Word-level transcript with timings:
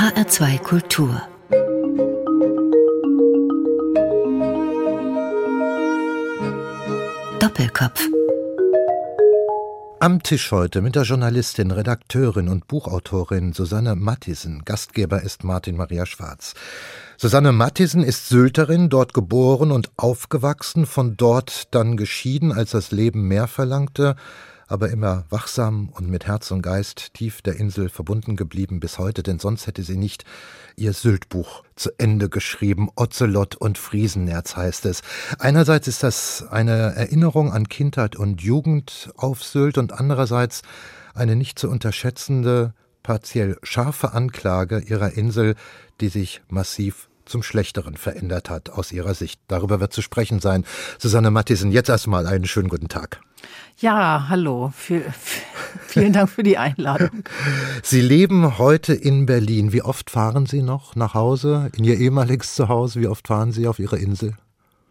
HR2 0.00 0.58
Kultur 0.60 1.20
Doppelkopf 7.38 8.08
am 10.02 10.22
Tisch 10.22 10.50
heute 10.52 10.80
mit 10.80 10.96
der 10.96 11.02
Journalistin, 11.02 11.70
Redakteurin 11.70 12.48
und 12.48 12.66
Buchautorin 12.66 13.52
Susanne 13.52 13.94
Mattisen. 13.96 14.62
Gastgeber 14.64 15.20
ist 15.20 15.44
Martin 15.44 15.76
Maria 15.76 16.06
Schwarz. 16.06 16.54
Susanne 17.18 17.52
Mattisen 17.52 18.02
ist 18.02 18.30
Sylterin, 18.30 18.88
dort 18.88 19.12
geboren 19.12 19.70
und 19.70 19.90
aufgewachsen, 19.98 20.86
von 20.86 21.18
dort 21.18 21.74
dann 21.74 21.98
geschieden, 21.98 22.50
als 22.50 22.70
das 22.70 22.92
Leben 22.92 23.28
mehr 23.28 23.46
verlangte, 23.46 24.16
aber 24.70 24.90
immer 24.90 25.24
wachsam 25.30 25.88
und 25.88 26.08
mit 26.08 26.26
Herz 26.26 26.50
und 26.52 26.62
Geist 26.62 27.12
tief 27.14 27.42
der 27.42 27.56
Insel 27.56 27.88
verbunden 27.88 28.36
geblieben 28.36 28.78
bis 28.78 28.98
heute, 28.98 29.22
denn 29.22 29.40
sonst 29.40 29.66
hätte 29.66 29.82
sie 29.82 29.96
nicht 29.96 30.24
ihr 30.76 30.92
Syltbuch 30.92 31.64
zu 31.74 31.90
Ende 31.98 32.28
geschrieben. 32.28 32.88
Ozelot 32.94 33.56
und 33.56 33.78
Friesenerz 33.78 34.56
heißt 34.56 34.86
es. 34.86 35.02
Einerseits 35.40 35.88
ist 35.88 36.04
das 36.04 36.46
eine 36.48 36.94
Erinnerung 36.94 37.52
an 37.52 37.68
Kindheit 37.68 38.14
und 38.14 38.42
Jugend 38.42 39.10
auf 39.16 39.42
Sylt 39.42 39.76
und 39.76 39.92
andererseits 39.92 40.62
eine 41.14 41.34
nicht 41.34 41.58
zu 41.58 41.68
unterschätzende, 41.68 42.72
partiell 43.02 43.58
scharfe 43.64 44.12
Anklage 44.12 44.78
ihrer 44.78 45.14
Insel, 45.14 45.56
die 46.00 46.08
sich 46.08 46.42
massiv 46.48 47.08
zum 47.24 47.42
Schlechteren 47.42 47.96
verändert 47.96 48.50
hat 48.50 48.70
aus 48.70 48.92
ihrer 48.92 49.14
Sicht. 49.14 49.40
Darüber 49.48 49.80
wird 49.80 49.92
zu 49.92 50.02
sprechen 50.02 50.40
sein. 50.40 50.64
Susanne 50.98 51.30
Mattisen, 51.32 51.72
jetzt 51.72 51.88
erstmal 51.88 52.26
einen 52.26 52.46
schönen 52.46 52.68
guten 52.68 52.88
Tag. 52.88 53.20
Ja, 53.78 54.26
hallo. 54.28 54.72
vielen 54.74 56.12
Dank 56.12 56.28
für 56.28 56.42
die 56.42 56.58
Einladung. 56.58 57.24
Sie 57.82 58.02
leben 58.02 58.58
heute 58.58 58.92
in 58.92 59.24
Berlin. 59.24 59.72
Wie 59.72 59.82
oft 59.82 60.10
fahren 60.10 60.44
Sie 60.44 60.60
noch 60.60 60.96
nach 60.96 61.14
Hause, 61.14 61.70
in 61.76 61.84
Ihr 61.84 61.96
ehemaliges 61.96 62.54
Zuhause? 62.54 63.00
Wie 63.00 63.06
oft 63.06 63.28
fahren 63.28 63.52
Sie 63.52 63.66
auf 63.66 63.78
Ihre 63.78 63.98
Insel? 63.98 64.34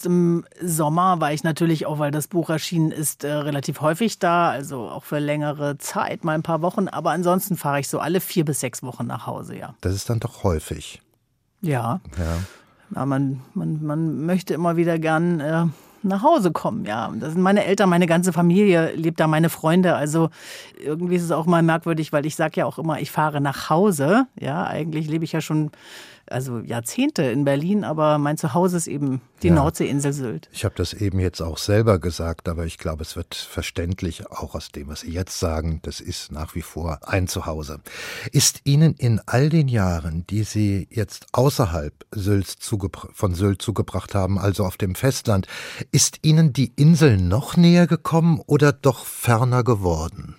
Im 0.06 0.45
Sommer 0.61 1.19
war 1.19 1.33
ich 1.33 1.44
natürlich 1.44 1.86
auch, 1.86 2.00
weil 2.00 2.09
das 2.09 2.28
Buch 2.28 2.50
erschienen 2.50 2.91
ist, 2.91 3.23
äh, 3.23 3.31
relativ 3.31 3.81
häufig 3.81 4.17
da, 4.17 4.50
also 4.50 4.89
auch 4.89 5.03
für 5.03 5.19
längere 5.19 5.78
Zeit, 5.78 6.23
mal 6.23 6.34
ein 6.34 6.44
paar 6.44 6.61
Wochen. 6.61 6.88
Aber 6.88 7.11
ansonsten 7.11 7.58
fahre 7.58 7.81
ich 7.81 7.89
so 7.89 8.00
alle 8.00 8.22
vier 8.22 8.45
bis 8.45 8.61
sechs 8.61 8.81
Wochen 8.81 9.06
nach 9.06 9.28
Hause, 9.28 9.56
ja. 9.56 9.75
Das 9.81 9.94
ist 9.94 10.09
dann 10.09 10.19
doch 10.19 10.44
häufig. 10.44 11.02
Ja. 11.61 12.00
Ja. 12.17 12.38
ja 12.95 13.06
man, 13.06 13.41
man, 13.53 13.84
man 13.86 14.25
möchte 14.25 14.53
immer 14.53 14.78
wieder 14.78 14.97
gern 14.97 15.39
äh, 15.41 15.66
nach 16.03 16.23
Hause 16.23 16.52
kommen. 16.52 16.86
Ja, 16.86 17.11
das 17.19 17.33
sind 17.33 17.42
meine 17.42 17.66
Eltern, 17.66 17.89
meine 17.89 18.08
ganze 18.08 18.33
Familie 18.33 18.94
lebt 18.95 19.19
da, 19.19 19.28
meine 19.28 19.50
Freunde. 19.50 19.95
Also 19.95 20.30
irgendwie 20.83 21.16
ist 21.16 21.23
es 21.23 21.31
auch 21.31 21.45
mal 21.45 21.64
merkwürdig, 21.64 22.14
weil 22.14 22.25
ich 22.25 22.36
sage 22.36 22.61
ja 22.61 22.66
auch 22.66 22.80
immer, 22.80 23.00
ich 23.00 23.11
fahre 23.11 23.41
nach 23.41 23.69
Hause. 23.69 24.25
Ja, 24.39 24.66
eigentlich 24.66 25.08
lebe 25.08 25.25
ich 25.25 25.31
ja 25.31 25.41
schon 25.41 25.72
also 26.31 26.59
Jahrzehnte 26.59 27.23
in 27.23 27.45
Berlin, 27.45 27.83
aber 27.83 28.17
mein 28.17 28.38
Zuhause 28.38 28.77
ist 28.77 28.88
eben 28.88 29.22
die 29.44 29.47
ja, 29.47 29.55
Nordseeinsel 29.55 30.13
Sylt. 30.13 30.49
Ich 30.52 30.66
habe 30.66 30.75
das 30.75 30.94
eben 30.94 31.19
jetzt 31.19 31.41
auch 31.41 31.58
selber 31.58 31.99
gesagt, 31.99 32.47
aber 32.49 32.66
ich 32.66 32.77
glaube, 32.77 33.03
es 33.03 33.16
wird 33.16 33.35
verständlich, 33.35 34.30
auch 34.30 34.55
aus 34.55 34.72
dem, 34.72 34.88
was 34.88 35.02
Sie 35.02 35.11
jetzt 35.11 35.39
sagen, 35.39 35.80
das 35.83 36.00
ist 36.00 36.31
nach 36.31 36.55
wie 36.55 36.61
vor 36.61 37.00
ein 37.07 37.27
Zuhause. 37.27 37.80
Ist 38.31 38.61
Ihnen 38.63 38.95
in 38.95 39.22
all 39.25 39.50
den 39.50 39.67
Jahren, 39.67 40.25
die 40.30 40.44
Sie 40.44 40.88
jetzt 40.91 41.27
außerhalb 41.31 41.94
Sylts 42.13 42.57
von 43.13 43.33
Sylt 43.33 43.61
zugebracht 43.61 44.16
haben, 44.16 44.38
also 44.39 44.66
auf 44.66 44.77
dem 44.77 44.95
Festland, 44.95 45.47
ist 45.91 46.19
Ihnen 46.22 46.53
die 46.53 46.72
Insel 46.75 47.17
noch 47.17 47.57
näher 47.57 47.88
gekommen 47.88 48.41
oder 48.45 48.72
doch 48.72 49.05
ferner 49.05 49.63
geworden? 49.63 50.35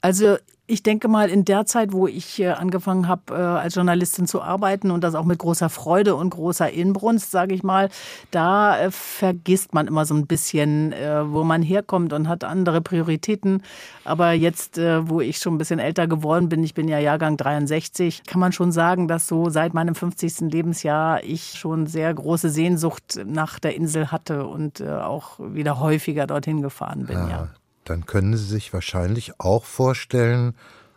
Also 0.00 0.36
ich 0.66 0.82
denke 0.82 1.08
mal, 1.08 1.28
in 1.28 1.44
der 1.44 1.66
Zeit, 1.66 1.92
wo 1.92 2.06
ich 2.06 2.40
äh, 2.40 2.48
angefangen 2.48 3.06
habe, 3.06 3.34
äh, 3.34 3.34
als 3.34 3.74
Journalistin 3.74 4.26
zu 4.26 4.40
arbeiten 4.40 4.90
und 4.90 5.04
das 5.04 5.14
auch 5.14 5.26
mit 5.26 5.38
großer 5.38 5.68
Freude 5.68 6.14
und 6.14 6.30
großer 6.30 6.70
Inbrunst, 6.70 7.30
sage 7.30 7.54
ich 7.54 7.62
mal, 7.62 7.90
da 8.30 8.78
äh, 8.78 8.90
vergisst 8.90 9.74
man 9.74 9.86
immer 9.86 10.06
so 10.06 10.14
ein 10.14 10.26
bisschen, 10.26 10.94
wo 11.26 11.44
man 11.44 11.62
herkommt 11.62 12.12
und 12.12 12.28
hat 12.28 12.44
andere 12.44 12.80
Prioritäten. 12.80 13.62
Aber 14.04 14.32
jetzt, 14.32 14.78
wo 14.78 15.20
ich 15.20 15.38
schon 15.38 15.54
ein 15.54 15.58
bisschen 15.58 15.78
älter 15.78 16.06
geworden 16.06 16.48
bin, 16.48 16.62
ich 16.62 16.74
bin 16.74 16.88
ja 16.88 16.98
Jahrgang 16.98 17.36
63, 17.36 18.24
kann 18.24 18.40
man 18.40 18.52
schon 18.52 18.72
sagen, 18.72 19.08
dass 19.08 19.26
so 19.26 19.50
seit 19.50 19.74
meinem 19.74 19.94
50. 19.94 20.52
Lebensjahr 20.52 21.22
ich 21.22 21.54
schon 21.58 21.86
sehr 21.86 22.12
große 22.12 22.50
Sehnsucht 22.50 23.20
nach 23.24 23.58
der 23.58 23.74
Insel 23.76 24.10
hatte 24.10 24.46
und 24.46 24.82
auch 24.82 25.38
wieder 25.38 25.80
häufiger 25.80 26.26
dorthin 26.26 26.62
gefahren 26.62 27.06
bin. 27.06 27.16
Ja. 27.16 27.28
ja 27.28 27.48
dann 27.84 28.06
können 28.06 28.36
Sie 28.36 28.44
sich 28.44 28.72
wahrscheinlich 28.72 29.40
auch 29.40 29.64
vorstellen, 29.64 30.54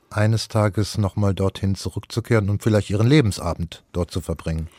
eines 0.10 0.48
Tages 0.48 0.98
nochmal 0.98 1.34
dorthin 1.34 1.76
zurückzukehren 1.76 2.50
und 2.50 2.64
vielleicht 2.64 2.90
Ihren 2.90 3.08
Lebensabend 3.08 3.84
dort 3.92 4.12
zu 4.12 4.22
verbringen. 4.22 4.70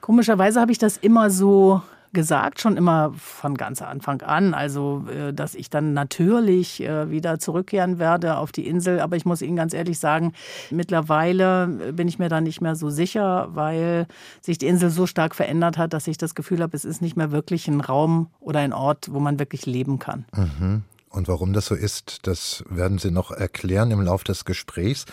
Komischerweise 0.00 0.60
habe 0.60 0.72
ich 0.72 0.78
das 0.78 0.96
immer 0.96 1.30
so 1.30 1.82
gesagt, 2.12 2.60
schon 2.60 2.76
immer 2.76 3.12
von 3.16 3.56
ganz 3.56 3.80
Anfang 3.80 4.20
an. 4.22 4.54
Also, 4.54 5.04
äh, 5.08 5.32
dass 5.32 5.54
ich 5.54 5.70
dann 5.70 5.94
natürlich 5.94 6.82
äh, 6.82 7.10
wieder 7.10 7.38
zurückkehren 7.38 7.98
werde 7.98 8.36
auf 8.36 8.52
die 8.52 8.66
Insel. 8.66 9.00
Aber 9.00 9.16
ich 9.16 9.24
muss 9.24 9.42
Ihnen 9.42 9.56
ganz 9.56 9.72
ehrlich 9.72 9.98
sagen, 9.98 10.32
mittlerweile 10.70 11.92
bin 11.92 12.08
ich 12.08 12.18
mir 12.18 12.28
da 12.28 12.40
nicht 12.40 12.60
mehr 12.60 12.76
so 12.76 12.90
sicher, 12.90 13.48
weil 13.52 14.06
sich 14.40 14.58
die 14.58 14.66
Insel 14.66 14.90
so 14.90 15.06
stark 15.06 15.34
verändert 15.34 15.78
hat, 15.78 15.92
dass 15.92 16.06
ich 16.06 16.18
das 16.18 16.34
Gefühl 16.34 16.60
habe, 16.60 16.76
es 16.76 16.84
ist 16.84 17.00
nicht 17.00 17.16
mehr 17.16 17.32
wirklich 17.32 17.66
ein 17.68 17.80
Raum 17.80 18.28
oder 18.40 18.60
ein 18.60 18.72
Ort, 18.72 19.12
wo 19.12 19.18
man 19.18 19.38
wirklich 19.38 19.66
leben 19.66 19.98
kann. 19.98 20.26
Mhm. 20.36 20.82
Und 21.12 21.28
warum 21.28 21.52
das 21.52 21.66
so 21.66 21.74
ist, 21.74 22.20
das 22.22 22.64
werden 22.70 22.98
Sie 22.98 23.10
noch 23.10 23.30
erklären 23.30 23.90
im 23.90 24.00
Laufe 24.00 24.24
des 24.24 24.46
Gesprächs. 24.46 25.04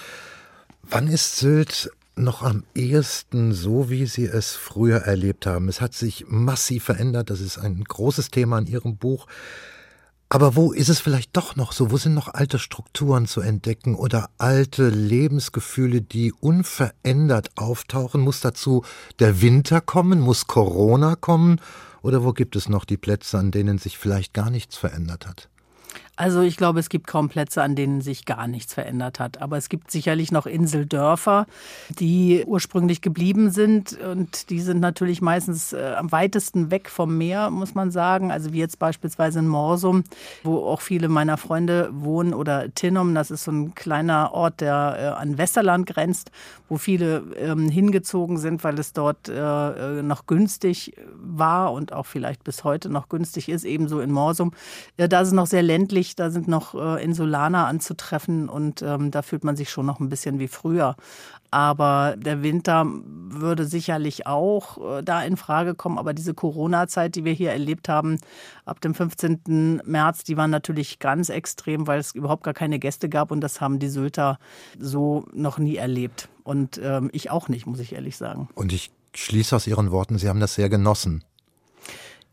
Wann 0.82 1.08
ist 1.08 1.36
Sylt 1.36 1.92
noch 2.16 2.42
am 2.42 2.64
ehesten 2.74 3.54
so, 3.54 3.90
wie 3.90 4.06
Sie 4.06 4.26
es 4.26 4.56
früher 4.56 5.00
erlebt 5.00 5.46
haben? 5.46 5.68
Es 5.68 5.82
hat 5.82 5.94
sich 5.94 6.26
massiv 6.30 6.86
verändert. 6.86 7.30
Das 7.30 7.42
ist 7.42 7.58
ein 7.58 7.84
großes 7.84 8.32
Thema 8.32 8.60
in 8.60 8.68
Ihrem 8.68 8.96
Buch. 8.96 9.28
Aber 10.30 10.56
wo 10.56 10.72
ist 10.72 10.88
es 10.88 11.02
vielleicht 11.02 11.36
doch 11.36 11.58
noch 11.58 11.74
so? 11.74 11.92
Wo 11.92 11.98
sind 11.98 12.14
noch 12.14 12.34
alte 12.34 12.60
Strukturen 12.60 13.26
zu 13.26 13.42
entdecken 13.42 13.96
oder 13.96 14.30
alte 14.38 14.88
Lebensgefühle, 14.88 16.02
die 16.02 16.32
unverändert 16.32 17.50
auftauchen? 17.58 18.22
Muss 18.22 18.40
dazu 18.40 18.86
der 19.20 19.42
Winter 19.42 19.82
kommen? 19.82 20.22
Muss 20.22 20.48
Corona 20.48 21.16
kommen? 21.16 21.60
Oder 22.02 22.24
wo 22.24 22.32
gibt 22.32 22.56
es 22.56 22.70
noch 22.70 22.86
die 22.86 22.98
Plätze, 22.98 23.38
an 23.38 23.52
denen 23.52 23.80
sich 23.80 23.98
vielleicht 23.98 24.34
gar 24.34 24.50
nichts 24.50 24.78
verändert 24.78 25.28
hat? 25.28 25.50
Also 26.20 26.42
ich 26.42 26.58
glaube, 26.58 26.82
es 26.82 26.90
gibt 26.90 27.08
kaum 27.08 27.30
Plätze, 27.30 27.64
an 27.64 27.76
denen 27.76 28.02
sich 28.02 28.26
gar 28.26 28.46
nichts 28.50 28.74
verändert 28.74 29.22
hat. 29.22 29.42
Aber 29.42 29.56
es 29.56 29.70
gibt 29.70 29.90
sicherlich 29.90 30.34
noch 30.34 30.48
Inseldörfer, 30.48 31.48
die 31.88 32.44
ursprünglich 32.46 33.00
geblieben 33.00 33.52
sind. 33.52 33.98
Und 33.98 34.50
die 34.50 34.60
sind 34.60 34.82
natürlich 34.82 35.22
meistens 35.22 35.72
äh, 35.72 35.94
am 35.98 36.12
weitesten 36.12 36.72
weg 36.72 36.90
vom 36.90 37.18
Meer, 37.18 37.50
muss 37.52 37.74
man 37.74 37.90
sagen. 37.90 38.34
Also 38.34 38.52
wie 38.52 38.60
jetzt 38.60 38.80
beispielsweise 38.80 39.40
in 39.40 39.48
Morsum, 39.48 40.04
wo 40.44 40.58
auch 40.66 40.82
viele 40.82 41.08
meiner 41.08 41.38
Freunde 41.38 41.90
wohnen. 41.94 42.34
Oder 42.34 42.76
Tinnum, 42.76 43.16
das 43.16 43.32
ist 43.32 43.46
so 43.46 43.52
ein 43.52 43.74
kleiner 43.74 44.34
Ort, 44.34 44.60
der 44.60 44.98
äh, 45.00 45.22
an 45.22 45.38
Westerland 45.38 45.88
grenzt, 45.88 46.32
wo 46.68 46.78
viele 46.78 47.24
ähm, 47.38 47.70
hingezogen 47.70 48.38
sind, 48.38 48.66
weil 48.66 48.78
es 48.78 48.92
dort 48.92 49.30
äh, 49.30 50.00
äh 50.00 50.04
noch 50.04 50.26
günstig 50.26 50.96
war 51.16 51.72
und 51.72 51.94
auch 51.94 52.06
vielleicht 52.06 52.44
bis 52.44 52.66
heute 52.66 52.90
noch 52.90 53.08
günstig 53.08 53.48
ist. 53.48 53.64
Ebenso 53.64 54.02
in 54.02 54.12
Morsum. 54.12 54.52
da 54.98 55.22
ist 55.22 55.30
es 55.30 55.34
noch 55.34 55.48
sehr 55.48 55.64
ländlich 55.64 56.09
nicht. 56.10 56.20
Da 56.20 56.30
sind 56.30 56.48
noch 56.48 56.74
äh, 56.76 57.04
Insulaner 57.04 57.68
anzutreffen 57.68 58.50
und 58.50 58.82
ähm, 58.82 59.12
da 59.12 59.22
fühlt 59.22 59.44
man 59.44 59.56
sich 59.56 59.70
schon 59.70 59.86
noch 59.86 60.00
ein 60.00 60.10
bisschen 60.10 60.40
wie 60.40 60.48
früher. 60.48 60.96
Aber 61.52 62.16
der 62.18 62.44
Winter 62.44 62.86
würde 62.86 63.66
sicherlich 63.66 64.28
auch 64.28 65.00
äh, 65.00 65.04
da 65.04 65.24
in 65.24 65.38
Frage 65.38 65.76
kommen. 65.76 65.98
Aber 65.98 66.14
diese 66.14 66.34
Corona-Zeit, 66.34 67.16
die 67.16 67.26
wir 67.26 67.34
hier 67.34 67.52
erlebt 67.52 67.90
haben, 67.90 68.18
ab 68.66 68.82
dem 68.82 68.94
15. 68.94 69.82
März, 69.86 70.24
die 70.24 70.38
war 70.38 70.48
natürlich 70.48 71.00
ganz 71.00 71.30
extrem, 71.30 71.88
weil 71.88 72.00
es 72.00 72.14
überhaupt 72.14 72.44
gar 72.44 72.54
keine 72.54 72.80
Gäste 72.80 73.10
gab. 73.10 73.32
Und 73.32 73.42
das 73.42 73.62
haben 73.62 73.80
die 73.80 73.90
Sylter 73.90 74.38
so 74.80 75.26
noch 75.34 75.58
nie 75.58 75.78
erlebt. 75.78 76.30
Und 76.44 76.80
ähm, 76.84 77.10
ich 77.14 77.32
auch 77.32 77.48
nicht, 77.50 77.66
muss 77.66 77.80
ich 77.80 77.94
ehrlich 77.94 78.18
sagen. 78.18 78.50
Und 78.56 78.74
ich 78.74 78.92
schließe 79.16 79.56
aus 79.56 79.68
Ihren 79.68 79.92
Worten, 79.92 80.18
Sie 80.18 80.30
haben 80.30 80.40
das 80.40 80.56
sehr 80.56 80.70
genossen. 80.70 81.24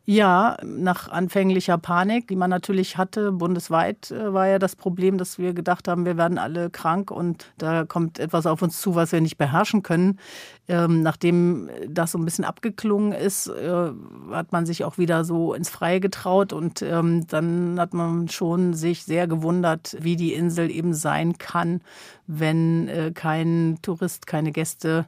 Ja, 0.09 0.57
nach 0.63 1.09
anfänglicher 1.09 1.79
Panik, 1.79 2.29
die 2.29 2.37
man 2.37 2.49
natürlich 2.49 2.97
hatte, 2.97 3.33
bundesweit 3.33 4.13
äh, 4.13 4.33
war 4.33 4.47
ja 4.47 4.61
das 4.61 4.77
Problem, 4.77 5.19
dass 5.19 5.37
wir 5.37 5.53
gedacht 5.53 5.89
haben, 5.89 6.05
wir 6.05 6.17
werden 6.17 6.39
alle 6.39 6.71
krank 6.71 7.11
und 7.11 7.47
da 7.59 7.85
kommt 7.85 8.21
etwas 8.21 8.47
auf 8.47 8.63
uns 8.63 8.81
zu, 8.81 8.95
was 8.95 9.11
wir 9.11 9.21
nicht 9.21 9.37
beherrschen 9.37 9.83
können. 9.83 10.21
Ähm, 10.69 11.03
nachdem 11.03 11.71
das 11.89 12.13
so 12.13 12.19
ein 12.19 12.25
bisschen 12.25 12.45
abgeklungen 12.45 13.11
ist, 13.11 13.49
äh, 13.49 13.91
hat 14.31 14.53
man 14.53 14.65
sich 14.65 14.85
auch 14.85 14.97
wieder 14.97 15.25
so 15.25 15.55
ins 15.55 15.71
Freie 15.71 15.99
getraut 15.99 16.53
und 16.53 16.83
ähm, 16.83 17.27
dann 17.27 17.81
hat 17.81 17.93
man 17.93 18.29
schon 18.29 18.75
sich 18.75 19.03
sehr 19.03 19.27
gewundert, 19.27 19.97
wie 19.99 20.15
die 20.15 20.35
Insel 20.35 20.71
eben 20.71 20.95
sein 20.95 21.37
kann, 21.37 21.81
wenn 22.29 22.87
äh, 22.87 23.11
kein 23.13 23.81
Tourist, 23.83 24.29
keine 24.29 24.53
Gäste 24.53 25.07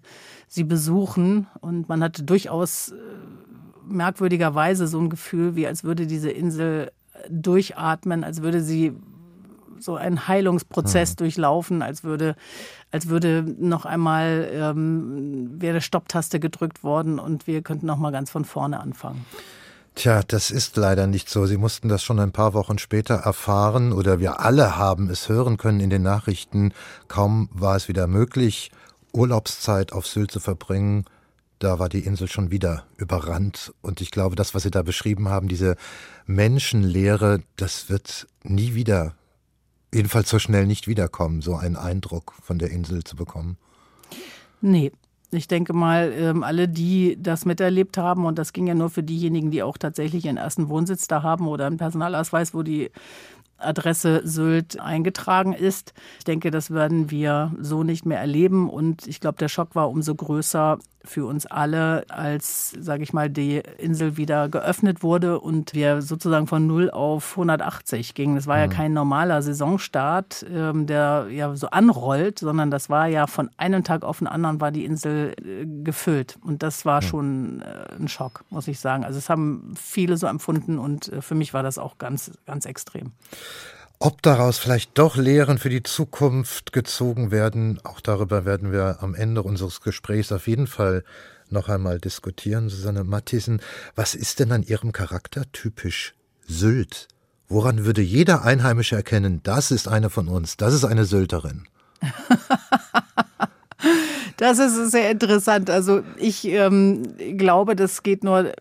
sie 0.48 0.64
besuchen. 0.64 1.46
Und 1.60 1.88
man 1.88 2.02
hatte 2.02 2.24
durchaus 2.24 2.92
merkwürdigerweise 3.88 4.87
so 4.87 5.00
ein 5.00 5.11
Gefühl, 5.11 5.56
wie 5.56 5.67
als 5.67 5.85
würde 5.85 6.06
diese 6.06 6.31
Insel 6.31 6.90
durchatmen, 7.29 8.25
als 8.25 8.43
würde 8.43 8.62
sie 8.62 8.93
so 9.81 9.96
einen 9.96 10.26
Heilungsprozess 10.26 11.12
mhm. 11.12 11.17
durchlaufen, 11.17 11.82
als 11.82 12.05
würde, 12.05 12.35
als 12.90 13.08
würde 13.08 13.44
noch 13.58 13.85
einmal 13.85 14.49
ähm, 14.52 15.61
wäre 15.61 15.81
Stopptaste 15.81 16.40
gedrückt 16.40 16.82
worden 16.82 17.19
und 17.19 17.46
wir 17.46 17.62
könnten 17.62 17.87
noch 17.87 17.99
mal 17.99 18.11
ganz 18.11 18.31
von 18.31 18.44
vorne 18.44 18.81
anfangen. 18.81 19.25
Tja, 19.94 20.23
das 20.26 20.52
ist 20.52 20.76
leider 20.76 21.08
nicht 21.08 21.29
so. 21.29 21.46
Sie 21.46 21.56
mussten 21.56 21.88
das 21.88 22.05
schon 22.05 22.20
ein 22.20 22.31
paar 22.31 22.55
Wochen 22.55 22.79
später 22.79 23.14
erfahren 23.14 23.93
oder 23.93 24.20
wir 24.20 24.41
alle 24.41 24.76
haben 24.76 25.11
es 25.11 25.29
hören 25.29 25.56
können 25.56 25.81
in 25.81 25.91
den 25.91 26.02
Nachrichten. 26.02 26.73
Kaum 27.08 27.49
war 27.52 27.75
es 27.75 27.88
wieder 27.88 28.06
möglich, 28.06 28.70
Urlaubszeit 29.12 29.93
auf 29.93 30.06
Sylt 30.06 30.31
zu 30.31 30.38
verbringen. 30.38 31.05
Da 31.58 31.78
war 31.78 31.88
die 31.88 32.00
Insel 32.00 32.28
schon 32.28 32.50
wieder 32.50 32.84
überrannt. 32.96 33.72
Und 33.82 34.00
ich 34.00 34.10
glaube, 34.10 34.37
das, 34.37 34.55
was 34.55 34.62
Sie 34.62 34.70
da 34.70 34.82
beschrieben 34.82 35.28
haben, 35.28 35.49
diese 35.49 35.76
Menschenlehre, 36.26 37.43
das 37.56 37.88
wird 37.88 38.28
nie 38.43 38.75
wieder, 38.75 39.14
jedenfalls 39.93 40.31
so 40.31 40.38
schnell 40.38 40.66
nicht 40.66 40.87
wiederkommen, 40.87 41.43
so 41.43 41.56
einen 41.56 41.76
Eindruck 41.76 42.34
von 42.43 42.58
der 42.58 42.70
Insel 42.70 43.02
zu 43.02 43.16
bekommen. 43.16 43.56
Nee, 44.60 44.93
ich 45.31 45.46
denke 45.46 45.75
mal, 45.75 46.12
ähm, 46.16 46.43
alle, 46.43 46.69
die 46.69 47.19
das 47.20 47.44
miterlebt 47.44 47.99
haben, 47.99 48.25
und 48.25 48.38
das 48.38 48.55
ging 48.55 48.66
ja 48.66 48.75
nur 48.75 48.88
für 48.88 49.02
diejenigen, 49.02 49.50
die 49.50 49.62
auch 49.62 49.76
tatsächlich 49.76 50.25
ihren 50.25 50.38
ersten 50.38 50.69
Wohnsitz 50.69 51.06
da 51.06 51.22
haben 51.22 51.49
oder 51.49 51.66
einen 51.66 51.76
Personalausweis, 51.76 52.55
wo 52.55 52.62
die 52.62 52.90
Adresse 53.58 54.22
Sylt 54.25 54.81
eingetragen 54.81 55.52
ist. 55.52 55.93
Ich 56.19 56.25
denke, 56.25 56.50
das 56.50 56.70
werden 56.70 57.10
wir 57.10 57.52
so 57.60 57.82
nicht 57.82 58.06
mehr 58.06 58.20
erleben. 58.20 58.70
Und 58.70 59.06
ich 59.06 59.20
glaube, 59.20 59.38
der 59.38 59.49
Schock 59.49 59.75
war 59.75 59.90
umso 59.90 60.14
größer 60.14 60.78
für 61.08 61.26
uns 61.26 61.46
alle, 61.46 62.05
als, 62.08 62.70
sage 62.78 63.02
ich 63.02 63.12
mal, 63.12 63.31
die 63.31 63.62
Insel 63.78 64.16
wieder 64.16 64.49
geöffnet 64.49 65.02
wurde 65.02 65.40
und 65.40 65.75
wir 65.75 66.02
sozusagen 66.02 66.46
von 66.46 66.66
0 66.66 66.90
auf 66.90 67.32
180 67.32 68.14
gingen. 68.14 68.37
Das 68.37 68.46
war 68.46 68.56
mhm. 68.56 68.62
ja 68.62 68.69
kein 68.69 68.93
normaler 68.93 69.43
Saisonstart, 69.43 70.44
ähm, 70.52 70.87
der 70.87 71.28
ja 71.31 71.55
so 71.56 71.69
anrollt, 71.70 72.38
sondern 72.38 72.70
das 72.70 72.90
war 72.90 73.06
ja 73.06 73.26
von 73.26 73.50
einem 73.56 73.84
Tag 73.84 74.05
auf 74.05 74.19
den 74.19 74.26
anderen 74.26 74.60
war 74.60 74.70
die 74.70 74.84
Insel 74.84 75.34
äh, 75.38 75.66
gefüllt. 75.82 76.38
Und 76.43 76.62
das 76.62 76.84
war 76.84 77.00
mhm. 77.02 77.06
schon 77.06 77.62
äh, 77.62 77.94
ein 77.99 78.08
Schock, 78.08 78.44
muss 78.50 78.69
ich 78.69 78.78
sagen. 78.78 79.05
Also 79.05 79.19
es 79.19 79.31
haben 79.31 79.75
viele 79.76 80.16
so 80.16 80.26
empfunden 80.26 80.78
und 80.78 81.12
äh, 81.12 81.22
für 81.22 81.34
mich 81.34 81.55
war 81.55 81.62
das 81.62 81.78
auch 81.78 81.99
ganz, 81.99 82.32
ganz 82.46 82.66
extrem. 82.66 83.12
Ob 84.00 84.22
daraus 84.22 84.58
vielleicht 84.58 84.96
doch 84.96 85.16
Lehren 85.16 85.58
für 85.58 85.70
die 85.70 85.82
Zukunft 85.82 86.72
gezogen 86.72 87.32
werden, 87.32 87.80
auch 87.82 88.00
darüber 88.00 88.44
werden 88.44 88.70
wir 88.70 88.98
am 89.00 89.14
Ende 89.14 89.42
unseres 89.42 89.80
Gesprächs 89.80 90.30
auf 90.30 90.46
jeden 90.46 90.68
Fall 90.68 91.02
noch 91.50 91.68
einmal 91.68 91.98
diskutieren. 91.98 92.68
Susanne 92.68 93.02
Mathiesen, 93.02 93.60
was 93.96 94.14
ist 94.14 94.38
denn 94.38 94.52
an 94.52 94.62
Ihrem 94.62 94.92
Charakter 94.92 95.50
typisch 95.52 96.14
Sylt? 96.46 97.08
Woran 97.48 97.84
würde 97.84 98.02
jeder 98.02 98.44
Einheimische 98.44 98.94
erkennen, 98.94 99.40
das 99.42 99.70
ist 99.70 99.88
eine 99.88 100.10
von 100.10 100.28
uns, 100.28 100.56
das 100.56 100.74
ist 100.74 100.84
eine 100.84 101.04
Sylterin? 101.04 101.66
Das 104.38 104.60
ist 104.60 104.92
sehr 104.92 105.10
interessant. 105.10 105.68
Also 105.68 106.02
ich 106.16 106.46
ähm, 106.46 107.02
glaube, 107.36 107.74
das 107.74 108.04
geht 108.04 108.22
nur 108.22 108.52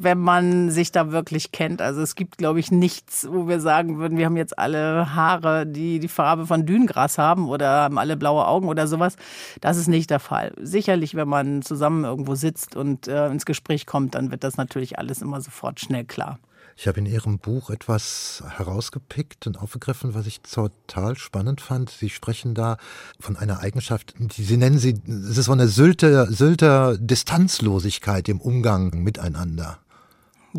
wenn 0.00 0.18
man 0.18 0.70
sich 0.70 0.92
da 0.92 1.12
wirklich 1.12 1.52
kennt. 1.52 1.82
Also 1.82 2.00
es 2.00 2.14
gibt, 2.14 2.38
glaube 2.38 2.60
ich, 2.60 2.70
nichts, 2.70 3.26
wo 3.30 3.48
wir 3.48 3.60
sagen 3.60 3.98
würden, 3.98 4.18
wir 4.18 4.26
haben 4.26 4.36
jetzt 4.36 4.58
alle 4.58 5.14
Haare, 5.14 5.66
die 5.66 5.98
die 5.98 6.08
Farbe 6.08 6.46
von 6.46 6.66
Dünengras 6.66 7.18
haben 7.18 7.48
oder 7.48 7.68
haben 7.68 7.98
alle 7.98 8.16
blaue 8.16 8.46
Augen 8.46 8.68
oder 8.68 8.86
sowas. 8.86 9.16
Das 9.60 9.76
ist 9.76 9.88
nicht 9.88 10.10
der 10.10 10.20
Fall. 10.20 10.52
Sicherlich, 10.60 11.14
wenn 11.14 11.28
man 11.28 11.62
zusammen 11.62 12.04
irgendwo 12.04 12.34
sitzt 12.34 12.76
und 12.76 13.08
äh, 13.08 13.26
ins 13.28 13.46
Gespräch 13.46 13.86
kommt, 13.86 14.14
dann 14.14 14.30
wird 14.30 14.44
das 14.44 14.56
natürlich 14.56 14.98
alles 14.98 15.22
immer 15.22 15.40
sofort 15.40 15.80
schnell 15.80 16.04
klar. 16.04 16.38
Ich 16.78 16.86
habe 16.86 16.98
in 16.98 17.06
Ihrem 17.06 17.38
Buch 17.38 17.70
etwas 17.70 18.44
herausgepickt 18.46 19.46
und 19.46 19.58
aufgegriffen, 19.58 20.14
was 20.14 20.26
ich 20.26 20.42
total 20.42 21.16
spannend 21.16 21.62
fand. 21.62 21.88
Sie 21.88 22.10
sprechen 22.10 22.54
da 22.54 22.76
von 23.18 23.38
einer 23.38 23.60
Eigenschaft, 23.60 24.14
die 24.18 24.44
Sie 24.44 24.58
nennen 24.58 24.78
sie, 24.78 25.00
es 25.06 25.38
ist 25.38 25.46
so 25.46 25.52
eine 25.52 25.68
Sylter, 25.68 26.26
Sylter 26.26 26.98
Distanzlosigkeit 26.98 28.28
im 28.28 28.42
Umgang 28.42 28.90
miteinander. 29.02 29.78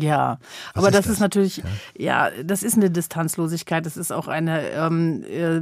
Ja, 0.00 0.38
Was 0.74 0.84
aber 0.84 0.88
ist 0.88 0.94
das, 0.94 1.04
das, 1.04 1.12
ist 1.14 1.20
natürlich, 1.20 1.56
ja. 1.96 2.28
ja. 2.28 2.42
das 2.44 2.62
ist 2.62 2.76
eine 2.76 2.90
Distanzlosigkeit. 2.90 3.84
Das 3.84 3.96
ist 3.96 4.12
auch 4.12 4.28
eine, 4.28 4.68
ähm, 4.70 5.24
äh, 5.24 5.60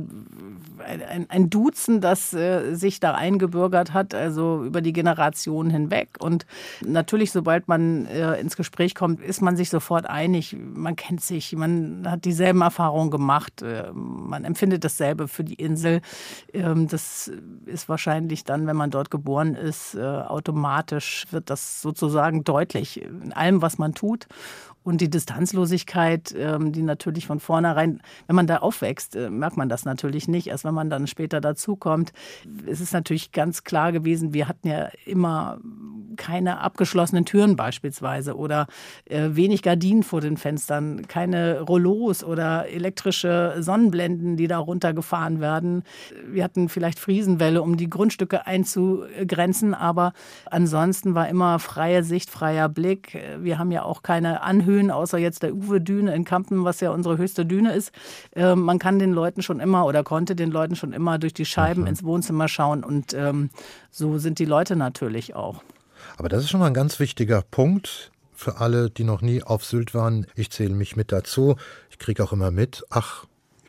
ein, 0.84 1.26
ein, 1.28 1.50
Duzen, 1.50 2.00
das 2.00 2.32
äh, 2.32 2.74
sich 2.74 3.00
da 3.00 3.14
eingebürgert 3.14 3.92
hat, 3.92 4.14
also 4.14 4.64
über 4.64 4.80
die 4.80 4.92
Generationen 4.92 5.70
hinweg. 5.70 6.16
Und 6.18 6.46
natürlich, 6.84 7.32
sobald 7.32 7.68
man 7.68 8.06
äh, 8.06 8.38
ins 8.40 8.56
Gespräch 8.56 8.94
kommt, 8.94 9.20
ist 9.20 9.40
man 9.40 9.56
sich 9.56 9.70
sofort 9.70 10.08
einig. 10.08 10.56
Man 10.58 10.96
kennt 10.96 11.20
sich, 11.20 11.54
man 11.56 12.06
hat 12.08 12.24
dieselben 12.24 12.60
Erfahrungen 12.62 13.10
gemacht, 13.10 13.62
äh, 13.62 13.90
man 13.92 14.44
empfindet 14.44 14.84
dasselbe 14.84 15.28
für 15.28 15.44
die 15.44 15.54
Insel. 15.54 16.00
Ähm, 16.52 16.88
das 16.88 17.30
ist 17.66 17.88
wahrscheinlich 17.88 18.44
dann, 18.44 18.66
wenn 18.66 18.76
man 18.76 18.90
dort 18.90 19.10
geboren 19.10 19.54
ist, 19.54 19.94
äh, 19.94 20.00
automatisch 20.02 21.26
wird 21.30 21.50
das 21.50 21.82
sozusagen 21.82 22.44
deutlich 22.44 23.02
in 23.02 23.32
allem, 23.32 23.62
was 23.62 23.78
man 23.78 23.94
tut 23.94 24.25
hat. 24.30 24.75
Und 24.86 25.00
die 25.00 25.10
Distanzlosigkeit, 25.10 26.32
ähm, 26.38 26.70
die 26.70 26.82
natürlich 26.82 27.26
von 27.26 27.40
vornherein, 27.40 28.00
wenn 28.28 28.36
man 28.36 28.46
da 28.46 28.58
aufwächst, 28.58 29.16
äh, 29.16 29.30
merkt 29.30 29.56
man 29.56 29.68
das 29.68 29.84
natürlich 29.84 30.28
nicht. 30.28 30.46
Erst 30.46 30.64
wenn 30.64 30.74
man 30.74 30.90
dann 30.90 31.08
später 31.08 31.40
dazukommt. 31.40 32.12
Es 32.68 32.80
ist 32.80 32.92
natürlich 32.92 33.32
ganz 33.32 33.64
klar 33.64 33.90
gewesen, 33.90 34.32
wir 34.32 34.46
hatten 34.46 34.68
ja 34.68 34.90
immer 35.04 35.58
keine 36.16 36.60
abgeschlossenen 36.60 37.24
Türen 37.24 37.56
beispielsweise 37.56 38.36
oder 38.36 38.68
äh, 39.06 39.30
wenig 39.32 39.62
Gardinen 39.62 40.04
vor 40.04 40.20
den 40.20 40.36
Fenstern, 40.36 41.08
keine 41.08 41.62
Rollos 41.62 42.22
oder 42.22 42.68
elektrische 42.68 43.56
Sonnenblenden, 43.58 44.36
die 44.36 44.46
da 44.46 44.58
runtergefahren 44.58 45.40
werden. 45.40 45.82
Wir 46.30 46.44
hatten 46.44 46.68
vielleicht 46.68 47.00
Friesenwelle, 47.00 47.60
um 47.60 47.76
die 47.76 47.90
Grundstücke 47.90 48.46
einzugrenzen, 48.46 49.74
aber 49.74 50.12
ansonsten 50.48 51.16
war 51.16 51.28
immer 51.28 51.58
freie 51.58 52.04
Sicht, 52.04 52.30
freier 52.30 52.68
Blick. 52.68 53.18
Wir 53.40 53.58
haben 53.58 53.72
ja 53.72 53.82
auch 53.82 54.04
keine 54.04 54.42
Anhöhe 54.42 54.75
Höhen, 54.76 54.90
außer 54.90 55.18
jetzt 55.18 55.42
der 55.42 55.54
Uwe-Düne 55.54 56.14
in 56.14 56.24
Kampen, 56.24 56.64
was 56.64 56.80
ja 56.80 56.90
unsere 56.90 57.16
höchste 57.16 57.46
Düne 57.46 57.72
ist. 57.72 57.92
Ähm, 58.34 58.60
man 58.60 58.78
kann 58.78 58.98
den 58.98 59.12
Leuten 59.12 59.42
schon 59.42 59.60
immer 59.60 59.86
oder 59.86 60.04
konnte 60.04 60.36
den 60.36 60.50
Leuten 60.50 60.76
schon 60.76 60.92
immer 60.92 61.18
durch 61.18 61.34
die 61.34 61.46
Scheiben 61.46 61.82
mhm. 61.82 61.88
ins 61.88 62.04
Wohnzimmer 62.04 62.48
schauen 62.48 62.84
und 62.84 63.14
ähm, 63.14 63.50
so 63.90 64.18
sind 64.18 64.38
die 64.38 64.44
Leute 64.44 64.76
natürlich 64.76 65.34
auch. 65.34 65.62
Aber 66.18 66.28
das 66.28 66.44
ist 66.44 66.50
schon 66.50 66.60
mal 66.60 66.66
ein 66.66 66.74
ganz 66.74 67.00
wichtiger 67.00 67.42
Punkt 67.42 68.10
für 68.34 68.60
alle, 68.60 68.90
die 68.90 69.04
noch 69.04 69.22
nie 69.22 69.42
auf 69.42 69.64
Sylt 69.64 69.94
waren. 69.94 70.26
Ich 70.34 70.50
zähle 70.50 70.74
mich 70.74 70.94
mit 70.94 71.10
dazu. 71.10 71.56
Ich 71.90 71.98
kriege 71.98 72.22
auch 72.22 72.32
immer 72.32 72.50
mit, 72.50 72.84
ach, 72.90 73.24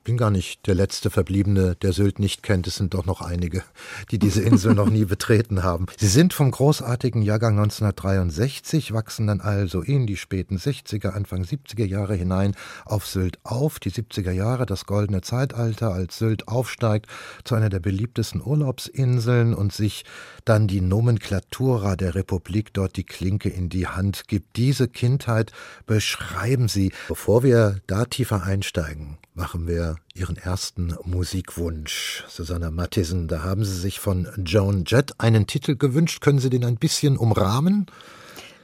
bin 0.07 0.15
gar 0.15 0.31
nicht 0.31 0.65
der 0.67 0.75
letzte 0.75 1.09
Verbliebene, 1.09 1.75
der 1.75 1.91
Sylt 1.91 2.17
nicht 2.19 2.41
kennt. 2.41 2.65
Es 2.65 2.77
sind 2.77 2.93
doch 2.93 3.05
noch 3.05 3.19
einige, 3.19 3.61
die 4.09 4.17
diese 4.17 4.41
Insel 4.41 4.73
noch 4.73 4.89
nie 4.89 5.03
betreten 5.03 5.63
haben. 5.63 5.87
Sie 5.97 6.07
sind 6.07 6.33
vom 6.33 6.49
großartigen 6.49 7.21
Jahrgang 7.21 7.59
1963, 7.59 8.93
wachsen 8.93 9.27
dann 9.27 9.41
also 9.41 9.81
in 9.81 10.07
die 10.07 10.15
späten 10.15 10.55
60er, 10.55 11.09
Anfang 11.09 11.43
70er 11.43 11.85
Jahre 11.85 12.15
hinein 12.15 12.55
auf 12.85 13.05
Sylt 13.05 13.39
auf. 13.43 13.79
Die 13.79 13.91
70er 13.91 14.31
Jahre, 14.31 14.65
das 14.65 14.85
goldene 14.85 15.19
Zeitalter, 15.19 15.91
als 15.91 16.17
Sylt 16.17 16.47
aufsteigt 16.47 17.07
zu 17.43 17.55
einer 17.55 17.67
der 17.67 17.81
beliebtesten 17.81 18.41
Urlaubsinseln 18.41 19.53
und 19.53 19.73
sich 19.73 20.05
dann 20.49 20.67
die 20.67 20.81
Nomenklatura 20.81 21.95
der 21.95 22.15
Republik 22.15 22.73
dort 22.73 22.95
die 22.97 23.03
Klinke 23.03 23.49
in 23.49 23.69
die 23.69 23.87
Hand 23.87 24.27
gibt. 24.27 24.55
Diese 24.55 24.87
Kindheit 24.87 25.51
beschreiben 25.85 26.67
Sie. 26.67 26.91
Bevor 27.07 27.43
wir 27.43 27.81
da 27.87 28.05
tiefer 28.05 28.43
einsteigen, 28.43 29.17
machen 29.33 29.67
wir 29.67 29.97
Ihren 30.13 30.37
ersten 30.37 30.95
Musikwunsch. 31.03 32.23
Susanna 32.27 32.71
Mattisen, 32.71 33.27
da 33.27 33.43
haben 33.43 33.65
Sie 33.65 33.75
sich 33.75 33.99
von 33.99 34.27
Joan 34.45 34.83
Jett 34.85 35.19
einen 35.19 35.47
Titel 35.47 35.75
gewünscht. 35.75 36.21
Können 36.21 36.39
Sie 36.39 36.49
den 36.49 36.65
ein 36.65 36.77
bisschen 36.77 37.17
umrahmen? 37.17 37.87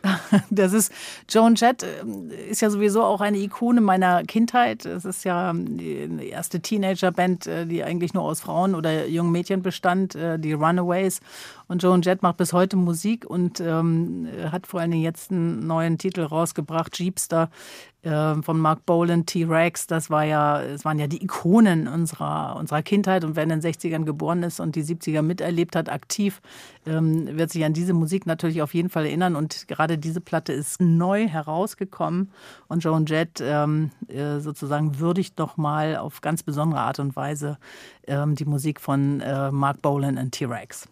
Das 0.50 0.74
ist 0.74 0.92
Joan 1.30 1.56
Jett 1.56 1.84
äh, 1.84 2.50
ist 2.50 2.62
ja 2.62 2.70
sowieso 2.70 3.04
auch 3.04 3.22
eine 3.22 3.38
Ikone 3.38 3.82
meiner 3.82 4.24
Kindheit. 4.24 4.86
Es 4.86 5.06
ist 5.06 5.24
ja 5.24 5.54
die 5.54 6.30
erste 6.30 6.60
Teenagerband, 6.60 7.48
äh, 7.48 7.66
die 7.66 7.84
eigentlich 7.84 8.14
nur 8.14 8.24
aus 8.24 8.42
Frauen 8.42 8.76
oder 8.76 9.08
jungen 9.08 9.32
Mädchen 9.32 9.62
bestand, 9.62 10.16
äh, 10.16 10.38
die 10.40 10.54
Runaways. 10.54 11.20
Und 11.68 11.84
Joan 11.84 12.02
Jett 12.02 12.22
macht 12.22 12.38
bis 12.38 12.54
heute 12.54 12.76
Musik 12.76 13.26
und 13.26 13.60
ähm, 13.60 14.28
hat 14.52 14.68
vor 14.68 14.80
allen 14.80 14.92
Dingen 14.92 15.04
jetzt 15.04 15.32
einen 15.32 15.66
neuen 15.66 15.98
Titel 15.98 16.22
rausgebracht, 16.22 16.98
Jeepster 16.98 17.50
äh, 18.04 18.42
von 18.42 18.60
Mark 18.60 18.86
Bolan, 18.86 19.26
T-Rex. 19.26 19.88
Das 19.88 20.10
war 20.10 20.24
ja, 20.26 20.62
es 20.62 20.84
waren 20.86 21.00
ja 21.00 21.08
die 21.08 21.24
Ikonen 21.24 21.88
unserer, 21.88 22.58
unserer 22.58 22.84
Kindheit. 22.84 23.24
Und 23.24 23.36
wer 23.36 23.44
in 23.44 23.50
den 23.50 23.62
60ern 23.62 24.04
geboren 24.04 24.44
ist 24.44 24.60
und 24.60 24.76
die 24.76 24.84
70er 24.84 25.22
miterlebt 25.22 25.76
hat, 25.76 25.90
aktiv, 25.90 26.42
ähm, 26.86 27.38
wird 27.38 27.52
sich 27.52 27.64
an 27.64 27.74
diese 27.74 27.94
Musik 27.94 28.26
natürlich 28.26 28.62
auf 28.62 28.74
jeden 28.74 28.90
Fall 28.90 29.06
erinnern. 29.06 29.36
Und 29.36 29.68
gerade 29.68 29.98
diese 29.98 30.22
Platte 30.22 30.54
ist 30.54 30.82
neu 30.82 31.28
herausgekommen. 31.28 32.32
Und 32.68 32.84
Joan 32.84 33.06
Jett 33.06 33.42
ähm, 33.42 33.92
äh, 34.10 34.40
sozusagen 34.40 35.00
würdigt 35.00 35.40
nochmal 35.40 35.96
auf 35.96 36.22
ganz 36.22 36.44
besondere 36.44 36.82
Art 36.82 37.00
und 37.00 37.16
Weise 37.16 37.58
ähm, 38.08 38.36
die 38.36 38.46
Musik 38.46 38.82
von 38.82 39.22
äh, 39.22 39.52
Mark 39.52 39.82
Bolan 39.82 40.18
und 40.18 40.32
T-Rex. 40.32 40.88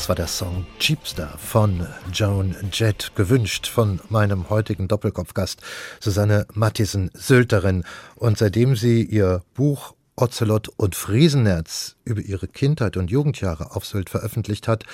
Das 0.00 0.08
war 0.08 0.16
der 0.16 0.28
Song 0.28 0.64
Jeepster 0.78 1.28
von 1.36 1.86
Joan 2.10 2.56
Jett, 2.72 3.12
gewünscht 3.16 3.66
von 3.66 4.00
meinem 4.08 4.48
heutigen 4.48 4.88
Doppelkopfgast 4.88 5.60
Susanne 6.00 6.46
Mattisen, 6.54 7.10
Sylterin. 7.12 7.84
Und 8.16 8.38
seitdem 8.38 8.76
sie 8.76 9.02
ihr 9.02 9.42
Buch 9.52 9.92
Ocelot 10.16 10.70
und 10.78 10.94
Friesenerz 10.94 11.96
über 12.06 12.22
ihre 12.22 12.48
Kindheit 12.48 12.96
und 12.96 13.10
Jugendjahre 13.10 13.76
auf 13.76 13.84
Sylt 13.84 14.08
veröffentlicht 14.08 14.68
hat. 14.68 14.84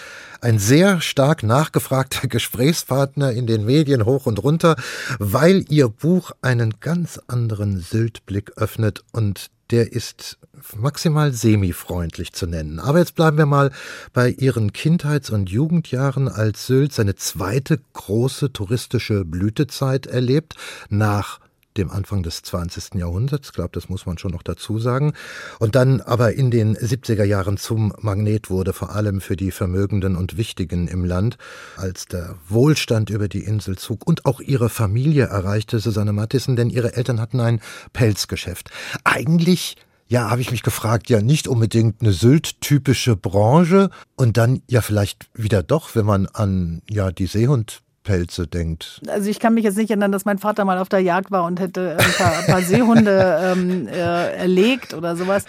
Ein 0.40 0.58
sehr 0.58 1.00
stark 1.00 1.44
nachgefragter 1.44 2.26
Gesprächspartner 2.26 3.30
in 3.30 3.46
den 3.46 3.64
Medien 3.64 4.06
hoch 4.06 4.26
und 4.26 4.42
runter, 4.42 4.75
weil 5.20 5.64
ihr 5.68 5.88
Buch 5.88 6.32
einen 6.42 6.80
ganz 6.80 7.20
anderen 7.28 7.78
Sylt-Blick 7.78 8.54
öffnet 8.56 9.04
und 9.12 9.52
der 9.70 9.92
ist 9.92 10.38
maximal 10.76 11.32
semi-freundlich 11.32 12.32
zu 12.32 12.46
nennen. 12.46 12.78
Aber 12.80 12.98
jetzt 12.98 13.14
bleiben 13.14 13.38
wir 13.38 13.46
mal 13.46 13.70
bei 14.12 14.30
Ihren 14.30 14.72
Kindheits- 14.72 15.30
und 15.30 15.50
Jugendjahren, 15.50 16.28
als 16.28 16.66
Sylt 16.66 16.92
seine 16.92 17.14
zweite 17.14 17.80
große 17.92 18.52
touristische 18.52 19.25
Blütezeit 19.25 20.06
erlebt, 20.06 20.54
nach 20.88 21.40
dem 21.76 21.90
Anfang 21.90 22.22
des 22.22 22.42
20. 22.42 22.94
Jahrhunderts, 22.94 23.52
glaube, 23.52 23.70
das 23.72 23.88
muss 23.88 24.06
man 24.06 24.18
schon 24.18 24.32
noch 24.32 24.42
dazu 24.42 24.78
sagen, 24.78 25.12
und 25.58 25.75
dann 25.75 26.00
aber 26.00 26.34
in 26.34 26.50
den 26.50 26.76
70er 26.76 27.25
Jahren 27.25 27.56
zum 27.56 27.92
Magnet 28.00 28.50
wurde, 28.50 28.72
vor 28.72 28.94
allem 28.94 29.20
für 29.20 29.36
die 29.36 29.50
Vermögenden 29.50 30.16
und 30.16 30.36
Wichtigen 30.36 30.88
im 30.88 31.04
Land, 31.04 31.38
als 31.76 32.06
der 32.06 32.36
Wohlstand 32.48 33.10
über 33.10 33.28
die 33.28 33.44
Insel 33.44 33.76
zog 33.76 34.06
und 34.06 34.25
auch 34.25 34.40
ihre 34.40 34.68
Familie 34.68 35.25
erreichte, 35.25 35.78
Susanne 35.78 36.12
Mattissen, 36.12 36.56
denn 36.56 36.70
ihre 36.70 36.94
Eltern 36.94 37.20
hatten 37.20 37.40
ein 37.40 37.60
Pelzgeschäft. 37.92 38.70
Eigentlich 39.04 39.76
ja, 40.08 40.30
habe 40.30 40.40
ich 40.40 40.50
mich 40.50 40.62
gefragt, 40.62 41.10
ja 41.10 41.20
nicht 41.20 41.48
unbedingt 41.48 42.00
eine 42.00 42.12
Sylt-typische 42.12 43.16
Branche 43.16 43.90
und 44.14 44.36
dann 44.36 44.62
ja 44.68 44.80
vielleicht 44.80 45.28
wieder 45.34 45.62
doch, 45.62 45.94
wenn 45.94 46.06
man 46.06 46.26
an 46.26 46.82
ja 46.88 47.10
die 47.10 47.26
Seehundpelze 47.26 48.46
denkt. 48.46 49.00
Also 49.08 49.28
ich 49.28 49.40
kann 49.40 49.54
mich 49.54 49.64
jetzt 49.64 49.76
nicht 49.76 49.90
erinnern, 49.90 50.12
dass 50.12 50.25
mein 50.25 50.38
Vater 50.38 50.64
mal 50.64 50.78
auf 50.78 50.88
der 50.88 51.00
Jagd 51.00 51.30
war 51.30 51.44
und 51.44 51.58
hätte 51.58 51.96
ein 51.98 52.12
paar, 52.12 52.38
ein 52.38 52.46
paar 52.46 52.62
Seehunde 52.62 53.38
ähm, 53.56 53.88
äh, 53.88 54.36
erlegt 54.36 54.94
oder 54.94 55.16
sowas. 55.16 55.44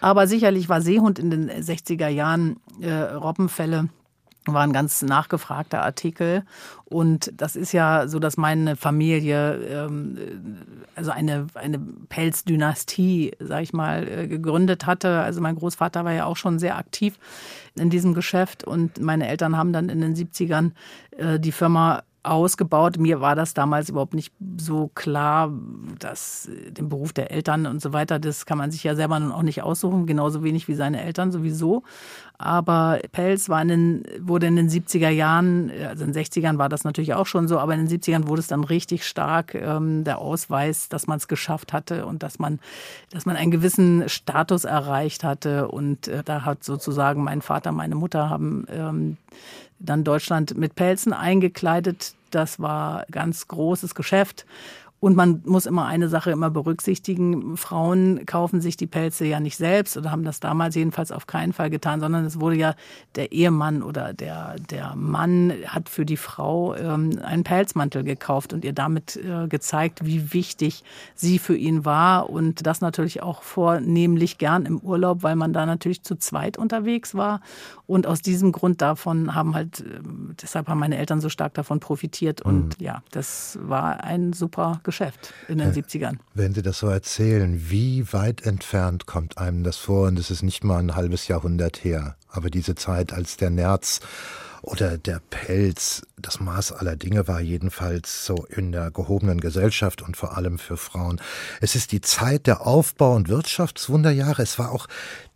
Aber 0.00 0.26
sicherlich 0.26 0.68
war 0.68 0.82
Seehund 0.82 1.18
in 1.18 1.30
den 1.30 1.50
60er 1.50 2.08
Jahren 2.08 2.56
äh, 2.80 2.92
Robbenfälle 2.92 3.88
war 4.46 4.62
ein 4.62 4.72
ganz 4.72 5.02
nachgefragter 5.02 5.82
Artikel. 5.82 6.44
Und 6.84 7.32
das 7.36 7.56
ist 7.56 7.72
ja 7.72 8.08
so, 8.08 8.18
dass 8.18 8.36
meine 8.36 8.76
Familie, 8.76 9.54
ähm, 9.54 10.18
also 10.94 11.10
eine, 11.10 11.46
eine 11.54 11.78
Pelzdynastie, 12.08 13.32
sag 13.38 13.62
ich 13.62 13.72
mal, 13.72 14.06
äh, 14.06 14.28
gegründet 14.28 14.86
hatte. 14.86 15.20
Also 15.20 15.40
mein 15.40 15.56
Großvater 15.56 16.04
war 16.04 16.12
ja 16.12 16.24
auch 16.26 16.36
schon 16.36 16.58
sehr 16.58 16.76
aktiv 16.76 17.18
in 17.74 17.90
diesem 17.90 18.14
Geschäft 18.14 18.64
und 18.64 19.00
meine 19.00 19.28
Eltern 19.28 19.56
haben 19.56 19.72
dann 19.72 19.88
in 19.88 20.00
den 20.00 20.14
70ern 20.14 20.72
äh, 21.16 21.38
die 21.38 21.52
Firma 21.52 22.02
ausgebaut. 22.22 22.98
Mir 22.98 23.20
war 23.20 23.34
das 23.34 23.54
damals 23.54 23.88
überhaupt 23.88 24.14
nicht 24.14 24.32
so 24.56 24.90
klar, 24.94 25.52
dass 25.98 26.48
den 26.68 26.88
Beruf 26.88 27.12
der 27.12 27.30
Eltern 27.30 27.66
und 27.66 27.82
so 27.82 27.92
weiter, 27.92 28.18
das 28.18 28.46
kann 28.46 28.58
man 28.58 28.70
sich 28.70 28.84
ja 28.84 28.94
selber 28.94 29.18
nun 29.18 29.32
auch 29.32 29.42
nicht 29.42 29.62
aussuchen, 29.62 30.06
genauso 30.06 30.44
wenig 30.44 30.68
wie 30.68 30.74
seine 30.74 31.02
Eltern 31.02 31.32
sowieso. 31.32 31.82
Aber 32.38 32.98
Pelz 33.12 33.48
war 33.48 33.62
in 33.62 33.68
den, 33.68 34.02
wurde 34.20 34.48
in 34.48 34.56
den 34.56 34.68
70er 34.68 35.10
Jahren, 35.10 35.70
also 35.88 36.04
in 36.04 36.12
den 36.12 36.24
60ern 36.24 36.58
war 36.58 36.68
das 36.68 36.82
natürlich 36.82 37.14
auch 37.14 37.26
schon 37.26 37.46
so, 37.46 37.58
aber 37.58 37.74
in 37.74 37.86
den 37.86 38.00
70ern 38.00 38.26
wurde 38.26 38.40
es 38.40 38.48
dann 38.48 38.64
richtig 38.64 39.06
stark 39.06 39.54
ähm, 39.54 40.02
der 40.02 40.18
Ausweis, 40.18 40.88
dass 40.88 41.06
man 41.06 41.18
es 41.18 41.28
geschafft 41.28 41.72
hatte 41.72 42.04
und 42.04 42.24
dass 42.24 42.40
man, 42.40 42.58
dass 43.10 43.26
man 43.26 43.36
einen 43.36 43.52
gewissen 43.52 44.08
Status 44.08 44.64
erreicht 44.64 45.22
hatte. 45.22 45.68
Und 45.68 46.08
äh, 46.08 46.24
da 46.24 46.44
hat 46.44 46.64
sozusagen 46.64 47.22
mein 47.22 47.42
Vater, 47.42 47.70
meine 47.70 47.94
Mutter 47.94 48.28
haben 48.28 48.66
ähm, 48.70 49.16
dann 49.84 50.04
Deutschland 50.04 50.56
mit 50.56 50.74
Pelzen 50.74 51.12
eingekleidet. 51.12 52.14
Das 52.30 52.60
war 52.60 53.04
ganz 53.10 53.48
großes 53.48 53.94
Geschäft. 53.94 54.46
Und 55.02 55.16
man 55.16 55.42
muss 55.44 55.66
immer 55.66 55.86
eine 55.86 56.08
Sache 56.08 56.30
immer 56.30 56.48
berücksichtigen. 56.48 57.56
Frauen 57.56 58.24
kaufen 58.24 58.60
sich 58.60 58.76
die 58.76 58.86
Pelze 58.86 59.24
ja 59.24 59.40
nicht 59.40 59.56
selbst 59.56 59.96
oder 59.96 60.12
haben 60.12 60.22
das 60.22 60.38
damals 60.38 60.76
jedenfalls 60.76 61.10
auf 61.10 61.26
keinen 61.26 61.52
Fall 61.52 61.70
getan, 61.70 61.98
sondern 61.98 62.24
es 62.24 62.38
wurde 62.38 62.54
ja 62.54 62.76
der 63.16 63.32
Ehemann 63.32 63.82
oder 63.82 64.12
der, 64.12 64.54
der 64.70 64.94
Mann 64.94 65.54
hat 65.66 65.88
für 65.88 66.06
die 66.06 66.16
Frau 66.16 66.76
ähm, 66.76 67.18
einen 67.20 67.42
Pelzmantel 67.42 68.04
gekauft 68.04 68.52
und 68.52 68.64
ihr 68.64 68.72
damit 68.72 69.16
äh, 69.16 69.48
gezeigt, 69.48 70.06
wie 70.06 70.32
wichtig 70.32 70.84
sie 71.16 71.40
für 71.40 71.56
ihn 71.56 71.84
war 71.84 72.30
und 72.30 72.64
das 72.64 72.80
natürlich 72.80 73.24
auch 73.24 73.42
vornehmlich 73.42 74.38
gern 74.38 74.66
im 74.66 74.78
Urlaub, 74.78 75.24
weil 75.24 75.34
man 75.34 75.52
da 75.52 75.66
natürlich 75.66 76.04
zu 76.04 76.14
zweit 76.14 76.58
unterwegs 76.58 77.16
war. 77.16 77.40
Und 77.88 78.06
aus 78.06 78.22
diesem 78.22 78.52
Grund 78.52 78.80
davon 78.80 79.34
haben 79.34 79.56
halt, 79.56 79.80
äh, 79.80 80.00
deshalb 80.40 80.68
haben 80.68 80.78
meine 80.78 80.96
Eltern 80.96 81.20
so 81.20 81.28
stark 81.28 81.54
davon 81.54 81.80
profitiert. 81.80 82.40
Und 82.40 82.78
mhm. 82.78 82.86
ja, 82.86 83.02
das 83.10 83.58
war 83.60 84.04
ein 84.04 84.32
super 84.32 84.78
Geschäft. 84.84 84.91
Geschäft 84.92 85.32
in 85.48 85.56
den 85.56 85.70
äh, 85.70 85.74
70ern. 85.74 86.18
Wenn 86.34 86.52
Sie 86.52 86.60
das 86.60 86.78
so 86.78 86.88
erzählen, 86.88 87.70
wie 87.70 88.12
weit 88.12 88.42
entfernt 88.42 89.06
kommt 89.06 89.38
einem 89.38 89.64
das 89.64 89.78
vor? 89.78 90.08
Und 90.08 90.18
es 90.18 90.30
ist 90.30 90.42
nicht 90.42 90.64
mal 90.64 90.78
ein 90.80 90.94
halbes 90.94 91.28
Jahrhundert 91.28 91.82
her. 91.82 92.16
Aber 92.28 92.50
diese 92.50 92.74
Zeit, 92.74 93.14
als 93.14 93.38
der 93.38 93.48
Nerz 93.48 94.00
oder 94.60 94.98
der 94.98 95.22
Pelz 95.30 96.02
das 96.18 96.40
Maß 96.40 96.72
aller 96.72 96.94
Dinge 96.94 97.26
war, 97.26 97.40
jedenfalls 97.40 98.26
so 98.26 98.44
in 98.50 98.70
der 98.70 98.90
gehobenen 98.90 99.40
Gesellschaft 99.40 100.02
und 100.02 100.14
vor 100.14 100.36
allem 100.36 100.58
für 100.58 100.76
Frauen. 100.76 101.22
Es 101.62 101.74
ist 101.74 101.90
die 101.92 102.02
Zeit 102.02 102.46
der 102.46 102.66
Aufbau- 102.66 103.16
und 103.16 103.30
Wirtschaftswunderjahre. 103.30 104.42
Es 104.42 104.58
war 104.58 104.72
auch 104.72 104.88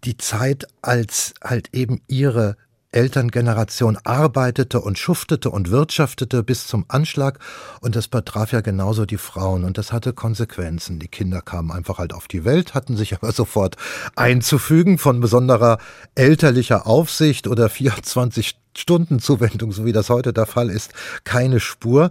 die 0.04 0.18
Zeit, 0.18 0.66
als 0.82 1.32
halt 1.42 1.70
eben 1.72 2.02
ihre 2.08 2.58
Elterngeneration 2.96 3.98
arbeitete 4.04 4.80
und 4.80 4.98
schuftete 4.98 5.50
und 5.50 5.70
wirtschaftete 5.70 6.42
bis 6.42 6.66
zum 6.66 6.86
Anschlag 6.88 7.38
und 7.82 7.94
das 7.94 8.08
betraf 8.08 8.52
ja 8.52 8.62
genauso 8.62 9.04
die 9.04 9.18
Frauen 9.18 9.64
und 9.64 9.76
das 9.76 9.92
hatte 9.92 10.14
Konsequenzen. 10.14 10.98
Die 10.98 11.08
Kinder 11.08 11.42
kamen 11.42 11.70
einfach 11.70 11.98
halt 11.98 12.14
auf 12.14 12.26
die 12.26 12.46
Welt, 12.46 12.72
hatten 12.72 12.96
sich 12.96 13.12
aber 13.20 13.32
sofort 13.32 13.76
einzufügen 14.16 14.96
von 14.96 15.20
besonderer 15.20 15.76
elterlicher 16.14 16.86
Aufsicht 16.86 17.48
oder 17.48 17.68
24 17.76 18.56
Stunden 18.74 19.18
Zuwendung, 19.18 19.72
so 19.72 19.84
wie 19.84 19.92
das 19.92 20.08
heute 20.08 20.32
der 20.32 20.46
Fall 20.46 20.70
ist, 20.70 20.94
keine 21.24 21.60
Spur. 21.60 22.08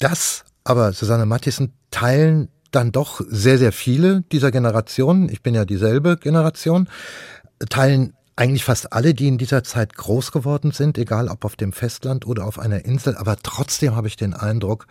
Das 0.00 0.44
aber, 0.64 0.92
Susanne 0.92 1.24
Mathiesen, 1.24 1.72
teilen 1.90 2.48
dann 2.72 2.92
doch 2.92 3.22
sehr, 3.26 3.56
sehr 3.56 3.72
viele 3.72 4.22
dieser 4.32 4.50
Generationen, 4.50 5.30
ich 5.30 5.42
bin 5.42 5.54
ja 5.54 5.64
dieselbe 5.64 6.18
Generation, 6.18 6.90
teilen 7.70 8.12
eigentlich 8.36 8.64
fast 8.64 8.92
alle, 8.92 9.14
die 9.14 9.28
in 9.28 9.38
dieser 9.38 9.62
Zeit 9.62 9.94
groß 9.94 10.32
geworden 10.32 10.72
sind, 10.72 10.98
egal 10.98 11.28
ob 11.28 11.44
auf 11.44 11.56
dem 11.56 11.72
Festland 11.72 12.26
oder 12.26 12.46
auf 12.46 12.58
einer 12.58 12.84
Insel, 12.84 13.16
aber 13.16 13.36
trotzdem 13.36 13.94
habe 13.94 14.08
ich 14.08 14.16
den 14.16 14.34
Eindruck, 14.34 14.86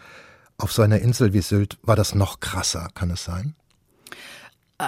auf 0.57 0.71
so 0.71 0.81
einer 0.81 0.99
Insel 0.99 1.33
wie 1.33 1.41
Sylt 1.41 1.77
war 1.81 1.95
das 1.95 2.15
noch 2.15 2.39
krasser, 2.39 2.87
kann 2.93 3.09
es 3.09 3.23
sein? 3.23 3.55
Äh, 4.77 4.85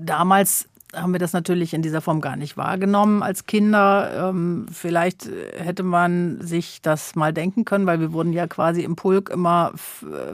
damals 0.00 0.68
haben 0.96 1.12
wir 1.12 1.18
das 1.18 1.32
natürlich 1.32 1.74
in 1.74 1.82
dieser 1.82 2.00
Form 2.00 2.20
gar 2.20 2.36
nicht 2.36 2.56
wahrgenommen 2.56 3.22
als 3.22 3.46
Kinder. 3.46 4.30
Ähm, 4.30 4.66
vielleicht 4.72 5.28
hätte 5.56 5.82
man 5.82 6.40
sich 6.40 6.80
das 6.82 7.14
mal 7.14 7.32
denken 7.32 7.64
können, 7.64 7.86
weil 7.86 8.00
wir 8.00 8.12
wurden 8.12 8.32
ja 8.32 8.46
quasi 8.46 8.82
im 8.82 8.96
Pulk 8.96 9.30
immer 9.30 9.72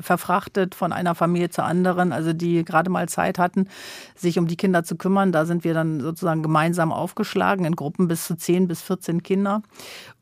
verfrachtet 0.00 0.74
von 0.74 0.92
einer 0.92 1.14
Familie 1.14 1.50
zur 1.50 1.64
anderen, 1.64 2.12
also 2.12 2.32
die 2.32 2.64
gerade 2.64 2.90
mal 2.90 3.08
Zeit 3.08 3.38
hatten, 3.38 3.68
sich 4.14 4.38
um 4.38 4.46
die 4.46 4.56
Kinder 4.56 4.84
zu 4.84 4.96
kümmern. 4.96 5.32
Da 5.32 5.44
sind 5.44 5.64
wir 5.64 5.74
dann 5.74 6.00
sozusagen 6.00 6.42
gemeinsam 6.42 6.92
aufgeschlagen 6.92 7.64
in 7.64 7.76
Gruppen 7.76 8.08
bis 8.08 8.26
zu 8.26 8.36
10 8.36 8.68
bis 8.68 8.82
14 8.82 9.22
Kinder. 9.22 9.62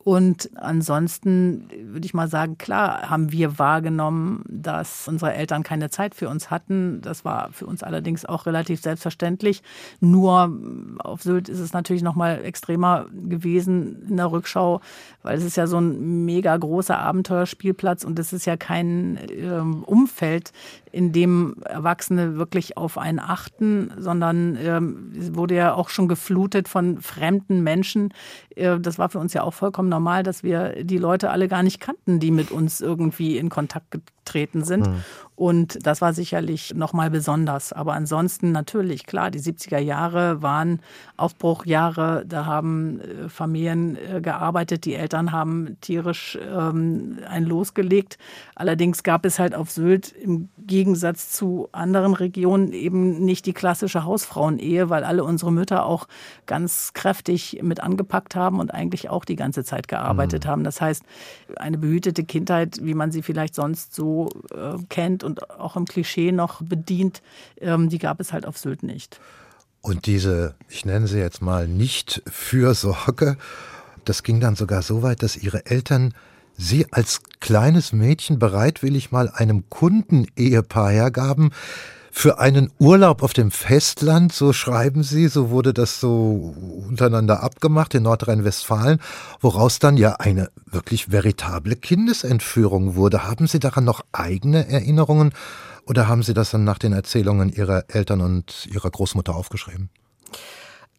Und 0.02 0.48
ansonsten 0.54 1.68
würde 1.92 2.06
ich 2.06 2.14
mal 2.14 2.28
sagen, 2.28 2.56
klar 2.56 3.10
haben 3.10 3.32
wir 3.32 3.58
wahrgenommen, 3.58 4.42
dass 4.48 5.06
unsere 5.08 5.34
Eltern 5.34 5.62
keine 5.62 5.90
Zeit 5.90 6.14
für 6.14 6.30
uns 6.30 6.50
hatten. 6.50 7.02
Das 7.02 7.26
war 7.26 7.52
für 7.52 7.66
uns 7.66 7.82
allerdings 7.82 8.24
auch 8.24 8.46
relativ 8.46 8.80
selbstverständlich. 8.80 9.62
Nur 10.00 10.56
auf 11.00 11.22
Sylt 11.22 11.50
ist 11.50 11.58
es 11.58 11.74
natürlich 11.74 12.02
noch 12.02 12.14
mal 12.14 12.42
extremer 12.42 13.06
gewesen 13.12 14.08
in 14.08 14.16
der 14.16 14.32
Rückschau, 14.32 14.80
weil 15.22 15.36
es 15.36 15.44
ist 15.44 15.58
ja 15.58 15.66
so 15.66 15.78
ein 15.78 16.24
mega 16.24 16.56
großer 16.56 16.98
Abenteuerspielplatz 16.98 18.02
und 18.02 18.18
es 18.18 18.32
ist 18.32 18.46
ja 18.46 18.56
kein 18.56 19.18
ähm, 19.28 19.84
Umfeld, 19.84 20.52
in 20.92 21.12
dem 21.12 21.56
Erwachsene 21.64 22.36
wirklich 22.36 22.76
auf 22.76 22.98
einen 22.98 23.18
achten, 23.18 23.92
sondern 23.98 24.56
ähm, 24.60 25.12
wurde 25.36 25.54
ja 25.54 25.74
auch 25.74 25.88
schon 25.88 26.08
geflutet 26.08 26.68
von 26.68 27.00
fremden 27.00 27.62
Menschen. 27.62 28.12
Äh, 28.56 28.78
das 28.80 28.98
war 28.98 29.08
für 29.08 29.18
uns 29.18 29.32
ja 29.32 29.42
auch 29.42 29.54
vollkommen 29.54 29.88
normal, 29.88 30.22
dass 30.22 30.42
wir 30.42 30.84
die 30.84 30.98
Leute 30.98 31.30
alle 31.30 31.48
gar 31.48 31.62
nicht 31.62 31.80
kannten, 31.80 32.20
die 32.20 32.30
mit 32.30 32.50
uns 32.50 32.80
irgendwie 32.80 33.38
in 33.38 33.48
Kontakt 33.48 33.90
getreten 33.90 34.64
sind. 34.64 34.86
Mhm. 34.86 35.04
Und 35.40 35.86
das 35.86 36.02
war 36.02 36.12
sicherlich 36.12 36.74
nochmal 36.74 37.08
besonders. 37.08 37.72
Aber 37.72 37.94
ansonsten 37.94 38.52
natürlich, 38.52 39.06
klar, 39.06 39.30
die 39.30 39.40
70er 39.40 39.78
Jahre 39.78 40.42
waren 40.42 40.80
Aufbruchjahre. 41.16 42.24
Da 42.26 42.44
haben 42.44 43.00
äh, 43.00 43.28
Familien 43.30 43.96
äh, 43.96 44.20
gearbeitet, 44.20 44.84
die 44.84 44.94
Eltern 44.94 45.32
haben 45.32 45.78
tierisch 45.80 46.38
ähm, 46.46 47.20
ein 47.26 47.44
losgelegt. 47.46 48.18
Allerdings 48.54 49.02
gab 49.02 49.24
es 49.24 49.38
halt 49.38 49.54
auf 49.54 49.70
Sylt 49.70 50.12
im 50.12 50.50
Gegensatz 50.80 51.30
zu 51.30 51.68
anderen 51.72 52.14
Regionen 52.14 52.72
eben 52.72 53.22
nicht 53.22 53.44
die 53.44 53.52
klassische 53.52 54.04
Hausfrauenehe, 54.04 54.88
weil 54.88 55.04
alle 55.04 55.24
unsere 55.24 55.52
Mütter 55.52 55.84
auch 55.84 56.08
ganz 56.46 56.94
kräftig 56.94 57.60
mit 57.62 57.80
angepackt 57.80 58.34
haben 58.34 58.60
und 58.60 58.72
eigentlich 58.72 59.10
auch 59.10 59.26
die 59.26 59.36
ganze 59.36 59.62
Zeit 59.62 59.88
gearbeitet 59.88 60.46
mhm. 60.46 60.48
haben. 60.48 60.64
Das 60.64 60.80
heißt, 60.80 61.02
eine 61.56 61.76
behütete 61.76 62.24
Kindheit, 62.24 62.78
wie 62.82 62.94
man 62.94 63.12
sie 63.12 63.20
vielleicht 63.20 63.54
sonst 63.54 63.94
so 63.94 64.30
äh, 64.54 64.78
kennt 64.88 65.22
und 65.22 65.50
auch 65.50 65.76
im 65.76 65.84
Klischee 65.84 66.32
noch 66.32 66.62
bedient, 66.62 67.20
ähm, 67.60 67.90
die 67.90 67.98
gab 67.98 68.18
es 68.18 68.32
halt 68.32 68.46
auf 68.46 68.56
Sylt 68.56 68.82
nicht. 68.82 69.20
Und 69.82 70.06
diese, 70.06 70.54
ich 70.70 70.86
nenne 70.86 71.08
sie 71.08 71.18
jetzt 71.18 71.42
mal 71.42 71.68
nicht 71.68 72.22
Fürsorge, 72.26 73.36
das 74.06 74.22
ging 74.22 74.40
dann 74.40 74.56
sogar 74.56 74.80
so 74.80 75.02
weit, 75.02 75.22
dass 75.22 75.36
ihre 75.36 75.66
Eltern 75.66 76.14
sie 76.60 76.86
als 76.92 77.22
kleines 77.40 77.92
Mädchen 77.92 78.38
bereitwillig 78.38 79.10
mal 79.10 79.30
einem 79.30 79.68
Kundenehepaar 79.70 80.90
hergaben, 80.90 81.50
für 82.12 82.40
einen 82.40 82.72
Urlaub 82.78 83.22
auf 83.22 83.32
dem 83.32 83.52
Festland, 83.52 84.32
so 84.32 84.52
schreiben 84.52 85.04
Sie, 85.04 85.28
so 85.28 85.50
wurde 85.50 85.72
das 85.72 86.00
so 86.00 86.54
untereinander 86.88 87.42
abgemacht 87.42 87.94
in 87.94 88.02
Nordrhein-Westfalen, 88.02 89.00
woraus 89.40 89.78
dann 89.78 89.96
ja 89.96 90.14
eine 90.14 90.50
wirklich 90.66 91.12
veritable 91.12 91.76
Kindesentführung 91.76 92.96
wurde. 92.96 93.28
Haben 93.28 93.46
Sie 93.46 93.60
daran 93.60 93.84
noch 93.84 94.04
eigene 94.10 94.68
Erinnerungen 94.68 95.32
oder 95.86 96.08
haben 96.08 96.24
Sie 96.24 96.34
das 96.34 96.50
dann 96.50 96.64
nach 96.64 96.78
den 96.78 96.92
Erzählungen 96.92 97.48
Ihrer 97.48 97.84
Eltern 97.88 98.20
und 98.20 98.66
Ihrer 98.66 98.90
Großmutter 98.90 99.34
aufgeschrieben? 99.34 99.88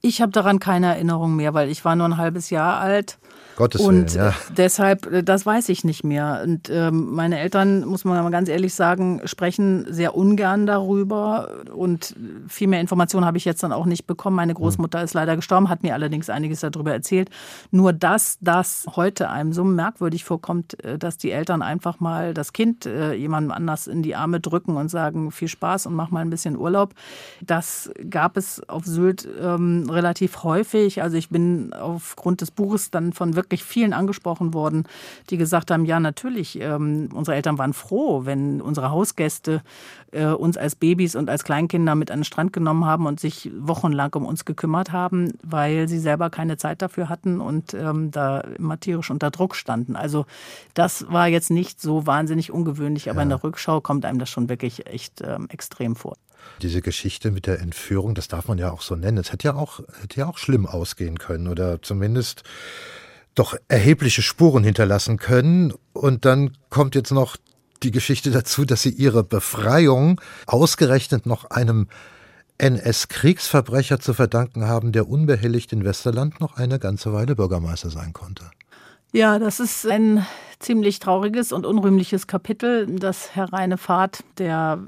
Ich 0.01 0.21
habe 0.21 0.31
daran 0.31 0.59
keine 0.59 0.87
Erinnerung 0.87 1.35
mehr, 1.35 1.53
weil 1.53 1.69
ich 1.69 1.83
war 1.83 1.95
nur 1.95 2.07
ein 2.07 2.17
halbes 2.17 2.49
Jahr 2.49 2.79
alt. 2.79 3.19
Gottes 3.55 3.81
und 3.81 4.15
Willen, 4.15 4.25
ja. 4.27 4.33
deshalb, 4.55 5.11
äh, 5.11 5.23
das 5.23 5.45
weiß 5.45 5.69
ich 5.69 5.83
nicht 5.83 6.03
mehr. 6.03 6.41
Und 6.43 6.69
ähm, 6.69 7.13
meine 7.13 7.39
Eltern, 7.39 7.85
muss 7.85 8.05
man 8.05 8.21
mal 8.23 8.29
ganz 8.29 8.49
ehrlich 8.49 8.73
sagen, 8.73 9.21
sprechen 9.25 9.85
sehr 9.89 10.15
ungern 10.15 10.65
darüber. 10.65 11.49
Und 11.73 12.15
viel 12.47 12.67
mehr 12.67 12.81
Informationen 12.81 13.25
habe 13.25 13.37
ich 13.37 13.45
jetzt 13.45 13.63
dann 13.63 13.73
auch 13.73 13.85
nicht 13.85 14.07
bekommen. 14.07 14.35
Meine 14.35 14.53
Großmutter 14.53 14.99
hm. 14.99 15.05
ist 15.05 15.13
leider 15.13 15.35
gestorben, 15.35 15.69
hat 15.69 15.83
mir 15.83 15.93
allerdings 15.93 16.29
einiges 16.29 16.61
darüber 16.61 16.91
erzählt. 16.91 17.29
Nur 17.71 17.93
dass 17.93 18.37
das 18.41 18.85
heute 18.95 19.29
einem 19.29 19.53
so 19.53 19.63
merkwürdig 19.63 20.23
vorkommt, 20.23 20.83
äh, 20.83 20.97
dass 20.97 21.17
die 21.17 21.31
Eltern 21.31 21.61
einfach 21.61 21.99
mal 21.99 22.33
das 22.33 22.53
Kind 22.53 22.85
äh, 22.85 23.13
jemandem 23.13 23.51
anders 23.51 23.87
in 23.87 24.01
die 24.01 24.15
Arme 24.15 24.39
drücken 24.39 24.77
und 24.77 24.89
sagen, 24.89 25.31
viel 25.31 25.47
Spaß 25.47 25.85
und 25.85 25.93
mach 25.93 26.09
mal 26.11 26.21
ein 26.21 26.29
bisschen 26.29 26.57
Urlaub. 26.57 26.93
Das 27.41 27.91
gab 28.09 28.37
es 28.37 28.67
auf 28.69 28.85
Sylt 28.85 29.27
ähm, 29.41 29.89
relativ 29.89 30.43
häufig. 30.43 31.01
Also 31.01 31.17
ich 31.17 31.29
bin 31.29 31.73
aufgrund 31.73 32.41
des 32.41 32.51
Buches 32.51 32.91
dann 32.91 33.13
von 33.13 33.35
wirklich 33.35 33.50
vielen 33.59 33.93
angesprochen 33.93 34.53
worden, 34.53 34.85
die 35.29 35.37
gesagt 35.37 35.71
haben, 35.71 35.85
ja 35.85 35.99
natürlich, 35.99 36.59
ähm, 36.61 37.09
unsere 37.13 37.35
Eltern 37.35 37.57
waren 37.57 37.73
froh, 37.73 38.25
wenn 38.25 38.61
unsere 38.61 38.91
Hausgäste 38.91 39.61
äh, 40.11 40.25
uns 40.27 40.57
als 40.57 40.75
Babys 40.75 41.15
und 41.15 41.29
als 41.29 41.43
Kleinkinder 41.43 41.95
mit 41.95 42.11
an 42.11 42.19
den 42.19 42.23
Strand 42.25 42.53
genommen 42.53 42.85
haben 42.85 43.05
und 43.05 43.19
sich 43.19 43.51
wochenlang 43.57 44.13
um 44.15 44.25
uns 44.25 44.45
gekümmert 44.45 44.91
haben, 44.91 45.33
weil 45.43 45.87
sie 45.87 45.99
selber 45.99 46.29
keine 46.29 46.57
Zeit 46.57 46.81
dafür 46.81 47.09
hatten 47.09 47.41
und 47.41 47.73
ähm, 47.73 48.11
da 48.11 48.39
immer 48.41 48.79
tierisch 48.79 49.11
unter 49.11 49.31
Druck 49.31 49.55
standen. 49.55 49.95
Also 49.95 50.25
das 50.73 51.05
war 51.09 51.27
jetzt 51.27 51.51
nicht 51.51 51.81
so 51.81 52.05
wahnsinnig 52.07 52.51
ungewöhnlich, 52.51 53.09
aber 53.09 53.19
ja. 53.19 53.23
in 53.23 53.29
der 53.29 53.43
Rückschau 53.43 53.81
kommt 53.81 54.05
einem 54.05 54.19
das 54.19 54.29
schon 54.29 54.49
wirklich 54.49 54.87
echt 54.87 55.21
ähm, 55.21 55.47
extrem 55.49 55.95
vor. 55.95 56.15
Diese 56.61 56.81
Geschichte 56.81 57.31
mit 57.31 57.47
der 57.47 57.59
Entführung, 57.59 58.15
das 58.15 58.27
darf 58.27 58.47
man 58.47 58.57
ja 58.57 58.71
auch 58.71 58.81
so 58.81 58.95
nennen. 58.95 59.17
Es 59.17 59.31
hätte 59.31 59.49
ja 59.49 59.55
auch, 59.55 59.79
hätte 60.01 60.19
ja 60.19 60.27
auch 60.27 60.37
schlimm 60.37 60.65
ausgehen 60.65 61.19
können 61.19 61.47
oder 61.47 61.81
zumindest 61.81 62.43
doch 63.35 63.55
erhebliche 63.67 64.21
Spuren 64.21 64.63
hinterlassen 64.63 65.17
können. 65.17 65.73
Und 65.93 66.25
dann 66.25 66.57
kommt 66.69 66.95
jetzt 66.95 67.11
noch 67.11 67.37
die 67.83 67.91
Geschichte 67.91 68.31
dazu, 68.31 68.65
dass 68.65 68.81
sie 68.81 68.91
ihre 68.91 69.23
Befreiung 69.23 70.21
ausgerechnet 70.45 71.25
noch 71.25 71.49
einem 71.49 71.87
NS-Kriegsverbrecher 72.57 73.99
zu 73.99 74.13
verdanken 74.13 74.65
haben, 74.67 74.91
der 74.91 75.09
unbehelligt 75.09 75.73
in 75.73 75.83
Westerland 75.83 76.39
noch 76.39 76.57
eine 76.57 76.77
ganze 76.77 77.11
Weile 77.11 77.35
Bürgermeister 77.35 77.89
sein 77.89 78.13
konnte. 78.13 78.51
Ja, 79.13 79.39
das 79.39 79.59
ist 79.59 79.85
ein 79.87 80.25
ziemlich 80.59 80.99
trauriges 80.99 81.51
und 81.51 81.65
unrühmliches 81.65 82.27
Kapitel, 82.27 82.85
dass 82.85 83.35
Herr 83.35 83.51
Reinefahrt, 83.51 84.23
der 84.37 84.79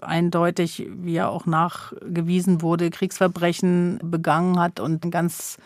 eindeutig, 0.00 0.88
wie 0.90 1.16
er 1.16 1.28
auch 1.28 1.44
nachgewiesen 1.44 2.62
wurde, 2.62 2.88
Kriegsverbrechen 2.88 3.98
begangen 4.02 4.58
hat 4.58 4.80
und 4.80 5.04
ein 5.04 5.10
ganz 5.10 5.58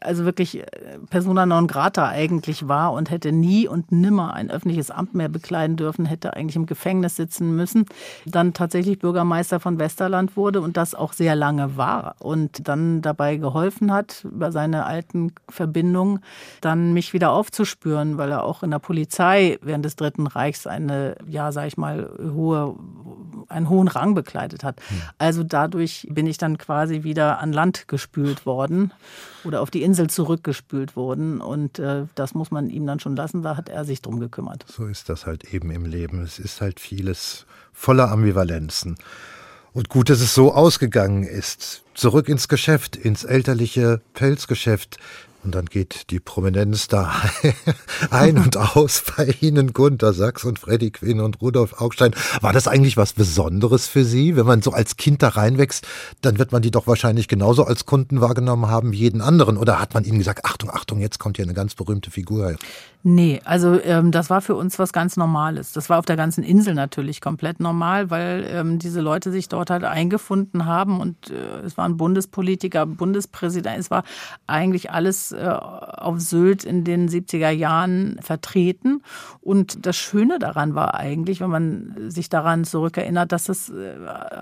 also 0.00 0.24
wirklich 0.24 0.60
äh, 0.60 0.66
persona 1.08 1.46
non 1.46 1.66
grata 1.66 2.08
eigentlich 2.08 2.68
war 2.68 2.92
und 2.92 3.10
hätte 3.10 3.32
nie 3.32 3.68
und 3.68 3.92
nimmer 3.92 4.34
ein 4.34 4.50
öffentliches 4.50 4.90
Amt 4.90 5.14
mehr 5.14 5.28
bekleiden 5.28 5.76
dürfen, 5.76 6.06
hätte 6.06 6.34
eigentlich 6.34 6.56
im 6.56 6.66
Gefängnis 6.66 7.16
sitzen 7.16 7.56
müssen, 7.56 7.86
dann 8.26 8.52
tatsächlich 8.52 8.98
Bürgermeister 8.98 9.60
von 9.60 9.78
Westerland 9.78 10.36
wurde 10.36 10.60
und 10.60 10.76
das 10.76 10.94
auch 10.94 11.12
sehr 11.12 11.34
lange 11.34 11.76
war 11.76 12.16
und 12.18 12.68
dann 12.68 13.02
dabei 13.02 13.36
geholfen 13.36 13.92
hat, 13.92 14.24
über 14.24 14.52
seine 14.52 14.86
alten 14.86 15.32
Verbindungen 15.48 16.20
dann 16.60 16.92
mich 16.92 17.12
wieder 17.12 17.32
aufzuspüren, 17.32 18.18
weil 18.18 18.30
er 18.30 18.44
auch 18.44 18.62
in 18.62 18.70
der 18.70 18.78
Polizei 18.78 19.58
während 19.62 19.84
des 19.84 19.96
Dritten 19.96 20.26
Reichs 20.26 20.66
eine, 20.66 21.16
ja, 21.26 21.52
sag 21.52 21.66
ich 21.66 21.76
mal, 21.76 22.10
hohe, 22.34 22.76
einen 23.48 23.68
hohen 23.68 23.88
Rang 23.88 24.14
bekleidet 24.14 24.64
hat. 24.64 24.80
Hm. 24.88 25.02
Also 25.18 25.42
dadurch 25.42 26.06
bin 26.10 26.26
ich 26.26 26.38
dann 26.38 26.58
quasi 26.58 27.02
wieder 27.02 27.38
an 27.38 27.52
Land 27.52 27.88
gespült 27.88 28.46
worden 28.46 28.92
oder 29.44 29.62
auf 29.62 29.69
die 29.70 29.82
Insel 29.82 30.10
zurückgespült 30.10 30.96
wurden. 30.96 31.40
Und 31.40 31.78
äh, 31.78 32.06
das 32.14 32.34
muss 32.34 32.50
man 32.50 32.70
ihm 32.70 32.86
dann 32.86 33.00
schon 33.00 33.16
lassen, 33.16 33.42
da 33.42 33.56
hat 33.56 33.68
er 33.68 33.84
sich 33.84 34.02
drum 34.02 34.20
gekümmert. 34.20 34.64
So 34.68 34.86
ist 34.86 35.08
das 35.08 35.26
halt 35.26 35.52
eben 35.54 35.70
im 35.70 35.84
Leben. 35.84 36.22
Es 36.22 36.38
ist 36.38 36.60
halt 36.60 36.80
vieles 36.80 37.46
voller 37.72 38.10
Ambivalenzen. 38.10 38.96
Und 39.72 39.88
gut, 39.88 40.10
dass 40.10 40.20
es 40.20 40.34
so 40.34 40.52
ausgegangen 40.52 41.22
ist. 41.22 41.82
Zurück 41.94 42.28
ins 42.28 42.48
Geschäft, 42.48 42.96
ins 42.96 43.24
elterliche 43.24 44.00
Pelzgeschäft. 44.14 44.98
Und 45.42 45.54
dann 45.54 45.66
geht 45.66 46.10
die 46.10 46.20
Prominenz 46.20 46.88
da 46.88 47.12
ein 48.10 48.36
und 48.36 48.56
aus 48.56 49.02
bei 49.16 49.34
Ihnen, 49.40 49.72
Gunter 49.72 50.12
Sachs 50.12 50.44
und 50.44 50.58
Freddy 50.58 50.90
Quinn 50.90 51.20
und 51.20 51.40
Rudolf 51.40 51.80
Augstein. 51.80 52.14
War 52.42 52.52
das 52.52 52.68
eigentlich 52.68 52.96
was 52.98 53.14
Besonderes 53.14 53.86
für 53.86 54.04
Sie? 54.04 54.36
Wenn 54.36 54.46
man 54.46 54.60
so 54.60 54.72
als 54.72 54.96
Kind 54.96 55.22
da 55.22 55.28
reinwächst, 55.28 55.86
dann 56.20 56.38
wird 56.38 56.52
man 56.52 56.60
die 56.60 56.70
doch 56.70 56.86
wahrscheinlich 56.86 57.26
genauso 57.26 57.64
als 57.64 57.86
Kunden 57.86 58.20
wahrgenommen 58.20 58.66
haben 58.66 58.92
wie 58.92 58.98
jeden 58.98 59.22
anderen. 59.22 59.56
Oder 59.56 59.80
hat 59.80 59.94
man 59.94 60.04
Ihnen 60.04 60.18
gesagt, 60.18 60.44
Achtung, 60.44 60.70
Achtung, 60.70 61.00
jetzt 61.00 61.18
kommt 61.18 61.36
hier 61.36 61.46
eine 61.46 61.54
ganz 61.54 61.74
berühmte 61.74 62.10
Figur? 62.10 62.56
Nee, 63.02 63.40
also 63.44 63.80
ähm, 63.82 64.12
das 64.12 64.28
war 64.28 64.42
für 64.42 64.54
uns 64.54 64.78
was 64.78 64.92
ganz 64.92 65.16
Normales. 65.16 65.72
Das 65.72 65.88
war 65.88 65.98
auf 65.98 66.04
der 66.04 66.16
ganzen 66.16 66.44
Insel 66.44 66.74
natürlich 66.74 67.22
komplett 67.22 67.58
normal, 67.58 68.10
weil 68.10 68.46
ähm, 68.46 68.78
diese 68.78 69.00
Leute 69.00 69.32
sich 69.32 69.48
dort 69.48 69.70
halt 69.70 69.84
eingefunden 69.84 70.66
haben 70.66 71.00
und 71.00 71.30
äh, 71.30 71.64
es 71.64 71.78
waren 71.78 71.96
Bundespolitiker, 71.96 72.84
Bundespräsident, 72.84 73.78
es 73.78 73.90
war 73.90 74.04
eigentlich 74.46 74.90
alles 74.90 75.29
äh, 75.32 75.46
auf 75.46 76.20
Sylt 76.20 76.64
in 76.64 76.84
den 76.84 77.08
70er 77.08 77.50
Jahren 77.50 78.18
vertreten. 78.20 79.02
Und 79.40 79.86
das 79.86 79.96
Schöne 79.96 80.38
daran 80.38 80.74
war 80.74 80.94
eigentlich, 80.94 81.40
wenn 81.40 81.50
man 81.50 82.10
sich 82.10 82.28
daran 82.28 82.64
zurückerinnert, 82.64 83.32
dass 83.32 83.48
es 83.48 83.70
äh, 83.70 83.94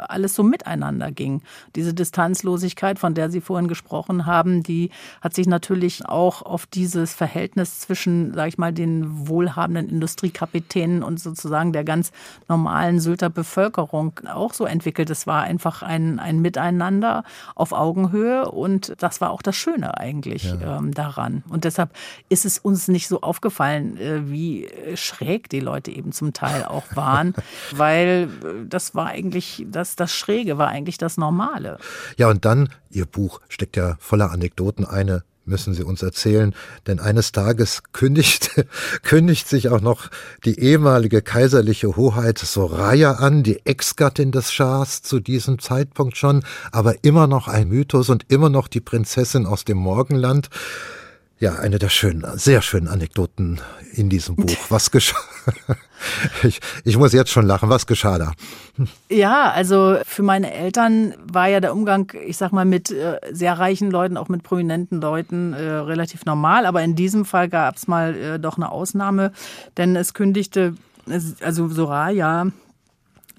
alles 0.09 0.35
so 0.35 0.43
miteinander 0.43 1.11
ging. 1.11 1.43
Diese 1.77 1.95
Distanzlosigkeit, 1.95 2.99
von 2.99 3.15
der 3.15 3.31
Sie 3.31 3.41
vorhin 3.41 3.69
gesprochen 3.69 4.27
haben, 4.27 4.63
die 4.63 4.91
hat 5.21 5.35
sich 5.35 5.47
natürlich 5.47 6.07
auch 6.07 6.43
auf 6.43 6.67
dieses 6.67 7.15
Verhältnis 7.15 7.81
zwischen, 7.81 8.35
sag 8.35 8.49
ich 8.49 8.59
mal, 8.59 8.73
den 8.73 9.29
wohlhabenden 9.29 9.89
Industriekapitänen 9.89 11.03
und 11.03 11.21
sozusagen 11.21 11.73
der 11.73 11.85
ganz 11.85 12.13
normalen 12.49 13.01
Sylter 13.01 13.31
Bevölkerung 13.31 14.21
auch 14.33 14.55
so 14.55 14.65
entwickelt. 14.65 15.11
Es 15.11 15.27
war 15.27 15.43
einfach 15.43 15.83
ein, 15.83 16.19
ein 16.19 16.41
Miteinander 16.41 17.25
auf 17.55 17.73
Augenhöhe 17.73 18.51
und 18.51 18.95
das 18.99 19.21
war 19.21 19.31
auch 19.31 19.43
das 19.43 19.57
Schöne 19.57 19.99
eigentlich 19.99 20.45
ja. 20.45 20.78
Ähm, 20.79 20.95
daran. 20.95 21.43
Und 21.49 21.65
deshalb 21.65 21.91
ist 22.29 22.45
es 22.45 22.59
uns 22.59 22.89
nicht 22.89 23.09
so 23.09 23.21
aufgefallen, 23.21 23.97
äh, 23.99 24.31
wie 24.31 24.69
schräg 24.95 25.49
die 25.49 25.61
Leute 25.61 25.91
eben 25.91 26.13
zum 26.13 26.33
Teil 26.33 26.65
auch 26.65 26.85
waren, 26.95 27.35
weil 27.73 28.29
äh, 28.45 28.67
das 28.69 28.95
war 28.95 29.07
eigentlich, 29.07 29.67
das, 29.69 29.97
das 29.97 30.15
Schräge 30.15 30.59
war 30.59 30.69
eigentlich 30.69 30.99
das 30.99 31.17
Normale. 31.17 31.79
Ja, 32.17 32.29
und 32.29 32.45
dann, 32.45 32.71
Ihr 32.91 33.07
Buch 33.07 33.41
steckt 33.49 33.77
ja 33.77 33.97
voller 34.01 34.31
Anekdoten. 34.31 34.85
Eine 34.85 35.23
müssen 35.49 35.75
Sie 35.75 35.83
uns 35.83 36.03
erzählen, 36.03 36.55
denn 36.87 37.01
eines 37.01 37.33
Tages 37.33 37.83
kündigt, 37.93 38.51
kündigt 39.03 39.49
sich 39.49 39.69
auch 39.69 39.81
noch 39.81 40.09
die 40.45 40.61
ehemalige 40.61 41.23
kaiserliche 41.23 41.97
Hoheit 41.97 42.39
Soraya 42.39 43.13
an, 43.15 43.43
die 43.43 43.67
Ex-Gattin 43.67 44.31
des 44.31 44.53
Schahs 44.53 45.03
zu 45.03 45.21
diesem 45.21 45.59
Zeitpunkt 45.59 46.17
schon, 46.17 46.45
aber 46.71 47.03
immer 47.03 47.27
noch 47.27 47.49
ein 47.49 47.69
Mythos 47.69 48.09
und 48.11 48.27
immer 48.29 48.51
noch 48.51 48.69
die 48.69 48.81
Prinzessin 48.81 49.47
aus 49.47 49.65
dem 49.65 49.79
Morgenland. 49.79 50.49
Ja, 51.41 51.55
eine 51.55 51.79
der 51.79 51.89
schönen, 51.89 52.25
sehr 52.37 52.63
schönen 52.63 52.89
Anekdoten 52.89 53.61
in 53.93 54.09
diesem 54.09 54.35
Buch. 54.37 54.57
Was 54.69 54.91
geschah? 54.91 55.17
Ich, 56.45 56.61
ich 56.85 56.97
muss 56.97 57.13
jetzt 57.13 57.33
schon 57.33 57.45
lachen. 57.45 57.71
Was 57.71 57.89
geschah 57.89 58.19
da? 58.19 58.33
Ja, 59.11 59.51
also 59.51 59.99
für 60.07 60.23
meine 60.23 60.55
Eltern 60.55 61.13
war 61.21 61.49
ja 61.49 61.59
der 61.59 61.73
Umgang, 61.73 62.13
ich 62.25 62.37
sag 62.37 62.53
mal, 62.53 62.65
mit 62.65 62.93
äh, 62.93 63.19
sehr 63.33 63.59
reichen 63.59 63.91
Leuten, 63.91 64.17
auch 64.17 64.29
mit 64.29 64.45
prominenten 64.45 65.01
Leuten 65.01 65.55
äh, 65.55 65.59
relativ 65.59 66.25
normal. 66.25 66.67
Aber 66.67 66.83
in 66.83 66.95
diesem 66.95 67.25
Fall 67.25 67.49
gab 67.49 67.79
es 67.79 67.89
mal 67.89 68.15
äh, 68.15 68.39
doch 68.39 68.59
eine 68.59 68.71
Ausnahme, 68.71 69.33
denn 69.77 69.97
es 69.97 70.15
kündigte, 70.15 70.75
also 71.41 71.69
Soraya, 71.69 72.47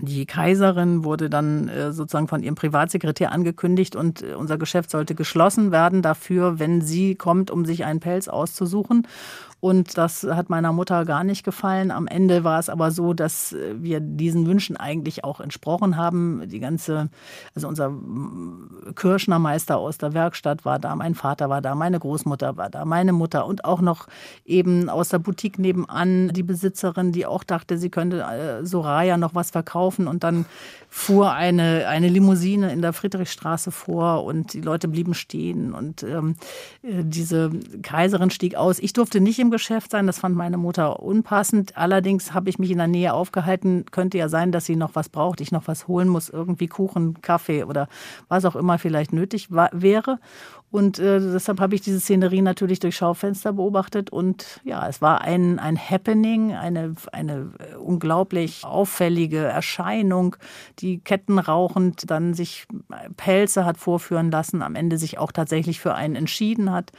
die 0.02 0.26
Kaiserin 0.26 1.04
wurde 1.04 1.30
dann 1.30 1.68
äh, 1.68 1.92
sozusagen 1.92 2.28
von 2.28 2.44
ihrem 2.44 2.56
Privatsekretär 2.56 3.32
angekündigt 3.32 3.96
und 3.96 4.22
äh, 4.22 4.34
unser 4.34 4.58
Geschäft 4.58 4.90
sollte 4.90 5.16
geschlossen 5.16 5.72
werden 5.72 6.02
dafür, 6.02 6.60
wenn 6.60 6.82
sie 6.82 7.16
kommt, 7.16 7.52
um 7.52 7.66
sich 7.66 7.86
einen 7.86 8.00
Pelz 8.00 8.28
auszusuchen. 8.28 9.08
Und 9.62 9.98
das 9.98 10.24
hat 10.24 10.50
meiner 10.50 10.72
Mutter 10.72 11.04
gar 11.04 11.26
nicht 11.26 11.44
gefallen. 11.44 11.92
Am 11.92 12.08
Ende 12.08 12.46
war 12.46 12.60
es 12.60 12.70
aber 12.70 12.92
so, 12.92 13.14
dass 13.14 13.54
wir 13.74 14.00
diesen 14.00 14.48
Wünschen 14.48 14.78
eigentlich 14.78 15.26
auch 15.26 15.42
entsprochen 15.42 15.98
haben. 15.98 16.48
Die 16.48 16.60
ganze, 16.60 17.10
also 17.56 17.68
unser 17.68 17.92
Kirschnermeister 18.96 19.78
aus 19.78 19.98
der 19.98 20.14
Werkstatt 20.14 20.64
war 20.64 20.80
da, 20.80 20.96
mein 20.96 21.14
Vater 21.14 21.50
war 21.50 21.62
da, 21.62 21.76
meine 21.76 22.00
Großmutter 22.00 22.56
war 22.56 22.70
da, 22.70 22.86
meine 22.86 23.12
Mutter 23.12 23.46
und 23.46 23.66
auch 23.66 23.82
noch 23.82 24.08
eben 24.46 24.90
aus 24.90 25.10
der 25.10 25.20
Boutique 25.20 25.60
nebenan 25.60 26.30
die 26.30 26.44
Besitzerin, 26.44 27.12
die 27.12 27.26
auch 27.26 27.44
dachte, 27.44 27.78
sie 27.78 27.90
könnte 27.90 28.22
äh, 28.22 28.66
Soraya 28.66 29.18
noch 29.18 29.36
was 29.36 29.52
verkaufen. 29.52 30.08
Und 30.08 30.24
dann 30.24 30.46
fuhr 30.90 31.32
eine, 31.32 31.88
eine 31.88 32.10
Limousine 32.10 32.74
in 32.74 32.82
der 32.82 32.94
Friedrichstraße 32.94 33.72
vor 33.72 34.24
und 34.24 34.54
die 34.54 34.62
Leute 34.62 34.88
blieben 34.88 35.14
stehen. 35.14 35.74
Und 35.74 36.04
ähm, 36.04 36.36
äh, 36.82 37.04
diese 37.04 37.52
Kaiserin 37.84 38.32
stieg 38.32 38.56
aus. 38.56 38.80
Ich 38.80 38.94
durfte 38.94 39.22
nicht 39.22 39.40
im 39.40 39.52
Geschäft 39.52 39.92
sein. 39.92 40.08
Das 40.08 40.20
fand 40.20 40.36
meine 40.36 40.58
Mutter 40.58 41.02
unpassend. 41.02 41.78
Allerdings 41.78 42.34
habe 42.34 42.50
ich 42.50 42.58
mich 42.58 42.72
in 42.72 42.80
der 42.80 42.88
Nähe 42.88 43.14
aufgehalten. 43.14 43.86
Könnte 43.92 44.18
ja 44.18 44.30
sein, 44.30 44.52
dass 44.52 44.66
sie 44.66 44.76
noch 44.76 44.96
was 44.96 45.10
braucht, 45.10 45.42
ich 45.42 45.52
noch 45.52 45.68
was 45.68 45.88
holen 45.88 46.08
muss, 46.08 46.30
irgendwie 46.30 46.68
Kuchen, 46.68 47.22
Kaffee 47.22 47.64
oder 47.64 47.88
was 48.28 48.46
auch 48.46 48.56
immer 48.56 48.80
vielleicht 48.80 49.14
nötig 49.14 49.50
wäre. 49.52 50.20
Und 50.72 51.00
äh, 51.00 51.20
deshalb 51.20 51.60
habe 51.60 51.74
ich 51.74 51.82
diese 51.82 52.00
Szenerie 52.00 52.42
natürlich 52.42 52.80
durch 52.80 52.96
Schaufenster 52.96 53.54
beobachtet. 53.54 54.12
Und 54.12 54.62
ja, 54.64 54.88
es 54.88 55.02
war 55.02 55.22
ein, 55.22 55.58
ein 55.58 55.78
Happening, 55.78 56.54
eine, 56.54 56.94
eine 57.12 57.52
unglaublich 57.80 58.64
auffällige 58.64 59.40
Erscheinung, 59.40 60.36
die 60.80 61.00
kettenrauchend 61.00 62.12
dann 62.12 62.36
sich 62.36 62.68
Pelze 63.18 63.66
hat 63.66 63.78
vorführen 63.78 64.30
lassen, 64.30 64.62
am 64.62 64.76
Ende 64.76 64.98
sich 65.00 65.18
auch 65.18 65.32
tatsächlich 65.32 65.80
für 65.80 65.96
einen 65.96 66.16
entschieden 66.16 66.72
hat 66.72 66.92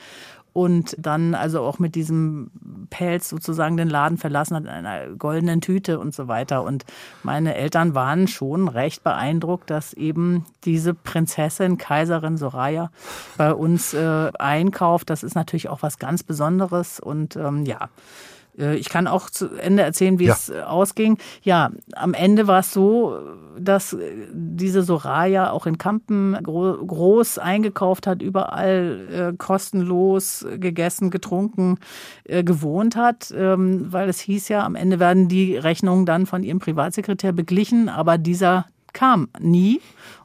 und 0.53 0.97
dann 0.99 1.35
also 1.35 1.61
auch 1.63 1.79
mit 1.79 1.95
diesem 1.95 2.51
Pelz 2.91 3.29
sozusagen 3.29 3.77
den 3.77 3.89
Laden 3.89 4.19
verlassen 4.19 4.57
hat 4.57 4.65
in 4.65 4.69
einer 4.69 5.09
goldenen 5.15 5.61
Tüte 5.61 5.99
und 5.99 6.15
so 6.15 6.29
weiter. 6.29 6.63
Und 6.63 6.85
meine 7.23 7.55
Eltern 7.55 7.95
waren 7.95 8.27
schon 8.27 8.69
recht 8.69 9.05
beeindruckt, 9.05 9.71
dass 9.71 9.93
eben 9.93 10.47
diese 10.65 10.95
Prinzessin, 10.95 11.79
Kaiserin 11.79 12.37
Soraya 12.37 12.91
bei 13.37 13.53
uns 13.55 13.95
äh, 13.95 14.31
einkauft. 14.39 15.11
Das 15.11 15.23
ist 15.23 15.35
natürlich 15.35 15.69
auch 15.69 15.83
was 15.83 15.99
ganz 15.99 16.23
Besonderes 16.23 17.01
und 17.01 17.37
ähm, 17.37 17.65
ja. 17.65 17.89
Äh, 18.61 18.77
ich 18.77 18.88
kann 18.88 19.07
auch 19.07 19.31
zu 19.31 19.55
Ende 19.57 19.83
erzählen, 19.83 20.18
wie 20.18 20.27
ja. 20.27 20.35
es 20.35 20.49
äh, 20.49 20.61
ausging. 20.61 21.18
Ja, 21.42 21.70
am 21.94 22.14
Ende 22.14 22.46
war 22.46 22.61
es 22.61 22.73
so, 22.73 23.18
dass 23.59 23.92
äh, 23.92 24.29
diese 24.33 24.83
Soraya 24.83 25.51
auch 25.51 25.66
in 25.66 25.79
Kampen 25.79 26.37
groß 26.42 27.38
eingekauft 27.38 28.07
hat, 28.07 28.23
überall 28.23 29.35
kostenlos 29.38 30.46
gegessen, 30.59 31.11
getrunken, 31.11 31.79
gewohnt 32.25 32.96
hat, 32.96 33.33
ähm, 33.37 33.92
weil 33.92 34.09
es 34.09 34.20
hieß 34.20 34.49
ja, 34.49 34.64
am 34.64 34.75
Ende 34.75 34.99
werden 34.99 35.29
die 35.29 35.57
Rechnungen 35.57 36.07
dann 36.07 36.27
von 36.27 36.42
ihrem 36.42 36.59
Privatsekretär 36.59 37.33
beglichen, 37.33 37.88
aber 37.88 38.18
dieser 38.18 38.66
kam 38.92 39.29
nie. 39.38 39.81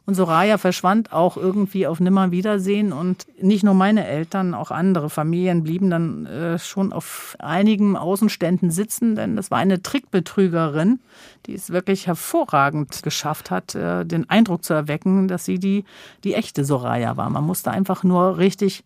Und 0.05 0.13
Soraya 0.13 0.59
verschwand 0.59 1.11
auch 1.11 1.35
irgendwie 1.35 1.87
auf 1.87 1.99
Nimmerwiedersehen. 1.99 2.93
Und 2.93 3.25
nicht 3.41 3.63
nur 3.63 3.73
meine 3.73 4.05
Eltern, 4.05 4.53
auch 4.53 4.69
andere 4.69 5.09
Familien 5.09 5.63
blieben 5.63 5.89
dann 5.89 6.25
äh, 6.27 6.59
schon 6.59 6.93
auf 6.93 7.35
einigen 7.39 7.97
Außenständen 7.97 8.69
sitzen, 8.69 9.15
denn 9.15 9.35
das 9.35 9.49
war 9.49 9.57
eine 9.57 9.81
Trickbetrügerin, 9.81 10.99
die 11.47 11.55
es 11.55 11.71
wirklich 11.71 12.05
hervorragend 12.05 13.01
geschafft 13.01 13.49
hat, 13.49 13.73
äh, 13.73 14.05
den 14.05 14.29
Eindruck 14.29 14.63
zu 14.63 14.73
erwecken, 14.73 15.27
dass 15.27 15.45
sie 15.45 15.57
die, 15.57 15.85
die 16.23 16.35
echte 16.35 16.65
Soraya 16.65 17.17
war. 17.17 17.29
Man 17.31 17.43
musste 17.43 17.71
einfach 17.71 18.03
nur 18.03 18.37
richtig 18.37 18.83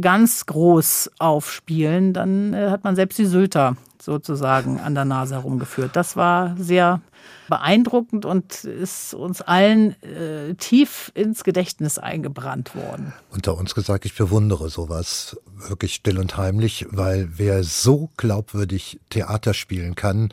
ganz 0.00 0.46
groß 0.46 1.10
aufspielen, 1.18 2.12
dann 2.14 2.54
äh, 2.54 2.70
hat 2.70 2.84
man 2.84 2.96
selbst 2.96 3.18
die 3.18 3.26
Sylter 3.26 3.76
sozusagen 4.00 4.80
an 4.80 4.94
der 4.94 5.04
Nase 5.04 5.34
herumgeführt. 5.34 5.90
Das 5.94 6.16
war 6.16 6.56
sehr 6.56 7.00
beeindruckend 7.48 8.24
und 8.24 8.64
ist 8.64 9.14
uns 9.14 9.40
allen 9.40 10.00
äh, 10.02 10.54
tief 10.54 11.10
ins 11.14 11.44
Gedächtnis 11.44 11.98
eingebrannt 11.98 12.74
worden. 12.74 13.12
Unter 13.30 13.56
uns 13.56 13.74
gesagt, 13.74 14.04
ich 14.04 14.14
bewundere 14.14 14.68
sowas 14.68 15.36
wirklich 15.68 15.94
still 15.94 16.18
und 16.18 16.36
heimlich, 16.36 16.86
weil 16.90 17.28
wer 17.36 17.64
so 17.64 18.10
glaubwürdig 18.16 19.00
Theater 19.10 19.54
spielen 19.54 19.94
kann, 19.94 20.32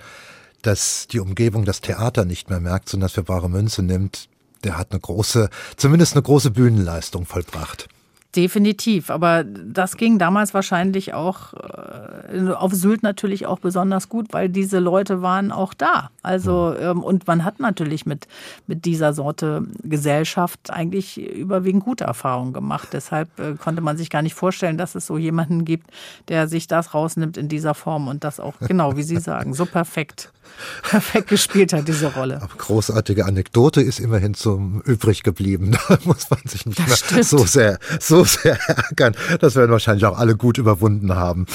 dass 0.61 1.07
die 1.07 1.19
Umgebung 1.19 1.65
das 1.65 1.81
Theater 1.81 2.25
nicht 2.25 2.49
mehr 2.49 2.59
merkt, 2.59 2.89
sondern 2.89 3.09
für 3.09 3.23
bare 3.23 3.49
Münze 3.49 3.83
nimmt, 3.83 4.29
der 4.63 4.77
hat 4.77 4.91
eine 4.91 4.99
große, 4.99 5.49
zumindest 5.77 6.13
eine 6.13 6.23
große 6.23 6.51
Bühnenleistung 6.51 7.25
vollbracht. 7.25 7.87
Definitiv, 8.35 9.09
aber 9.09 9.45
das 9.45 9.95
ging 9.95 10.19
damals 10.19 10.53
wahrscheinlich 10.53 11.13
auch 11.13 11.53
äh, 11.53 12.51
auf 12.51 12.73
Sylt 12.73 13.01
natürlich 13.01 13.45
auch 13.45 13.59
besonders 13.59 14.09
gut, 14.09 14.33
weil 14.33 14.49
diese 14.49 14.79
Leute 14.79 15.21
waren 15.21 15.53
auch 15.53 15.73
da. 15.73 16.09
Also 16.21 16.75
ähm, 16.77 17.01
und 17.01 17.27
man 17.27 17.45
hat 17.45 17.61
natürlich 17.61 18.05
mit 18.05 18.27
mit 18.67 18.83
dieser 18.83 19.13
Sorte 19.13 19.65
Gesellschaft 19.83 20.69
eigentlich 20.69 21.17
überwiegend 21.17 21.85
gute 21.85 22.03
Erfahrungen 22.03 22.51
gemacht. 22.51 22.89
Deshalb 22.91 23.39
äh, 23.39 23.53
konnte 23.53 23.81
man 23.81 23.95
sich 23.95 24.09
gar 24.09 24.21
nicht 24.21 24.35
vorstellen, 24.35 24.77
dass 24.77 24.95
es 24.95 25.05
so 25.05 25.17
jemanden 25.17 25.63
gibt, 25.63 25.89
der 26.27 26.49
sich 26.49 26.67
das 26.67 26.93
rausnimmt 26.93 27.37
in 27.37 27.47
dieser 27.47 27.73
Form 27.73 28.09
und 28.09 28.25
das 28.25 28.41
auch 28.41 28.55
genau 28.67 28.97
wie 28.97 29.03
Sie 29.03 29.17
sagen 29.17 29.53
so 29.53 29.65
perfekt 29.65 30.33
perfekt 30.83 31.27
gespielt 31.29 31.73
hat 31.73 31.87
diese 31.87 32.13
Rolle. 32.13 32.41
Aber 32.41 32.55
großartige 32.57 33.25
Anekdote 33.25 33.81
ist 33.81 33.99
immerhin 33.99 34.33
zum 34.33 34.81
übrig 34.81 35.23
geblieben. 35.23 35.77
Da 35.87 35.99
muss 36.03 36.29
man 36.29 36.39
sich 36.45 36.65
nicht 36.65 36.79
mehr 36.79 37.23
so 37.23 37.45
sehr 37.45 37.79
so 37.99 38.23
sehr 38.23 38.57
ärgern. 38.67 39.15
Das 39.39 39.55
werden 39.55 39.71
wahrscheinlich 39.71 40.05
auch 40.05 40.17
alle 40.17 40.35
gut 40.35 40.57
überwunden 40.57 41.15
haben. 41.15 41.45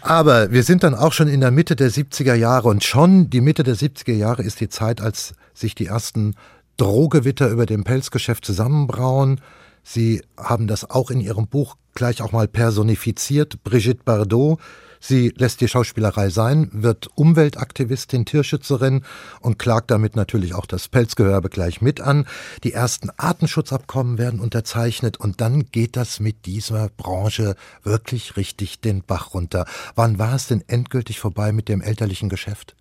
Aber 0.00 0.50
wir 0.50 0.62
sind 0.62 0.82
dann 0.82 0.94
auch 0.94 1.12
schon 1.12 1.28
in 1.28 1.40
der 1.40 1.50
Mitte 1.50 1.76
der 1.76 1.90
70er 1.90 2.34
Jahre 2.34 2.68
und 2.68 2.82
schon 2.82 3.30
die 3.30 3.40
Mitte 3.40 3.62
der 3.62 3.76
70er 3.76 4.14
Jahre 4.14 4.42
ist 4.42 4.60
die 4.60 4.68
Zeit, 4.68 5.00
als 5.00 5.34
sich 5.54 5.74
die 5.74 5.86
ersten 5.86 6.34
Drohgewitter 6.76 7.48
über 7.48 7.66
dem 7.66 7.84
Pelzgeschäft 7.84 8.44
zusammenbrauen. 8.44 9.40
Sie 9.82 10.22
haben 10.36 10.66
das 10.66 10.88
auch 10.88 11.10
in 11.10 11.20
Ihrem 11.20 11.46
Buch 11.46 11.76
gleich 11.94 12.20
auch 12.22 12.32
mal 12.32 12.48
personifiziert. 12.48 13.62
Brigitte 13.64 14.02
Bardot 14.04 14.58
Sie 15.00 15.32
lässt 15.36 15.60
die 15.60 15.68
Schauspielerei 15.68 16.30
sein, 16.30 16.68
wird 16.72 17.08
Umweltaktivistin, 17.14 18.24
Tierschützerin 18.24 19.04
und 19.40 19.58
klagt 19.58 19.90
damit 19.90 20.16
natürlich 20.16 20.54
auch 20.54 20.66
das 20.66 20.88
Pelzgehörbe 20.88 21.48
gleich 21.48 21.80
mit 21.80 22.00
an. 22.00 22.26
Die 22.64 22.72
ersten 22.72 23.10
Artenschutzabkommen 23.16 24.18
werden 24.18 24.40
unterzeichnet 24.40 25.18
und 25.18 25.40
dann 25.40 25.70
geht 25.70 25.96
das 25.96 26.20
mit 26.20 26.46
dieser 26.46 26.88
Branche 26.90 27.54
wirklich 27.82 28.36
richtig 28.36 28.80
den 28.80 29.02
Bach 29.02 29.34
runter. 29.34 29.66
Wann 29.94 30.18
war 30.18 30.34
es 30.34 30.46
denn 30.46 30.64
endgültig 30.66 31.20
vorbei 31.20 31.52
mit 31.52 31.68
dem 31.68 31.80
elterlichen 31.80 32.28
Geschäft? 32.28 32.74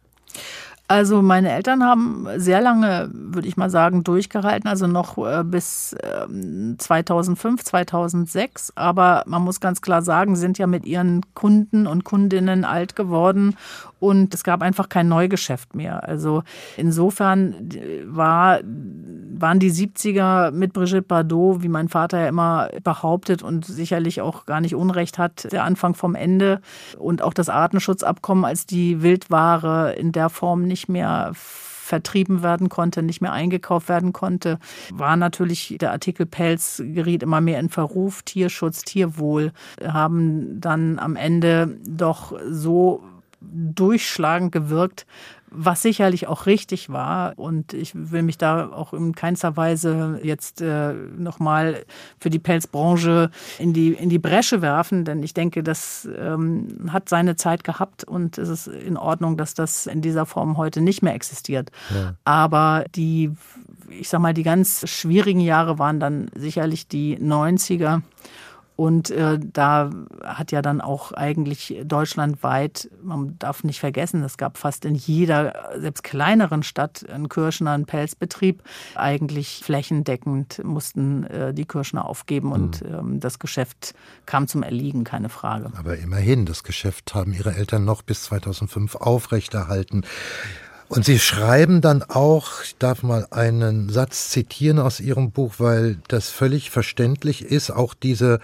Also 0.89 1.21
meine 1.21 1.51
Eltern 1.51 1.83
haben 1.83 2.27
sehr 2.37 2.61
lange, 2.61 3.09
würde 3.11 3.47
ich 3.47 3.57
mal 3.57 3.69
sagen, 3.69 4.05
durchgehalten, 4.05 4.69
also 4.69 4.87
noch 4.87 5.17
äh, 5.17 5.43
bis 5.43 5.93
2005, 6.77 7.59
ähm, 7.59 7.65
2006. 7.65 8.71
Aber 8.75 9.23
man 9.27 9.41
muss 9.41 9.59
ganz 9.59 9.81
klar 9.81 10.01
sagen, 10.01 10.37
sind 10.37 10.57
ja 10.57 10.65
mit 10.65 10.85
ihren 10.85 11.21
Kunden 11.33 11.87
und 11.87 12.05
Kundinnen 12.05 12.63
alt 12.63 12.95
geworden 12.95 13.57
und 13.99 14.33
es 14.33 14.43
gab 14.43 14.61
einfach 14.61 14.89
kein 14.89 15.07
Neugeschäft 15.07 15.75
mehr. 15.75 16.07
Also 16.07 16.43
insofern 16.75 17.55
war, 18.05 18.59
waren 18.63 19.59
die 19.59 19.71
70er 19.71 20.51
mit 20.51 20.73
Brigitte 20.73 21.01
Bardot, 21.01 21.63
wie 21.63 21.67
mein 21.67 21.89
Vater 21.89 22.19
ja 22.19 22.27
immer 22.27 22.69
behauptet 22.83 23.41
und 23.41 23.65
sicherlich 23.65 24.21
auch 24.21 24.45
gar 24.45 24.61
nicht 24.61 24.75
Unrecht 24.75 25.17
hat, 25.17 25.51
der 25.51 25.63
Anfang 25.63 25.95
vom 25.95 26.15
Ende 26.15 26.61
und 26.97 27.21
auch 27.21 27.33
das 27.33 27.49
Artenschutzabkommen 27.49 28.45
als 28.45 28.65
die 28.65 29.01
Wildware 29.01 29.93
in 29.93 30.11
der 30.11 30.29
Form 30.29 30.63
nicht 30.63 30.76
mehr 30.87 31.31
vertrieben 31.87 32.43
werden 32.43 32.69
konnte, 32.69 33.01
nicht 33.01 33.21
mehr 33.21 33.31
eingekauft 33.31 33.87
werden 33.89 34.13
konnte, 34.13 34.59
war 34.91 35.15
natürlich 35.15 35.77
der 35.79 35.91
Artikel 35.91 36.25
Pelz 36.25 36.83
geriet 36.85 37.23
immer 37.23 37.41
mehr 37.41 37.59
in 37.59 37.69
Verruf. 37.69 38.23
Tierschutz, 38.23 38.83
Tierwohl 38.83 39.53
haben 39.81 40.59
dann 40.59 40.99
am 40.99 41.15
Ende 41.15 41.77
doch 41.87 42.37
so 42.49 43.03
durchschlagend 43.39 44.51
gewirkt, 44.51 45.05
was 45.49 45.81
sicherlich 45.81 46.27
auch 46.27 46.45
richtig 46.45 46.89
war. 46.89 47.33
Und 47.37 47.73
ich 47.73 47.91
will 47.93 48.21
mich 48.21 48.37
da 48.37 48.69
auch 48.69 48.93
in 48.93 49.15
keinster 49.15 49.55
Weise 49.55 50.19
jetzt 50.23 50.61
äh, 50.61 50.93
nochmal 50.93 51.85
für 52.19 52.29
die 52.29 52.39
Pelzbranche 52.39 53.31
in 53.57 53.73
die, 53.73 53.93
in 53.93 54.09
die 54.09 54.19
Bresche 54.19 54.61
werfen, 54.61 55.05
denn 55.05 55.23
ich 55.23 55.33
denke, 55.33 55.63
das 55.63 56.07
ähm, 56.17 56.89
hat 56.89 57.09
seine 57.09 57.35
Zeit 57.35 57.63
gehabt 57.63 58.03
und 58.03 58.37
es 58.37 58.49
ist 58.49 58.67
in 58.67 58.97
Ordnung, 58.97 59.37
dass 59.37 59.53
das 59.53 59.87
in 59.87 60.01
dieser 60.01 60.25
Form 60.25 60.57
heute 60.57 60.81
nicht 60.81 61.01
mehr 61.01 61.13
existiert. 61.13 61.71
Ja. 61.93 62.15
Aber 62.25 62.85
die, 62.95 63.31
ich 63.89 64.09
sag 64.09 64.19
mal, 64.19 64.33
die 64.33 64.43
ganz 64.43 64.87
schwierigen 64.89 65.41
Jahre 65.41 65.79
waren 65.79 65.99
dann 65.99 66.29
sicherlich 66.35 66.87
die 66.87 67.17
90er. 67.17 68.01
Und 68.77 69.09
äh, 69.09 69.39
da 69.41 69.89
hat 70.23 70.51
ja 70.51 70.61
dann 70.61 70.81
auch 70.81 71.11
eigentlich 71.11 71.81
deutschlandweit, 71.83 72.91
man 73.01 73.35
darf 73.39 73.63
nicht 73.63 73.79
vergessen, 73.79 74.23
es 74.23 74.37
gab 74.37 74.59
fast 74.59 74.85
in 74.85 74.93
jeder, 74.93 75.71
selbst 75.79 76.03
kleineren 76.03 76.61
Stadt, 76.61 77.03
einen 77.09 77.27
Kirschner, 77.27 77.71
einen 77.71 77.87
Pelzbetrieb. 77.87 78.61
Eigentlich 78.93 79.61
flächendeckend 79.63 80.61
mussten 80.63 81.23
äh, 81.23 81.55
die 81.55 81.65
Kirschner 81.65 82.05
aufgeben 82.05 82.51
und 82.51 82.81
hm. 82.81 82.93
ähm, 82.93 83.19
das 83.19 83.39
Geschäft 83.39 83.95
kam 84.27 84.47
zum 84.47 84.61
Erliegen, 84.61 85.03
keine 85.03 85.29
Frage. 85.29 85.71
Aber 85.75 85.97
immerhin, 85.97 86.45
das 86.45 86.63
Geschäft 86.63 87.15
haben 87.15 87.33
Ihre 87.33 87.55
Eltern 87.55 87.83
noch 87.83 88.03
bis 88.03 88.25
2005 88.25 88.93
aufrechterhalten. 88.93 90.03
Und 90.89 91.03
Sie 91.03 91.19
schreiben 91.19 91.81
dann 91.81 92.01
auch, 92.01 92.63
ich 92.63 92.77
darf 92.77 93.03
mal 93.03 93.27
einen 93.31 93.89
Satz 93.89 94.29
zitieren 94.29 94.79
aus 94.79 94.99
Ihrem 95.01 95.31
Buch, 95.31 95.55
weil 95.57 95.99
das 96.07 96.29
völlig 96.29 96.71
verständlich 96.71 97.43
ist, 97.43 97.71
auch 97.71 97.93
diese 97.93 98.39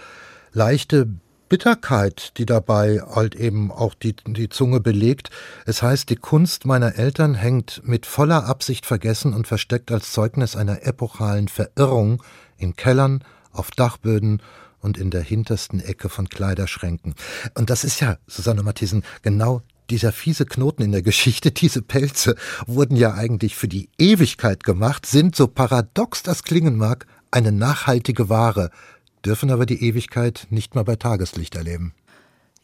leichte 0.52 1.08
Bitterkeit, 1.48 2.36
die 2.36 2.46
dabei 2.46 3.00
halt 3.00 3.34
eben 3.34 3.70
auch 3.70 3.94
die, 3.94 4.14
die 4.26 4.48
Zunge 4.48 4.80
belegt. 4.80 5.30
Es 5.66 5.82
heißt, 5.82 6.10
die 6.10 6.16
Kunst 6.16 6.66
meiner 6.66 6.96
Eltern 6.96 7.34
hängt 7.34 7.82
mit 7.84 8.06
voller 8.06 8.44
Absicht 8.44 8.86
vergessen 8.86 9.32
und 9.32 9.46
versteckt 9.46 9.90
als 9.90 10.12
Zeugnis 10.12 10.56
einer 10.56 10.82
epochalen 10.84 11.48
Verirrung 11.48 12.22
in 12.58 12.76
Kellern, 12.76 13.24
auf 13.52 13.70
Dachböden 13.70 14.42
und 14.80 14.98
in 14.98 15.10
der 15.10 15.22
hintersten 15.22 15.80
Ecke 15.80 16.08
von 16.08 16.28
Kleiderschränken. 16.28 17.14
Und 17.54 17.70
das 17.70 17.84
ist 17.84 18.00
ja, 18.00 18.18
Susanne 18.26 18.62
Matthiesen, 18.62 19.04
genau 19.22 19.62
dieser 19.90 20.12
fiese 20.12 20.46
Knoten 20.46 20.82
in 20.82 20.92
der 20.92 21.02
Geschichte, 21.02 21.50
diese 21.52 21.82
Pelze 21.82 22.36
wurden 22.66 22.96
ja 22.96 23.14
eigentlich 23.14 23.56
für 23.56 23.68
die 23.68 23.88
Ewigkeit 23.98 24.64
gemacht, 24.64 25.06
sind, 25.06 25.36
so 25.36 25.46
paradox 25.46 26.22
das 26.22 26.42
klingen 26.42 26.76
mag, 26.76 27.06
eine 27.30 27.52
nachhaltige 27.52 28.28
Ware, 28.28 28.70
dürfen 29.24 29.50
aber 29.50 29.66
die 29.66 29.82
Ewigkeit 29.82 30.46
nicht 30.50 30.74
mal 30.74 30.84
bei 30.84 30.96
Tageslicht 30.96 31.54
erleben. 31.56 31.94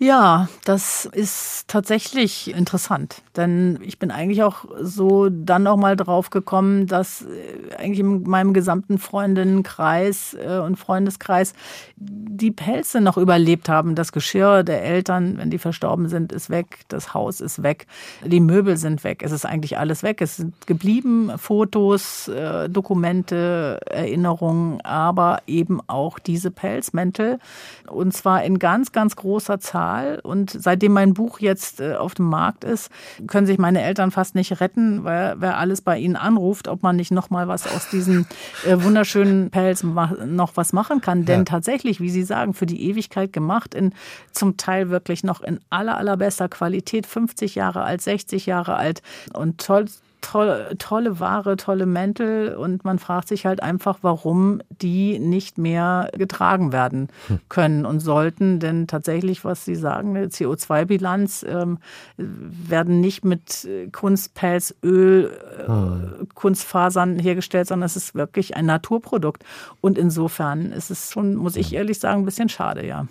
Ja, 0.03 0.49
das 0.65 1.05
ist 1.05 1.69
tatsächlich 1.69 2.55
interessant, 2.55 3.21
denn 3.37 3.79
ich 3.83 3.99
bin 3.99 4.11
eigentlich 4.11 4.43
auch 4.43 4.65
so 4.81 5.29
dann 5.29 5.65
noch 5.65 5.77
mal 5.77 5.95
drauf 5.95 6.31
gekommen, 6.31 6.87
dass 6.87 7.21
äh, 7.21 7.75
eigentlich 7.77 8.01
in 8.01 8.23
meinem 8.23 8.55
gesamten 8.55 8.97
Freundinnenkreis 8.97 10.33
äh, 10.43 10.57
und 10.57 10.77
Freundeskreis 10.77 11.53
die 11.97 12.51
Pelze 12.51 13.03
noch 13.03 13.19
überlebt 13.19 13.69
haben. 13.69 13.95
Das 13.95 14.13
Geschirr 14.13 14.63
der 14.63 14.83
Eltern, 14.83 15.37
wenn 15.37 15.51
die 15.51 15.59
verstorben 15.59 16.09
sind, 16.09 16.33
ist 16.33 16.49
weg, 16.49 16.79
das 16.89 17.13
Haus 17.13 17.43
ist 17.43 17.63
weg, 17.63 17.87
die 18.25 18.41
Möbel 18.41 18.79
sind 18.79 19.05
weg, 19.05 19.23
es 19.23 19.33
ist 19.33 19.45
eigentlich 19.45 19.77
alles 19.77 20.03
weg. 20.03 20.23
Es 20.23 20.39
sind 20.39 20.67
geblieben 20.67 21.31
Fotos, 21.37 22.27
äh, 22.29 22.71
Dokumente, 22.71 23.81
Erinnerungen, 23.85 24.81
aber 24.81 25.43
eben 25.47 25.79
auch 25.89 26.19
diese 26.19 26.51
Pelzmäntel 26.51 27.39
und 27.87 28.15
zwar 28.15 28.45
in 28.45 28.59
ganz, 28.59 28.93
ganz 28.93 29.15
großer 29.15 29.61
Zahl 29.61 29.90
Zahl. 29.91 30.21
Und 30.23 30.51
seitdem 30.51 30.93
mein 30.93 31.15
Buch 31.15 31.41
jetzt 31.41 31.81
äh, 31.81 31.95
auf 31.95 32.15
dem 32.15 32.27
Markt 32.27 32.65
ist, 32.65 32.91
können 33.27 33.47
sich 33.47 33.59
meine 33.59 33.83
Eltern 33.83 34.11
fast 34.11 34.35
nicht 34.35 34.61
retten, 34.61 35.05
weil 35.05 35.35
wer 35.39 35.59
alles 35.59 35.83
bei 35.83 35.99
ihnen 35.99 36.17
anruft, 36.17 36.69
ob 36.69 36.83
man 36.83 36.97
nicht 36.97 37.11
noch 37.11 37.31
mal 37.31 37.49
was 37.49 37.67
aus 37.67 37.89
diesen 37.91 38.27
äh, 38.67 38.83
wunderschönen 38.83 39.51
Pelz 39.51 39.83
noch 39.83 40.53
was 40.57 40.73
machen 40.73 41.01
kann. 41.01 41.25
Denn 41.25 41.41
ja. 41.41 41.45
tatsächlich, 41.45 42.01
wie 42.01 42.11
Sie 42.11 42.23
sagen, 42.23 42.55
für 42.55 42.67
die 42.67 42.89
Ewigkeit 42.89 43.33
gemacht, 43.33 43.75
in 43.75 43.93
zum 44.33 44.57
Teil 44.57 44.91
wirklich 44.91 45.25
noch 45.25 45.41
in 45.41 45.61
aller, 45.71 45.97
allerbester 45.97 46.49
Qualität, 46.49 47.07
50 47.07 47.55
Jahre 47.55 47.83
alt, 47.83 48.01
60 48.01 48.47
Jahre 48.47 48.77
alt 48.77 49.03
und 49.33 49.59
toll 49.59 49.87
tolle, 50.21 50.77
tolle 50.79 51.21
Ware, 51.21 51.57
tolle 51.57 51.87
Mäntel 51.87 52.55
und 52.55 52.85
man 52.85 52.99
fragt 52.99 53.29
sich 53.29 53.47
halt 53.47 53.63
einfach, 53.63 53.99
warum 54.03 54.61
die 54.71 55.19
nicht 55.19 55.59
mehr 55.59 56.11
getragen 56.17 56.73
werden 56.73 57.09
hm. 57.27 57.41
können 57.49 57.87
und 57.87 58.01
sollten. 58.01 58.61
Denn 58.61 58.87
tatsächlich, 58.87 59.45
was 59.45 59.65
Sie 59.65 59.75
sagen, 59.75 60.17
eine 60.17 60.27
CO2-Bilanz 60.27 61.45
ähm, 61.49 61.79
werden 62.17 63.01
nicht 63.01 63.25
mit 63.25 63.69
Kunstpelz, 63.93 64.75
Öl, 64.83 65.37
äh, 65.59 65.67
hm. 65.67 66.29
Kunstfasern 66.35 67.19
hergestellt, 67.19 67.69
sondern 67.69 67.87
es 67.87 67.97
ist 67.97 68.15
wirklich 68.15 68.57
ein 68.57 68.67
Naturprodukt. 68.67 69.45
Und 69.81 69.99
insofern 69.99 70.73
ist 70.73 70.91
es 70.91 71.11
schon, 71.11 71.37
muss 71.37 71.57
ich 71.57 71.73
ehrlich 71.75 71.99
sagen, 71.99 72.23
ein 72.23 72.25
bisschen 72.25 72.49
schade, 72.49 72.87
ja. 72.87 73.07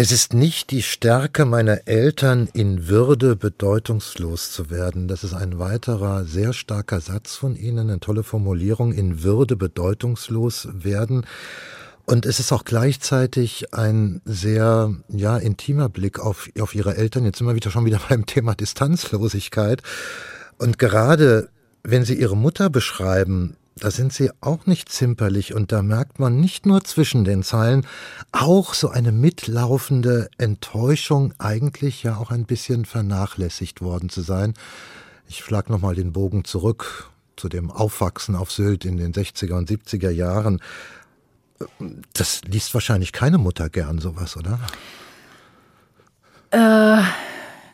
Es 0.00 0.12
ist 0.12 0.32
nicht 0.32 0.70
die 0.70 0.82
Stärke 0.82 1.44
meiner 1.44 1.88
Eltern, 1.88 2.48
in 2.52 2.86
Würde 2.86 3.34
bedeutungslos 3.34 4.52
zu 4.52 4.70
werden. 4.70 5.08
Das 5.08 5.24
ist 5.24 5.34
ein 5.34 5.58
weiterer 5.58 6.24
sehr 6.24 6.52
starker 6.52 7.00
Satz 7.00 7.34
von 7.34 7.56
Ihnen, 7.56 7.90
eine 7.90 7.98
tolle 7.98 8.22
Formulierung, 8.22 8.92
in 8.92 9.24
Würde 9.24 9.56
bedeutungslos 9.56 10.68
werden. 10.72 11.26
Und 12.06 12.26
es 12.26 12.38
ist 12.38 12.52
auch 12.52 12.64
gleichzeitig 12.64 13.74
ein 13.74 14.22
sehr, 14.24 14.94
ja, 15.08 15.36
intimer 15.36 15.88
Blick 15.88 16.20
auf, 16.20 16.48
auf 16.60 16.76
Ihre 16.76 16.96
Eltern. 16.96 17.24
Jetzt 17.24 17.38
sind 17.38 17.48
wir 17.48 17.56
wieder 17.56 17.72
schon 17.72 17.84
wieder 17.84 18.00
beim 18.08 18.24
Thema 18.24 18.54
Distanzlosigkeit. 18.54 19.82
Und 20.58 20.78
gerade 20.78 21.48
wenn 21.82 22.04
Sie 22.04 22.14
Ihre 22.14 22.36
Mutter 22.36 22.70
beschreiben, 22.70 23.56
da 23.78 23.90
sind 23.90 24.12
sie 24.12 24.30
auch 24.40 24.66
nicht 24.66 24.88
zimperlich 24.90 25.54
und 25.54 25.72
da 25.72 25.82
merkt 25.82 26.18
man 26.18 26.40
nicht 26.40 26.66
nur 26.66 26.84
zwischen 26.84 27.24
den 27.24 27.42
Zeilen 27.42 27.86
auch 28.32 28.74
so 28.74 28.88
eine 28.88 29.12
mitlaufende 29.12 30.28
Enttäuschung, 30.38 31.34
eigentlich 31.38 32.02
ja 32.02 32.16
auch 32.16 32.30
ein 32.30 32.44
bisschen 32.44 32.84
vernachlässigt 32.84 33.80
worden 33.80 34.08
zu 34.08 34.20
sein. 34.20 34.54
Ich 35.28 35.38
schlag 35.38 35.70
nochmal 35.70 35.94
den 35.94 36.12
Bogen 36.12 36.44
zurück 36.44 37.10
zu 37.36 37.48
dem 37.48 37.70
Aufwachsen 37.70 38.34
auf 38.34 38.50
Sylt 38.50 38.84
in 38.84 38.96
den 38.96 39.12
60er 39.12 39.54
und 39.54 39.70
70er 39.70 40.10
Jahren. 40.10 40.60
Das 42.12 42.42
liest 42.44 42.74
wahrscheinlich 42.74 43.12
keine 43.12 43.38
Mutter 43.38 43.68
gern 43.68 43.98
sowas, 43.98 44.36
oder? 44.36 44.58
Äh 46.50 47.02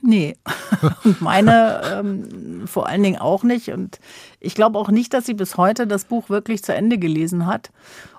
Nee, 0.06 0.36
und 1.04 1.22
meine 1.22 1.80
ähm, 1.90 2.66
vor 2.66 2.86
allen 2.86 3.02
Dingen 3.02 3.18
auch 3.18 3.42
nicht. 3.42 3.70
Und 3.70 3.98
ich 4.38 4.54
glaube 4.54 4.78
auch 4.78 4.90
nicht, 4.90 5.14
dass 5.14 5.24
sie 5.24 5.32
bis 5.32 5.56
heute 5.56 5.86
das 5.86 6.04
Buch 6.04 6.28
wirklich 6.28 6.62
zu 6.62 6.74
Ende 6.74 6.98
gelesen 6.98 7.46
hat. 7.46 7.70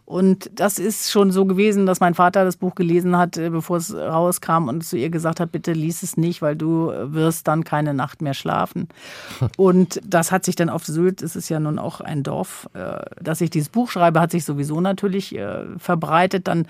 Und 0.05 0.51
das 0.53 0.77
ist 0.77 1.11
schon 1.11 1.31
so 1.31 1.45
gewesen, 1.45 1.87
dass 1.87 1.99
mein 1.99 2.13
Vater 2.13 2.45
das 2.45 2.57
Buch 2.57 2.75
gelesen 2.75 3.17
hat, 3.17 3.37
äh, 3.37 3.49
bevor 3.49 3.77
es 3.77 3.93
rauskam 3.93 4.67
und 4.67 4.83
zu 4.83 4.97
ihr 4.97 5.09
gesagt 5.09 5.39
hat, 5.39 5.51
bitte 5.51 5.73
lies 5.73 6.03
es 6.03 6.15
nicht, 6.15 6.43
weil 6.43 6.55
du 6.55 6.91
wirst 7.05 7.47
dann 7.47 7.63
keine 7.63 7.93
Nacht 7.95 8.21
mehr 8.21 8.35
schlafen. 8.35 8.87
Und 9.57 9.99
das 10.05 10.31
hat 10.31 10.45
sich 10.45 10.55
dann 10.55 10.69
auf 10.69 10.85
Sylt, 10.85 11.21
es 11.21 11.35
ist 11.35 11.49
ja 11.49 11.59
nun 11.59 11.79
auch 11.79 12.01
ein 12.01 12.21
Dorf, 12.21 12.69
äh, 12.73 13.01
dass 13.21 13.41
ich 13.41 13.49
dieses 13.49 13.69
Buch 13.69 13.89
schreibe, 13.89 14.19
hat 14.19 14.31
sich 14.31 14.45
sowieso 14.45 14.79
natürlich 14.79 15.35
äh, 15.35 15.63
verbreitet. 15.77 16.47
Dann 16.47 16.67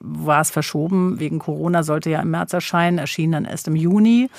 war 0.00 0.40
es 0.40 0.50
verschoben, 0.50 1.20
wegen 1.20 1.38
Corona 1.38 1.82
sollte 1.82 2.10
ja 2.10 2.20
im 2.20 2.30
März 2.30 2.52
erscheinen, 2.52 2.98
erschien 2.98 3.32
dann 3.32 3.44
erst 3.44 3.68
im 3.68 3.76
Juni. 3.76 4.30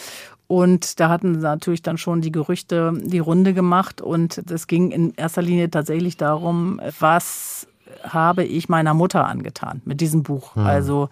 Und 0.48 1.00
da 1.00 1.10
hatten 1.10 1.34
natürlich 1.34 1.84
dann 1.84 2.00
schon 2.00 2.22
die 2.22 2.32
Gerüchte 2.32 2.94
die 2.96 3.20
Runde 3.20 3.54
gemacht. 3.54 4.02
Und 4.02 4.40
es 4.50 4.66
ging 4.66 4.90
in 4.90 5.14
erster 5.14 5.44
Linie 5.44 5.70
tatsächlich 5.70 6.18
darum, 6.18 6.82
was 7.00 7.68
habe 8.04 8.44
ich 8.44 8.70
meiner 8.70 8.94
Mutter 8.94 9.28
angetan 9.28 9.82
mit 9.86 10.02
diesem 10.02 10.24
Buch. 10.24 10.56
Hm. 10.56 10.66
Also 10.66 11.10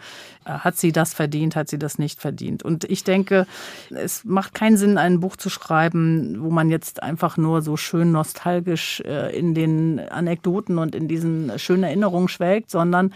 hat 0.47 0.77
sie 0.77 0.91
das 0.91 1.13
verdient, 1.13 1.55
hat 1.55 1.69
sie 1.69 1.77
das 1.77 1.99
nicht 1.99 2.21
verdient. 2.21 2.63
Und 2.63 2.85
ich 2.85 3.03
denke, 3.03 3.45
es 3.89 4.23
macht 4.23 4.53
keinen 4.53 4.77
Sinn, 4.77 4.97
ein 4.97 5.19
Buch 5.19 5.35
zu 5.35 5.49
schreiben, 5.49 6.37
wo 6.39 6.49
man 6.49 6.69
jetzt 6.69 7.03
einfach 7.03 7.37
nur 7.37 7.61
so 7.61 7.77
schön 7.77 8.11
nostalgisch 8.11 9.01
äh, 9.01 9.37
in 9.37 9.53
den 9.53 9.99
Anekdoten 9.99 10.77
und 10.77 10.95
in 10.95 11.07
diesen 11.07 11.57
schönen 11.59 11.83
Erinnerungen 11.83 12.29
schwelgt, 12.29 12.71
sondern 12.71 13.13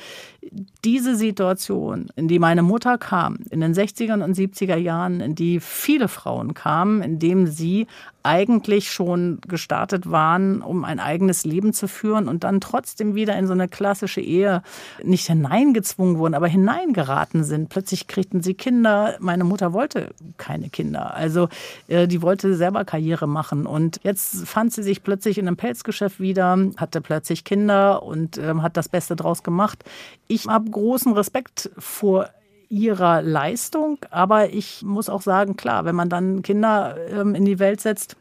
diese 0.83 1.15
Situation, 1.15 2.07
in 2.15 2.27
die 2.27 2.39
meine 2.39 2.63
Mutter 2.63 2.97
kam, 2.97 3.37
in 3.49 3.61
den 3.61 3.73
60er 3.73 4.23
und 4.23 4.35
70er 4.35 4.75
Jahren, 4.75 5.21
in 5.21 5.35
die 5.35 5.59
viele 5.59 6.07
Frauen 6.07 6.53
kamen, 6.53 7.01
in 7.01 7.19
dem 7.19 7.47
sie 7.47 7.87
eigentlich 8.23 8.91
schon 8.91 9.39
gestartet 9.47 10.09
waren, 10.09 10.61
um 10.61 10.83
ein 10.83 10.99
eigenes 10.99 11.45
Leben 11.45 11.73
zu 11.73 11.87
führen 11.87 12.27
und 12.27 12.43
dann 12.43 12.61
trotzdem 12.61 13.15
wieder 13.15 13.37
in 13.37 13.47
so 13.47 13.53
eine 13.53 13.67
klassische 13.67 14.21
Ehe 14.21 14.61
nicht 15.03 15.27
hineingezwungen 15.27 16.17
wurden, 16.17 16.35
aber 16.35 16.47
hineingeraten 16.47 17.20
sind. 17.43 17.69
Plötzlich 17.69 18.07
kriegten 18.07 18.41
sie 18.41 18.53
Kinder. 18.53 19.15
Meine 19.19 19.43
Mutter 19.43 19.73
wollte 19.73 20.09
keine 20.37 20.69
Kinder. 20.69 21.13
Also 21.13 21.49
äh, 21.87 22.07
die 22.07 22.21
wollte 22.21 22.55
selber 22.55 22.85
Karriere 22.85 23.27
machen. 23.27 23.65
Und 23.65 23.99
jetzt 24.03 24.47
fand 24.47 24.73
sie 24.73 24.83
sich 24.83 25.03
plötzlich 25.03 25.37
in 25.37 25.47
einem 25.47 25.57
Pelzgeschäft 25.57 26.19
wieder, 26.19 26.57
hatte 26.77 27.01
plötzlich 27.01 27.43
Kinder 27.43 28.03
und 28.03 28.37
äh, 28.37 28.55
hat 28.55 28.77
das 28.77 28.89
Beste 28.89 29.15
draus 29.15 29.43
gemacht. 29.43 29.83
Ich 30.27 30.47
habe 30.47 30.69
großen 30.69 31.13
Respekt 31.13 31.71
vor 31.77 32.29
ihrer 32.69 33.21
Leistung. 33.21 33.99
Aber 34.09 34.49
ich 34.49 34.81
muss 34.83 35.09
auch 35.09 35.21
sagen, 35.21 35.57
klar, 35.57 35.85
wenn 35.85 35.95
man 35.95 36.09
dann 36.09 36.41
Kinder 36.41 36.95
ähm, 37.09 37.35
in 37.35 37.45
die 37.45 37.59
Welt 37.59 37.81
setzt, 37.81 38.15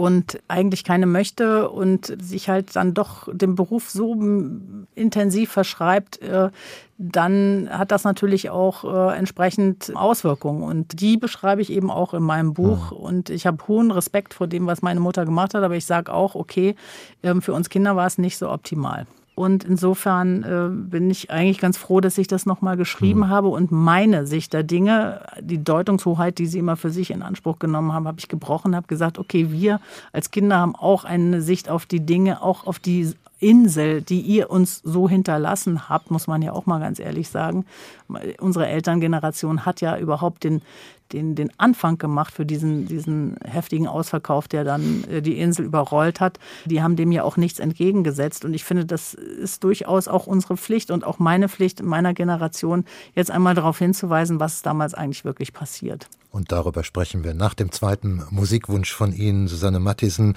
und 0.00 0.40
eigentlich 0.48 0.82
keine 0.82 1.06
möchte 1.06 1.68
und 1.68 2.16
sich 2.22 2.48
halt 2.48 2.74
dann 2.74 2.94
doch 2.94 3.28
dem 3.32 3.54
Beruf 3.54 3.90
so 3.90 4.14
intensiv 4.94 5.52
verschreibt, 5.52 6.22
äh, 6.22 6.48
dann 6.96 7.68
hat 7.70 7.92
das 7.92 8.04
natürlich 8.04 8.50
auch 8.50 8.84
äh, 8.84 9.16
entsprechend 9.16 9.92
Auswirkungen. 9.94 10.62
Und 10.62 11.00
die 11.00 11.16
beschreibe 11.16 11.62
ich 11.62 11.70
eben 11.70 11.90
auch 11.90 12.14
in 12.14 12.22
meinem 12.22 12.54
Buch. 12.54 12.92
Und 12.92 13.30
ich 13.30 13.46
habe 13.46 13.68
hohen 13.68 13.90
Respekt 13.90 14.34
vor 14.34 14.46
dem, 14.46 14.66
was 14.66 14.82
meine 14.82 15.00
Mutter 15.00 15.24
gemacht 15.24 15.54
hat. 15.54 15.62
Aber 15.62 15.76
ich 15.76 15.86
sage 15.86 16.12
auch, 16.12 16.34
okay, 16.34 16.74
ähm, 17.22 17.42
für 17.42 17.52
uns 17.52 17.68
Kinder 17.68 17.94
war 17.96 18.06
es 18.06 18.18
nicht 18.18 18.38
so 18.38 18.50
optimal. 18.50 19.06
Und 19.34 19.64
insofern 19.64 20.42
äh, 20.42 20.68
bin 20.70 21.10
ich 21.10 21.30
eigentlich 21.30 21.58
ganz 21.58 21.78
froh, 21.78 22.00
dass 22.00 22.18
ich 22.18 22.26
das 22.26 22.46
nochmal 22.46 22.76
geschrieben 22.76 23.20
mhm. 23.20 23.28
habe 23.28 23.48
und 23.48 23.72
meine 23.72 24.26
Sicht 24.26 24.52
der 24.52 24.62
Dinge, 24.62 25.22
die 25.40 25.62
Deutungshoheit, 25.62 26.38
die 26.38 26.46
Sie 26.46 26.58
immer 26.58 26.76
für 26.76 26.90
sich 26.90 27.10
in 27.10 27.22
Anspruch 27.22 27.58
genommen 27.58 27.92
haben, 27.92 28.06
habe 28.06 28.18
ich 28.18 28.28
gebrochen, 28.28 28.76
habe 28.76 28.86
gesagt, 28.86 29.18
okay, 29.18 29.50
wir 29.50 29.80
als 30.12 30.30
Kinder 30.30 30.58
haben 30.58 30.76
auch 30.76 31.04
eine 31.04 31.40
Sicht 31.40 31.68
auf 31.70 31.86
die 31.86 32.00
Dinge, 32.00 32.42
auch 32.42 32.66
auf 32.66 32.78
die 32.78 33.14
Insel, 33.40 34.02
die 34.02 34.20
ihr 34.20 34.50
uns 34.50 34.82
so 34.84 35.08
hinterlassen 35.08 35.88
habt, 35.88 36.10
muss 36.10 36.26
man 36.26 36.42
ja 36.42 36.52
auch 36.52 36.66
mal 36.66 36.78
ganz 36.78 36.98
ehrlich 36.98 37.30
sagen. 37.30 37.64
Unsere 38.38 38.68
Elterngeneration 38.68 39.64
hat 39.64 39.80
ja 39.80 39.96
überhaupt 39.96 40.44
den, 40.44 40.60
den, 41.12 41.34
den 41.34 41.50
Anfang 41.58 41.98
gemacht 41.98 42.34
für 42.34 42.46
diesen, 42.46 42.86
diesen 42.86 43.36
heftigen 43.44 43.86
Ausverkauf, 43.86 44.48
der 44.48 44.64
dann 44.64 45.04
äh, 45.04 45.22
die 45.22 45.38
Insel 45.38 45.64
überrollt 45.64 46.20
hat. 46.20 46.38
Die 46.64 46.82
haben 46.82 46.96
dem 46.96 47.12
ja 47.12 47.22
auch 47.22 47.36
nichts 47.36 47.58
entgegengesetzt. 47.58 48.44
Und 48.44 48.54
ich 48.54 48.64
finde, 48.64 48.86
das 48.86 49.14
ist 49.14 49.64
durchaus 49.64 50.08
auch 50.08 50.26
unsere 50.26 50.56
Pflicht 50.56 50.90
und 50.90 51.04
auch 51.04 51.18
meine 51.18 51.48
Pflicht 51.48 51.80
in 51.80 51.86
meiner 51.86 52.14
Generation, 52.14 52.84
jetzt 53.14 53.30
einmal 53.30 53.54
darauf 53.54 53.78
hinzuweisen, 53.78 54.40
was 54.40 54.62
damals 54.62 54.94
eigentlich 54.94 55.24
wirklich 55.24 55.52
passiert. 55.52 56.08
Und 56.30 56.52
darüber 56.52 56.84
sprechen 56.84 57.24
wir 57.24 57.34
nach 57.34 57.54
dem 57.54 57.72
zweiten 57.72 58.22
Musikwunsch 58.30 58.92
von 58.92 59.12
Ihnen, 59.12 59.48
Susanne 59.48 59.80
Mattisen. 59.80 60.36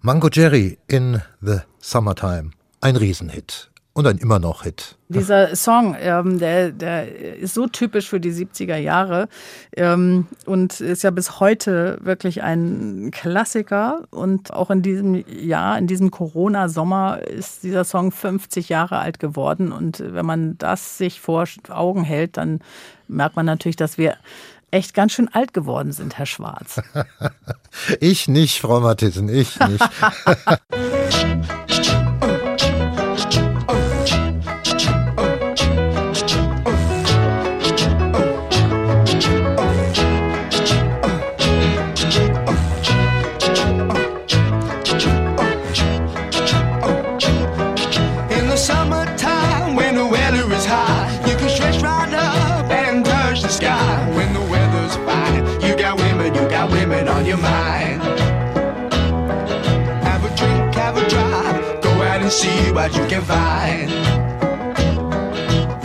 Mango 0.00 0.28
Jerry 0.32 0.78
in 0.86 1.22
the 1.40 1.58
Summertime. 1.80 2.52
Ein 2.80 2.94
Riesenhit. 2.94 3.70
Und 3.98 4.06
ein 4.06 4.18
immer 4.18 4.38
noch 4.38 4.62
Hit. 4.62 4.96
Dieser 5.08 5.56
Song, 5.56 5.96
ähm, 5.98 6.38
der, 6.38 6.70
der 6.70 7.36
ist 7.36 7.54
so 7.54 7.66
typisch 7.66 8.08
für 8.08 8.20
die 8.20 8.30
70er 8.30 8.76
Jahre 8.76 9.28
ähm, 9.76 10.28
und 10.46 10.80
ist 10.80 11.02
ja 11.02 11.10
bis 11.10 11.40
heute 11.40 11.98
wirklich 12.00 12.44
ein 12.44 13.10
Klassiker. 13.10 14.04
Und 14.10 14.52
auch 14.52 14.70
in 14.70 14.82
diesem 14.82 15.24
Jahr, 15.26 15.76
in 15.78 15.88
diesem 15.88 16.12
Corona-Sommer, 16.12 17.22
ist 17.22 17.64
dieser 17.64 17.82
Song 17.82 18.12
50 18.12 18.68
Jahre 18.68 18.98
alt 18.98 19.18
geworden. 19.18 19.72
Und 19.72 19.98
wenn 19.98 20.24
man 20.24 20.56
das 20.58 20.96
sich 20.96 21.20
vor 21.20 21.46
Augen 21.68 22.04
hält, 22.04 22.36
dann 22.36 22.60
merkt 23.08 23.34
man 23.34 23.46
natürlich, 23.46 23.74
dass 23.74 23.98
wir 23.98 24.16
echt 24.70 24.94
ganz 24.94 25.10
schön 25.12 25.28
alt 25.32 25.52
geworden 25.52 25.90
sind, 25.90 26.18
Herr 26.18 26.26
Schwarz. 26.26 26.80
ich 28.00 28.28
nicht, 28.28 28.60
Frau 28.60 28.78
Mathiesen, 28.78 29.28
ich 29.28 29.58
nicht. 29.58 29.82
see 62.38 62.70
what 62.70 62.94
you 62.94 63.04
can 63.06 63.22
find. 63.22 63.90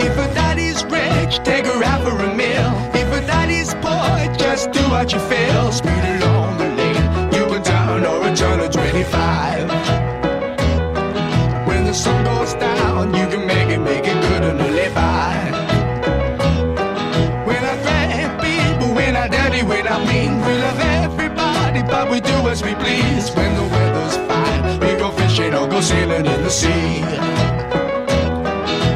If 0.05 0.13
a 0.25 0.27
daddy's 0.39 0.83
rich, 0.85 1.33
take 1.43 1.65
her 1.65 1.83
out 1.83 2.01
for 2.05 2.15
a 2.29 2.31
meal. 2.41 2.71
If 3.01 3.09
a 3.19 3.21
daddy's 3.25 3.73
poor, 3.83 4.13
just 4.37 4.71
do 4.71 4.83
what 4.93 5.11
you 5.13 5.19
feel. 5.31 5.71
Speed 5.71 6.03
along 6.15 6.57
the 6.59 6.69
lane, 6.79 7.33
you 7.35 7.43
can 7.51 7.63
turn 7.63 8.05
or 8.05 8.27
a 8.29 8.35
turn 8.35 8.59
of 8.59 8.69
25. 8.71 9.67
When 11.67 11.85
the 11.85 11.93
sun 11.93 12.23
goes 12.23 12.53
down, 12.53 13.15
you 13.19 13.25
can 13.33 13.47
make 13.47 13.69
it, 13.75 13.79
make 13.79 14.05
it 14.05 14.19
good 14.27 14.43
and 14.49 14.59
live 14.59 14.93
by. 14.93 15.33
When 17.47 17.61
I 17.71 17.75
grab 17.85 18.29
people, 18.45 18.93
when 18.93 19.15
I 19.15 19.27
dirty, 19.27 19.63
when 19.63 19.87
I 19.87 19.97
mean, 20.11 20.31
we 20.45 20.53
love 20.65 20.79
everybody, 21.01 21.81
but 21.81 22.11
we 22.11 22.19
do 22.21 22.37
as 22.53 22.61
we 22.61 22.75
please. 22.75 23.31
When 23.35 23.52
sailing 25.83 26.25
in 26.25 26.43
the 26.43 26.49
sea. 26.49 27.01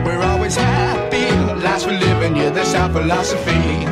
We're 0.05 0.23
always 0.23 0.55
happy, 0.55 1.27
lives 1.61 1.85
we're 1.85 1.99
living, 1.99 2.37
yeah, 2.37 2.49
that's 2.49 2.73
our 2.75 2.89
philosophy. 2.89 3.86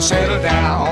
Settle 0.00 0.40
down. 0.40 0.89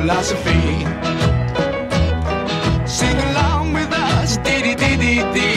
Philosophy. 0.00 0.86
Sing 2.86 3.16
along 3.30 3.72
with 3.72 3.92
us, 3.92 4.36
dee 4.44 4.62
dee 4.62 4.76
dee 4.82 4.96
dee 5.02 5.22
dee, 5.34 5.47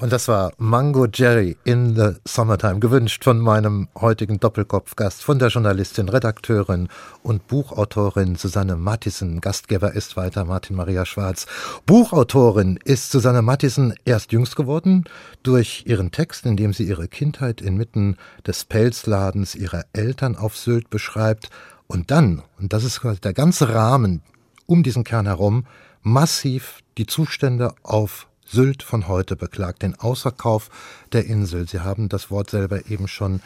Und 0.00 0.14
das 0.14 0.28
war 0.28 0.52
Mango 0.56 1.06
Jerry 1.12 1.58
in 1.64 1.94
the 1.94 2.12
Summertime, 2.26 2.80
gewünscht 2.80 3.22
von 3.22 3.38
meinem 3.38 3.88
heutigen 4.00 4.40
Doppelkopfgast, 4.40 5.22
von 5.22 5.38
der 5.38 5.48
Journalistin, 5.48 6.08
Redakteurin 6.08 6.88
und 7.22 7.46
Buchautorin 7.48 8.34
Susanne 8.34 8.76
Mattisen. 8.76 9.42
Gastgeber 9.42 9.92
ist 9.92 10.16
weiter 10.16 10.46
Martin 10.46 10.76
Maria 10.76 11.04
Schwarz. 11.04 11.44
Buchautorin 11.84 12.78
ist 12.82 13.10
Susanne 13.10 13.42
Mattisen 13.42 13.92
erst 14.06 14.32
jüngst 14.32 14.56
geworden 14.56 15.04
durch 15.42 15.84
ihren 15.86 16.10
Text, 16.12 16.46
in 16.46 16.56
dem 16.56 16.72
sie 16.72 16.84
ihre 16.84 17.06
Kindheit 17.06 17.60
inmitten 17.60 18.16
des 18.46 18.64
Pelzladens 18.64 19.54
ihrer 19.54 19.84
Eltern 19.92 20.34
auf 20.34 20.56
Sylt 20.56 20.88
beschreibt. 20.88 21.50
Und 21.88 22.10
dann, 22.10 22.42
und 22.58 22.72
das 22.72 22.84
ist 22.84 23.02
der 23.22 23.34
ganze 23.34 23.74
Rahmen 23.74 24.22
um 24.64 24.82
diesen 24.82 25.04
Kern 25.04 25.26
herum, 25.26 25.66
massiv 26.00 26.78
die 26.96 27.04
Zustände 27.04 27.74
auf 27.82 28.29
Sylt 28.50 28.82
von 28.82 29.06
heute 29.08 29.36
beklagt, 29.36 29.82
den 29.82 29.94
Ausverkauf 29.94 30.70
der 31.12 31.26
Insel. 31.26 31.68
Sie 31.68 31.80
haben 31.80 32.08
das 32.08 32.30
Wort 32.30 32.50
selber 32.50 32.90
eben 32.90 33.06
schon 33.06 33.40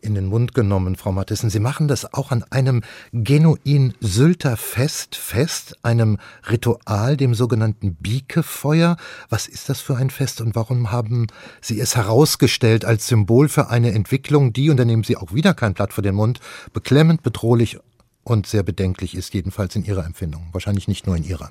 in 0.00 0.14
den 0.14 0.26
Mund 0.26 0.54
genommen, 0.54 0.96
Frau 0.96 1.12
Mathissen. 1.12 1.50
Sie 1.50 1.60
machen 1.60 1.88
das 1.88 2.12
auch 2.14 2.30
an 2.30 2.44
einem 2.50 2.82
genuin 3.12 3.94
Sylter 4.00 4.56
Fest 4.56 5.16
fest, 5.16 5.76
einem 5.82 6.18
Ritual, 6.48 7.16
dem 7.16 7.34
sogenannten 7.34 7.94
Biekefeuer. 7.94 8.96
Was 9.28 9.46
ist 9.46 9.68
das 9.68 9.80
für 9.80 9.96
ein 9.96 10.10
Fest 10.10 10.40
und 10.40 10.54
warum 10.54 10.90
haben 10.90 11.26
Sie 11.60 11.80
es 11.80 11.96
herausgestellt 11.96 12.84
als 12.84 13.06
Symbol 13.06 13.48
für 13.48 13.68
eine 13.68 13.92
Entwicklung, 13.92 14.52
die, 14.52 14.70
und 14.70 14.76
da 14.76 14.84
nehmen 14.84 15.04
Sie 15.04 15.16
auch 15.16 15.34
wieder 15.34 15.54
kein 15.54 15.74
Blatt 15.74 15.92
vor 15.92 16.02
den 16.02 16.14
Mund, 16.14 16.40
beklemmend, 16.72 17.22
bedrohlich 17.22 17.78
und 18.24 18.46
sehr 18.46 18.62
bedenklich 18.62 19.14
ist, 19.14 19.34
jedenfalls 19.34 19.74
in 19.76 19.84
Ihrer 19.84 20.04
Empfindung. 20.04 20.48
Wahrscheinlich 20.52 20.88
nicht 20.88 21.06
nur 21.06 21.16
in 21.16 21.24
Ihrer. 21.24 21.50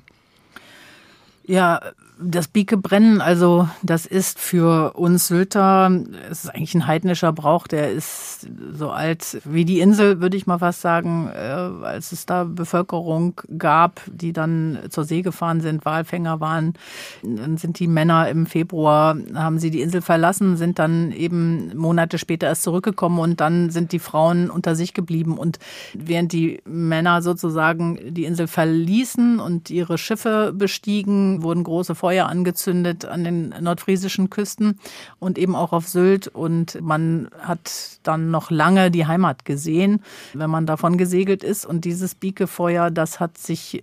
Ja, 1.44 1.80
Das 2.20 2.48
Biekebrennen, 2.48 3.20
also 3.20 3.68
das 3.82 4.04
ist 4.04 4.40
für 4.40 4.94
uns 4.94 5.28
Sylter, 5.28 5.88
es 6.28 6.44
ist 6.44 6.50
eigentlich 6.50 6.74
ein 6.74 6.88
heidnischer 6.88 7.32
Brauch, 7.32 7.68
der 7.68 7.92
ist 7.92 8.48
so 8.72 8.90
alt 8.90 9.40
wie 9.44 9.64
die 9.64 9.78
Insel, 9.78 10.20
würde 10.20 10.36
ich 10.36 10.44
mal 10.44 10.58
fast 10.58 10.80
sagen, 10.80 11.30
äh, 11.32 11.38
als 11.38 12.10
es 12.10 12.26
da 12.26 12.42
Bevölkerung 12.42 13.40
gab, 13.56 14.00
die 14.06 14.32
dann 14.32 14.80
zur 14.90 15.04
See 15.04 15.22
gefahren 15.22 15.60
sind, 15.60 15.84
Walfänger 15.84 16.40
waren, 16.40 16.74
dann 17.22 17.56
sind 17.56 17.78
die 17.78 17.86
Männer 17.86 18.28
im 18.28 18.46
Februar, 18.46 19.16
haben 19.34 19.60
sie 19.60 19.70
die 19.70 19.80
Insel 19.80 20.02
verlassen, 20.02 20.56
sind 20.56 20.80
dann 20.80 21.12
eben 21.12 21.76
Monate 21.76 22.18
später 22.18 22.48
erst 22.48 22.64
zurückgekommen 22.64 23.20
und 23.20 23.40
dann 23.40 23.70
sind 23.70 23.92
die 23.92 24.00
Frauen 24.00 24.50
unter 24.50 24.74
sich 24.74 24.92
geblieben. 24.92 25.38
Und 25.38 25.60
während 25.94 26.32
die 26.32 26.62
Männer 26.64 27.22
sozusagen 27.22 28.12
die 28.12 28.24
Insel 28.24 28.48
verließen 28.48 29.38
und 29.38 29.70
ihre 29.70 29.98
Schiffe 29.98 30.52
bestiegen, 30.52 31.44
wurden 31.44 31.62
große 31.62 31.94
Feuer 31.94 32.07
Feuer 32.08 32.26
angezündet 32.26 33.04
an 33.04 33.22
den 33.22 33.54
nordfriesischen 33.60 34.30
Küsten 34.30 34.78
und 35.18 35.36
eben 35.36 35.54
auch 35.54 35.74
auf 35.74 35.86
Sylt. 35.88 36.26
Und 36.26 36.80
man 36.80 37.28
hat 37.38 37.98
dann 38.02 38.30
noch 38.30 38.50
lange 38.50 38.90
die 38.90 39.06
Heimat 39.06 39.44
gesehen, 39.44 40.00
wenn 40.32 40.48
man 40.48 40.64
davon 40.64 40.96
gesegelt 40.96 41.44
ist. 41.44 41.66
Und 41.66 41.84
dieses 41.84 42.14
Biekefeuer, 42.14 42.90
das 42.90 43.20
hat 43.20 43.36
sich 43.36 43.82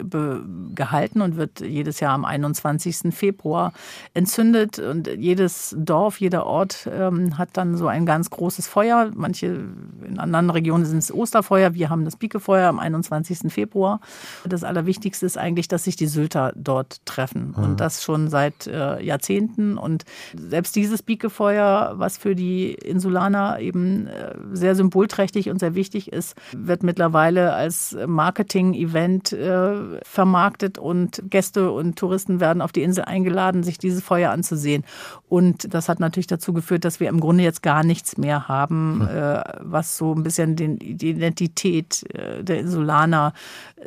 gehalten 0.73 1.21
und 1.21 1.38
wird 1.38 1.59
jedes 1.59 1.99
Jahr 1.99 2.13
am 2.13 2.26
21. 2.26 3.13
Februar 3.13 3.73
entzündet. 4.15 4.80
Und 4.80 5.07
jedes 5.07 5.76
Dorf, 5.78 6.19
jeder 6.19 6.47
Ort 6.47 6.89
ähm, 6.91 7.38
hat 7.38 7.49
dann 7.53 7.78
so 7.78 7.86
ein 7.86 8.07
ganz 8.07 8.32
großes 8.32 8.67
Feuer. 8.67 9.11
Manche 9.13 9.65
in 10.03 10.17
anderen 10.17 10.49
Regionen 10.49 10.86
sind 10.86 10.97
es 10.97 11.13
Osterfeuer. 11.13 11.76
Wir 11.76 11.91
haben 11.91 12.05
das 12.05 12.15
Biekefeuer 12.15 12.69
am 12.69 12.80
21. 12.80 13.53
Februar. 13.53 13.99
Das 14.45 14.63
Allerwichtigste 14.63 15.28
ist 15.28 15.38
eigentlich, 15.38 15.67
dass 15.67 15.84
sich 15.84 15.95
die 15.95 16.07
Sylter 16.07 16.53
dort 16.55 17.05
treffen. 17.05 17.53
Mhm. 17.55 17.63
Und 17.63 17.80
das 17.80 18.03
schon 18.03 18.14
schon 18.16 18.30
seit 18.30 18.68
äh, 18.68 19.03
Jahrzehnten. 19.03 19.78
Und 19.78 20.05
selbst 20.34 20.76
dieses 20.76 21.03
Biekefeuer, 21.03 21.93
was 21.95 22.18
für 22.18 22.36
die 22.36 22.74
Insulaner 22.74 23.59
eben 23.59 24.07
äh, 24.07 24.36
sehr 24.53 24.76
symbolträchtig 24.76 25.49
und 25.49 25.59
sehr 25.59 25.76
wichtig 25.76 26.13
ist, 26.13 26.36
wird 26.55 26.84
mittlerweile 26.84 27.53
als 27.53 27.95
Marketing-Event 28.07 29.34
äh, 29.34 30.01
vermarktet 30.03 30.78
und 30.78 31.24
Gäste 31.30 31.72
und 31.72 31.97
Touristen 31.97 32.39
werden 32.39 32.61
auf 32.61 32.72
die 32.72 32.84
Insel 32.84 33.03
eingeladen, 33.03 33.63
sich 33.63 33.78
dieses 33.78 34.01
Feuer 34.01 34.32
anzusehen. 34.32 34.86
Und 35.28 35.74
das 35.74 35.89
hat 35.89 35.99
natürlich 35.99 36.28
dazu 36.28 36.53
geführt, 36.53 36.86
dass 36.86 36.99
wir 37.01 37.09
im 37.09 37.20
Grunde 37.20 37.43
jetzt 37.43 37.61
gar 37.61 37.84
nichts 37.84 38.18
mehr 38.18 38.47
haben, 38.47 39.07
hm. 39.09 39.18
äh, 39.18 39.43
was 39.59 39.97
so 39.97 40.13
ein 40.13 40.24
bisschen 40.24 40.55
den, 40.55 40.80
die 40.80 41.09
Identität 41.09 42.03
äh, 42.13 42.43
der 42.43 42.59
Insulaner 42.59 43.34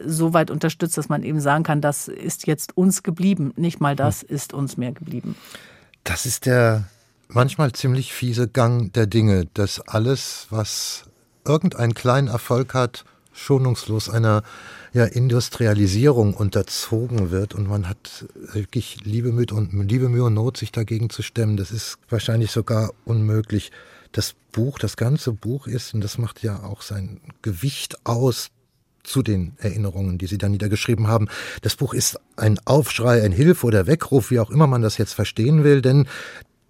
so 0.04 0.34
weit 0.34 0.50
unterstützt, 0.50 0.98
dass 0.98 1.08
man 1.08 1.22
eben 1.22 1.40
sagen 1.40 1.64
kann, 1.64 1.80
das 1.80 2.08
ist 2.08 2.46
jetzt 2.46 2.76
uns 2.76 3.02
geblieben. 3.02 3.52
Nicht 3.56 3.80
mal 3.80 3.96
das 3.96 4.17
hm. 4.22 4.34
ist 4.34 4.52
uns 4.52 4.76
mehr 4.76 4.92
geblieben. 4.92 5.36
Das 6.04 6.26
ist 6.26 6.46
der 6.46 6.88
manchmal 7.28 7.72
ziemlich 7.72 8.12
fiese 8.12 8.48
Gang 8.48 8.92
der 8.92 9.06
Dinge, 9.06 9.46
dass 9.54 9.80
alles, 9.80 10.46
was 10.50 11.04
irgendeinen 11.44 11.94
kleinen 11.94 12.28
Erfolg 12.28 12.74
hat, 12.74 13.04
schonungslos 13.32 14.10
einer 14.10 14.42
ja, 14.92 15.04
Industrialisierung 15.04 16.34
unterzogen 16.34 17.30
wird 17.30 17.54
und 17.54 17.68
man 17.68 17.88
hat 17.88 18.26
wirklich 18.34 19.04
liebe 19.04 19.32
Mühe, 19.32 19.46
und, 19.52 19.72
liebe 19.88 20.08
Mühe 20.08 20.24
und 20.24 20.34
Not, 20.34 20.56
sich 20.56 20.72
dagegen 20.72 21.10
zu 21.10 21.22
stemmen. 21.22 21.56
Das 21.56 21.70
ist 21.70 21.98
wahrscheinlich 22.08 22.50
sogar 22.50 22.92
unmöglich. 23.04 23.70
Das 24.12 24.34
Buch, 24.52 24.78
das 24.78 24.96
ganze 24.96 25.32
Buch 25.32 25.66
ist, 25.66 25.94
und 25.94 26.02
das 26.02 26.18
macht 26.18 26.42
ja 26.42 26.62
auch 26.62 26.82
sein 26.82 27.20
Gewicht 27.42 28.06
aus, 28.06 28.48
zu 29.08 29.22
den 29.22 29.54
Erinnerungen, 29.58 30.18
die 30.18 30.26
Sie 30.26 30.38
da 30.38 30.48
niedergeschrieben 30.48 31.08
haben. 31.08 31.28
Das 31.62 31.76
Buch 31.76 31.94
ist 31.94 32.20
ein 32.36 32.58
Aufschrei, 32.64 33.22
ein 33.22 33.32
Hilfe 33.32 33.66
oder 33.66 33.86
Weckruf, 33.86 34.30
wie 34.30 34.40
auch 34.40 34.50
immer 34.50 34.66
man 34.66 34.82
das 34.82 34.98
jetzt 34.98 35.14
verstehen 35.14 35.64
will, 35.64 35.82
denn 35.82 36.06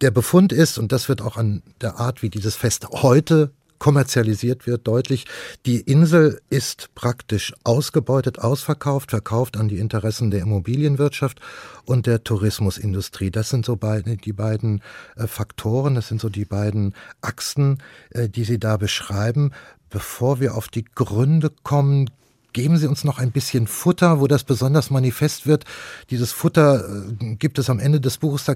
der 0.01 0.11
Befund 0.11 0.53
ist, 0.53 0.79
und 0.79 0.93
das 0.93 1.09
wird 1.09 1.21
auch 1.23 1.37
an 1.37 1.63
der 1.81 1.99
Art, 1.99 2.23
wie 2.23 2.31
dieses 2.31 2.55
Fest 2.55 2.87
heute 2.91 3.51
kommerzialisiert 3.79 4.67
wird, 4.67 4.87
deutlich. 4.87 5.27
Die 5.67 5.81
Insel 5.81 6.41
ist 6.51 6.91
praktisch 6.95 7.55
ausgebeutet, 7.65 8.39
ausverkauft, 8.39 9.11
verkauft 9.11 9.57
an 9.57 9.69
die 9.69 9.79
Interessen 9.79 10.31
der 10.31 10.41
Immobilienwirtschaft 10.41 11.41
und 11.85 12.07
der 12.07 12.25
Tourismusindustrie. 12.25 13.31
Das 13.31 13.49
sind 13.51 13.65
so 13.65 13.77
beide, 13.77 14.17
die 14.17 14.33
beiden 14.33 14.83
äh, 15.17 15.27
Faktoren, 15.27 15.95
das 15.95 16.09
sind 16.09 16.21
so 16.21 16.29
die 16.29 16.45
beiden 16.45 16.95
Achsen, 17.21 17.83
äh, 18.11 18.29
die 18.29 18.45
Sie 18.45 18.59
da 18.59 18.77
beschreiben. 18.77 19.53
Bevor 19.91 20.41
wir 20.41 20.55
auf 20.55 20.69
die 20.69 20.85
Gründe 20.85 21.51
kommen, 21.63 22.11
geben 22.53 22.77
Sie 22.77 22.87
uns 22.87 23.05
noch 23.05 23.19
ein 23.19 23.33
bisschen 23.33 23.67
Futter, 23.67 24.21
wo 24.21 24.27
das 24.27 24.45
besonders 24.45 24.91
manifest 24.91 25.47
wird. 25.47 25.65
Dieses 26.11 26.33
Futter 26.33 26.85
äh, 27.21 27.35
gibt 27.37 27.59
es 27.59 27.71
am 27.71 27.79
Ende 27.79 28.01
des 28.01 28.19
Buches, 28.19 28.45
da 28.45 28.55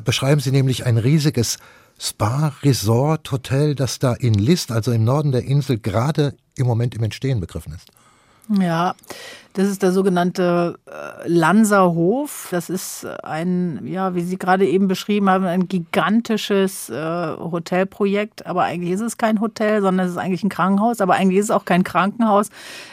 beschreiben 0.00 0.40
Sie 0.40 0.50
nämlich 0.50 0.86
ein 0.86 0.98
riesiges 0.98 1.58
Spa, 1.98 2.52
Resort, 2.62 3.30
Hotel, 3.30 3.74
das 3.74 3.98
da 3.98 4.14
in 4.14 4.34
List, 4.34 4.72
also 4.72 4.92
im 4.92 5.04
Norden 5.04 5.32
der 5.32 5.44
Insel, 5.44 5.78
gerade 5.78 6.34
im 6.56 6.66
Moment 6.66 6.94
im 6.94 7.02
Entstehen 7.02 7.40
begriffen 7.40 7.72
ist. 7.74 7.90
Ja, 8.60 8.94
das 9.54 9.68
ist 9.68 9.82
der 9.82 9.92
sogenannte 9.92 10.78
äh, 10.86 11.28
Lanserhof. 11.28 12.48
Das 12.50 12.70
ist 12.70 13.06
ein, 13.22 13.86
ja, 13.86 14.14
wie 14.14 14.22
Sie 14.22 14.38
gerade 14.38 14.66
eben 14.66 14.88
beschrieben 14.88 15.28
haben, 15.28 15.44
ein 15.44 15.68
gigantisches 15.68 16.88
äh, 16.88 17.36
Hotelprojekt. 17.38 18.46
Aber 18.46 18.62
eigentlich 18.64 18.92
ist 18.92 19.00
es 19.00 19.18
kein 19.18 19.40
Hotel, 19.40 19.82
sondern 19.82 20.06
es 20.06 20.12
ist 20.12 20.18
eigentlich 20.18 20.42
ein 20.42 20.48
Krankenhaus. 20.48 21.00
Aber 21.00 21.14
eigentlich 21.14 21.38
ist 21.38 21.46
es 21.46 21.50
auch 21.50 21.64
kein 21.64 21.84
Krankenhaus. 21.84 22.48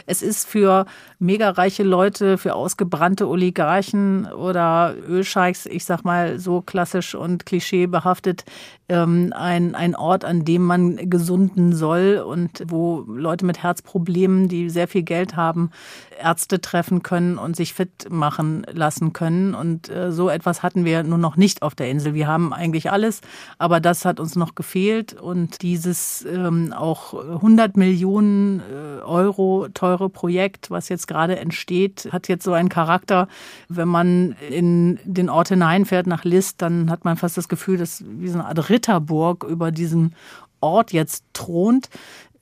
Es 0.05 0.21
ist 0.21 0.47
für 0.47 0.85
mega 1.19 1.49
reiche 1.49 1.83
Leute, 1.83 2.37
für 2.37 2.55
ausgebrannte 2.55 3.27
Oligarchen 3.27 4.25
oder 4.25 4.95
Ölscheichs, 5.07 5.65
ich 5.65 5.85
sag 5.85 6.03
mal 6.03 6.39
so 6.39 6.61
klassisch 6.61 7.13
und 7.15 7.45
klischeebehaftet, 7.45 8.45
ähm, 8.87 9.33
ein, 9.35 9.75
ein 9.75 9.95
Ort, 9.95 10.25
an 10.25 10.45
dem 10.45 10.63
man 10.63 11.09
gesunden 11.09 11.73
soll 11.73 12.23
und 12.25 12.63
wo 12.67 13.05
Leute 13.07 13.45
mit 13.45 13.61
Herzproblemen, 13.61 14.47
die 14.47 14.69
sehr 14.69 14.87
viel 14.87 15.03
Geld 15.03 15.35
haben, 15.35 15.71
Ärzte 16.19 16.61
treffen 16.61 17.03
können 17.03 17.37
und 17.37 17.55
sich 17.55 17.73
fit 17.73 18.07
machen 18.09 18.65
lassen 18.71 19.13
können. 19.13 19.55
Und 19.55 19.89
äh, 19.89 20.11
so 20.11 20.29
etwas 20.29 20.63
hatten 20.63 20.85
wir 20.85 21.03
nur 21.03 21.17
noch 21.17 21.37
nicht 21.37 21.61
auf 21.61 21.75
der 21.75 21.89
Insel. 21.89 22.13
Wir 22.13 22.27
haben 22.27 22.53
eigentlich 22.53 22.91
alles, 22.91 23.21
aber 23.57 23.79
das 23.79 24.05
hat 24.05 24.19
uns 24.19 24.35
noch 24.35 24.55
gefehlt. 24.55 25.13
Und 25.13 25.61
dieses 25.61 26.25
ähm, 26.25 26.73
auch 26.73 27.13
100 27.13 27.77
Millionen 27.77 28.59
äh, 28.59 29.01
Euro 29.03 29.67
teure 29.73 30.09
Projekt, 30.09 30.69
was 30.69 30.89
jetzt 30.89 31.07
gerade 31.07 31.39
entsteht, 31.39 32.09
hat 32.11 32.27
jetzt 32.27 32.43
so 32.43 32.53
einen 32.53 32.69
Charakter. 32.69 33.27
Wenn 33.67 33.87
man 33.87 34.35
in 34.49 34.99
den 35.03 35.29
Ort 35.29 35.49
hineinfährt 35.49 36.07
nach 36.07 36.23
List, 36.23 36.61
dann 36.61 36.89
hat 36.89 37.05
man 37.05 37.17
fast 37.17 37.37
das 37.37 37.49
Gefühl, 37.49 37.77
dass 37.77 38.03
wie 38.07 38.27
so 38.27 38.39
eine 38.39 38.47
Art 38.47 38.69
Ritterburg 38.69 39.43
über 39.43 39.71
diesen 39.71 40.15
Ort 40.61 40.91
jetzt 40.91 41.23
thront 41.33 41.89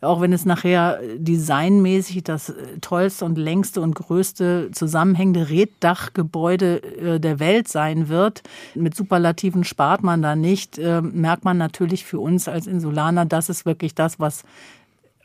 auch 0.02 0.22
wenn 0.22 0.32
es 0.32 0.46
nachher 0.46 1.00
designmäßig 1.18 2.24
das 2.24 2.54
tollste 2.82 3.26
und 3.26 3.38
längste 3.38 3.82
und 3.82 3.96
größte 3.96 4.70
zusammenhängende 4.72 5.50
Reddachgebäude 5.50 6.84
äh, 6.84 7.20
der 7.20 7.40
Welt 7.40 7.68
sein 7.68 8.08
wird, 8.08 8.44
mit 8.76 8.96
Superlativen 8.96 9.64
spart 9.64 10.04
man 10.04 10.22
da 10.22 10.36
nicht, 10.36 10.78
äh, 10.78 11.02
merkt 11.02 11.46
man 11.46 11.58
natürlich 11.58 12.06
für 12.06 12.20
uns 12.20 12.48
als 12.48 12.68
Insulaner, 12.68 13.26
das 13.26 13.50
ist 13.50 13.66
wirklich 13.66 13.96
das, 13.96 14.20
was 14.20 14.44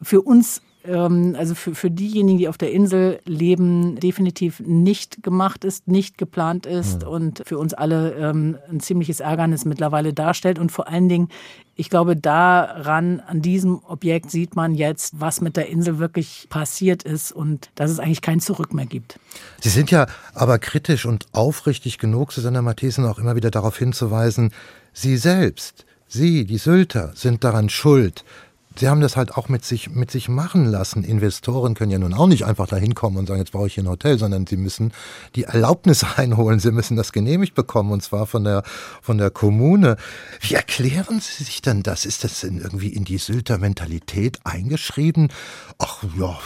für 0.00 0.22
uns 0.22 0.62
ähm, 0.84 1.34
also 1.38 1.54
für, 1.54 1.74
für 1.74 1.90
diejenigen, 1.90 2.38
die 2.38 2.48
auf 2.48 2.58
der 2.58 2.72
Insel 2.72 3.20
leben, 3.24 3.96
definitiv 3.96 4.60
nicht 4.60 5.22
gemacht 5.22 5.64
ist, 5.64 5.88
nicht 5.88 6.18
geplant 6.18 6.66
ist 6.66 7.02
mhm. 7.02 7.08
und 7.08 7.42
für 7.46 7.58
uns 7.58 7.74
alle 7.74 8.12
ähm, 8.14 8.58
ein 8.70 8.80
ziemliches 8.80 9.20
Ärgernis 9.20 9.64
mittlerweile 9.64 10.12
darstellt. 10.12 10.58
Und 10.58 10.72
vor 10.72 10.88
allen 10.88 11.08
Dingen, 11.08 11.28
ich 11.74 11.90
glaube, 11.90 12.16
daran, 12.16 13.20
an 13.20 13.42
diesem 13.42 13.80
Objekt 13.84 14.30
sieht 14.30 14.56
man 14.56 14.74
jetzt, 14.74 15.20
was 15.20 15.40
mit 15.40 15.56
der 15.56 15.68
Insel 15.68 15.98
wirklich 15.98 16.46
passiert 16.50 17.02
ist 17.02 17.32
und 17.32 17.70
dass 17.74 17.90
es 17.90 17.98
eigentlich 17.98 18.22
kein 18.22 18.40
Zurück 18.40 18.74
mehr 18.74 18.86
gibt. 18.86 19.18
Sie 19.60 19.70
sind 19.70 19.90
ja 19.90 20.06
aber 20.34 20.58
kritisch 20.58 21.06
und 21.06 21.26
aufrichtig 21.32 21.98
genug, 21.98 22.32
Susanne 22.32 22.62
Mathesen, 22.62 23.04
auch 23.06 23.18
immer 23.18 23.36
wieder 23.36 23.50
darauf 23.50 23.78
hinzuweisen, 23.78 24.52
Sie 24.92 25.16
selbst, 25.16 25.86
Sie, 26.06 26.44
die 26.44 26.58
Sylter, 26.58 27.12
sind 27.14 27.44
daran 27.44 27.70
schuld, 27.70 28.24
Sie 28.76 28.88
haben 28.88 29.00
das 29.00 29.16
halt 29.16 29.32
auch 29.36 29.48
mit 29.48 29.64
sich, 29.64 29.90
mit 29.90 30.10
sich 30.10 30.28
machen 30.28 30.64
lassen. 30.64 31.04
Investoren 31.04 31.74
können 31.74 31.90
ja 31.90 31.98
nun 31.98 32.14
auch 32.14 32.26
nicht 32.26 32.44
einfach 32.44 32.66
da 32.66 32.76
hinkommen 32.76 33.18
und 33.18 33.26
sagen, 33.26 33.40
jetzt 33.40 33.52
brauche 33.52 33.66
ich 33.66 33.74
hier 33.74 33.84
ein 33.84 33.88
Hotel, 33.88 34.18
sondern 34.18 34.46
sie 34.46 34.56
müssen 34.56 34.92
die 35.34 35.44
Erlaubnis 35.44 36.04
einholen. 36.16 36.58
Sie 36.60 36.72
müssen 36.72 36.96
das 36.96 37.12
genehmigt 37.12 37.54
bekommen 37.54 37.92
und 37.92 38.02
zwar 38.02 38.26
von 38.26 38.44
der, 38.44 38.62
von 39.00 39.18
der 39.18 39.30
Kommune. 39.30 39.96
Wie 40.40 40.54
erklären 40.54 41.20
Sie 41.20 41.44
sich 41.44 41.62
denn 41.62 41.82
das? 41.82 42.04
Ist 42.04 42.24
das 42.24 42.40
denn 42.40 42.58
irgendwie 42.58 42.88
in 42.88 43.04
die 43.04 43.18
Sylter 43.18 43.58
Mentalität 43.58 44.40
eingeschrieben? 44.44 45.28
Ach 45.78 46.02
ja, 46.18 46.38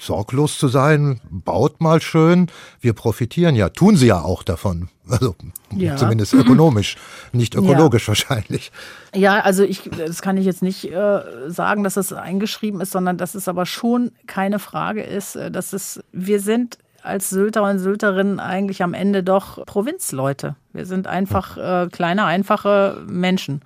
sorglos 0.00 0.58
zu 0.58 0.68
sein, 0.68 1.20
baut 1.30 1.80
mal 1.80 2.00
schön. 2.00 2.48
Wir 2.80 2.92
profitieren 2.92 3.54
ja, 3.54 3.68
tun 3.68 3.96
sie 3.96 4.06
ja 4.08 4.20
auch 4.20 4.42
davon. 4.42 4.88
Also 5.08 5.34
ja. 5.76 5.96
zumindest 5.96 6.32
ökonomisch, 6.34 6.96
nicht 7.32 7.54
ökologisch 7.54 8.04
ja. 8.04 8.08
wahrscheinlich. 8.08 8.72
Ja, 9.14 9.40
also 9.40 9.62
ich, 9.64 9.90
das 9.96 10.22
kann 10.22 10.36
ich 10.36 10.46
jetzt 10.46 10.62
nicht 10.62 10.90
äh, 10.90 11.22
sagen, 11.48 11.84
dass 11.84 11.96
es 11.96 12.12
eingeschrieben 12.12 12.80
ist, 12.80 12.92
sondern 12.92 13.18
dass 13.18 13.34
es 13.34 13.48
aber 13.48 13.66
schon 13.66 14.12
keine 14.26 14.58
Frage 14.58 15.02
ist, 15.02 15.36
äh, 15.36 15.50
dass 15.50 15.72
es, 15.72 16.02
wir 16.12 16.40
sind 16.40 16.78
als 17.02 17.30
Sylter 17.30 17.64
und 17.64 17.78
Sylterinnen 17.78 18.40
eigentlich 18.40 18.82
am 18.82 18.94
Ende 18.94 19.22
doch 19.22 19.64
Provinzleute. 19.66 20.54
Wir 20.72 20.86
sind 20.86 21.06
einfach 21.06 21.56
äh, 21.56 21.88
kleine, 21.90 22.24
einfache 22.24 23.02
Menschen. 23.08 23.62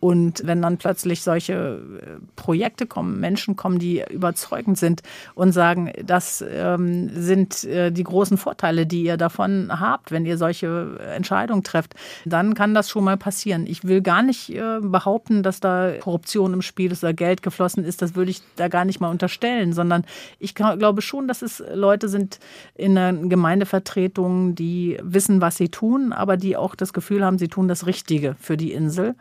Und 0.00 0.46
wenn 0.46 0.62
dann 0.62 0.78
plötzlich 0.78 1.22
solche 1.22 1.52
äh, 1.52 2.06
Projekte 2.34 2.86
kommen, 2.86 3.20
Menschen 3.20 3.54
kommen, 3.54 3.78
die 3.78 4.02
überzeugend 4.10 4.78
sind 4.78 5.02
und 5.34 5.52
sagen, 5.52 5.92
das 6.02 6.42
ähm, 6.48 7.10
sind 7.14 7.64
äh, 7.64 7.92
die 7.92 8.02
großen 8.02 8.38
Vorteile, 8.38 8.86
die 8.86 9.02
ihr 9.02 9.18
davon 9.18 9.68
habt, 9.78 10.10
wenn 10.10 10.24
ihr 10.24 10.38
solche 10.38 10.98
Entscheidungen 11.14 11.62
trefft, 11.62 11.94
dann 12.24 12.54
kann 12.54 12.72
das 12.72 12.88
schon 12.88 13.04
mal 13.04 13.18
passieren. 13.18 13.66
Ich 13.66 13.84
will 13.84 14.00
gar 14.00 14.22
nicht 14.22 14.48
äh, 14.54 14.80
behaupten, 14.80 15.42
dass 15.42 15.60
da 15.60 15.92
Korruption 16.00 16.54
im 16.54 16.62
Spiel 16.62 16.92
ist 16.92 17.04
oder 17.04 17.12
Geld 17.12 17.42
geflossen 17.42 17.84
ist. 17.84 18.00
Das 18.00 18.14
würde 18.14 18.30
ich 18.30 18.40
da 18.56 18.68
gar 18.68 18.86
nicht 18.86 19.00
mal 19.00 19.10
unterstellen, 19.10 19.74
sondern 19.74 20.04
ich 20.38 20.54
glaube 20.54 21.02
schon, 21.02 21.28
dass 21.28 21.42
es 21.42 21.62
Leute 21.74 22.08
sind 22.08 22.38
in 22.74 22.94
der 22.94 23.12
Gemeindevertretung, 23.12 24.54
die 24.54 24.98
wissen, 25.02 25.42
was 25.42 25.58
sie 25.58 25.68
tun, 25.68 26.14
aber 26.14 26.38
die 26.38 26.56
auch 26.56 26.74
das 26.74 26.94
Gefühl 26.94 27.22
haben, 27.22 27.38
sie 27.38 27.48
tun 27.48 27.68
das 27.68 27.86
Richtige 27.86 28.34
für 28.40 28.56
die 28.56 28.72
Insel. 28.72 29.14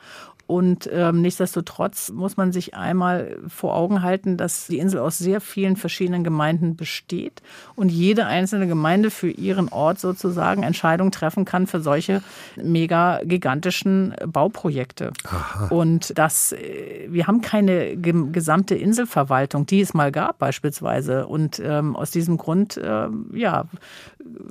Und 0.50 0.90
ähm, 0.92 1.22
nichtsdestotrotz 1.22 2.10
muss 2.10 2.36
man 2.36 2.52
sich 2.52 2.74
einmal 2.74 3.38
vor 3.48 3.76
Augen 3.76 4.02
halten, 4.02 4.36
dass 4.36 4.66
die 4.66 4.80
Insel 4.80 5.00
aus 5.00 5.20
sehr 5.20 5.42
vielen 5.42 5.76
verschiedenen 5.76 6.24
Gemeinden 6.24 6.76
besteht 6.76 7.44
und 7.76 7.90
jede 7.90 8.26
einzelne 8.26 8.66
Gemeinde 8.66 9.12
für 9.12 9.30
ihren 9.30 9.70
Ort 9.70 10.00
sozusagen 10.00 10.64
Entscheidungen 10.64 11.12
treffen 11.12 11.46
kann 11.46 11.68
für 11.68 11.82
solche 11.82 12.24
mega 12.56 13.20
gigantischen 13.26 14.16
Bauprojekte. 14.26 15.12
Aha. 15.26 15.68
Und 15.68 16.18
das, 16.18 16.54
äh, 16.54 17.06
wir 17.10 17.28
haben 17.28 17.42
keine 17.42 17.96
gesamte 17.96 18.74
Inselverwaltung, 18.74 19.68
die 19.68 19.82
es 19.82 19.94
mal 19.94 20.12
gab 20.12 20.40
beispielsweise. 20.40 21.28
Und 21.28 21.62
ähm, 21.64 21.96
aus 21.96 22.10
diesem 22.10 22.38
Grund, 22.38 22.76
äh, 22.76 23.08
ja, 23.34 23.66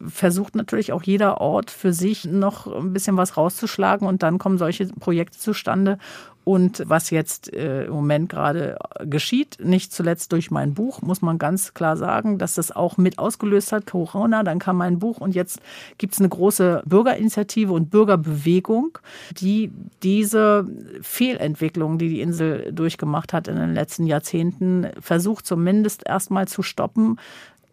versucht 0.06 0.54
natürlich 0.54 0.92
auch 0.92 1.02
jeder 1.02 1.40
Ort 1.40 1.70
für 1.70 1.92
sich 1.92 2.24
noch 2.24 2.66
ein 2.66 2.92
bisschen 2.92 3.16
was 3.16 3.36
rauszuschlagen 3.36 4.06
und 4.06 4.22
dann 4.22 4.38
kommen 4.38 4.58
solche 4.58 4.86
Projekte 4.86 5.38
zustande. 5.38 5.98
Und 6.44 6.82
was 6.86 7.10
jetzt 7.10 7.52
äh, 7.52 7.84
im 7.84 7.92
Moment 7.92 8.30
gerade 8.30 8.78
geschieht, 9.00 9.58
nicht 9.62 9.92
zuletzt 9.92 10.32
durch 10.32 10.50
mein 10.50 10.72
Buch, 10.72 11.02
muss 11.02 11.20
man 11.20 11.36
ganz 11.36 11.74
klar 11.74 11.98
sagen, 11.98 12.38
dass 12.38 12.54
das 12.54 12.74
auch 12.74 12.96
mit 12.96 13.18
ausgelöst 13.18 13.70
hat, 13.70 13.84
Corona, 13.84 14.42
dann 14.42 14.58
kam 14.58 14.78
mein 14.78 14.98
Buch 14.98 15.18
und 15.18 15.34
jetzt 15.34 15.60
gibt 15.98 16.14
es 16.14 16.20
eine 16.20 16.30
große 16.30 16.84
Bürgerinitiative 16.86 17.70
und 17.70 17.90
Bürgerbewegung, 17.90 18.96
die 19.38 19.70
diese 20.02 20.66
Fehlentwicklung, 21.02 21.98
die 21.98 22.08
die 22.08 22.22
Insel 22.22 22.72
durchgemacht 22.72 23.34
hat 23.34 23.46
in 23.46 23.56
den 23.56 23.74
letzten 23.74 24.06
Jahrzehnten, 24.06 24.86
versucht 25.02 25.44
zumindest 25.44 26.06
erstmal 26.06 26.48
zu 26.48 26.62
stoppen, 26.62 27.18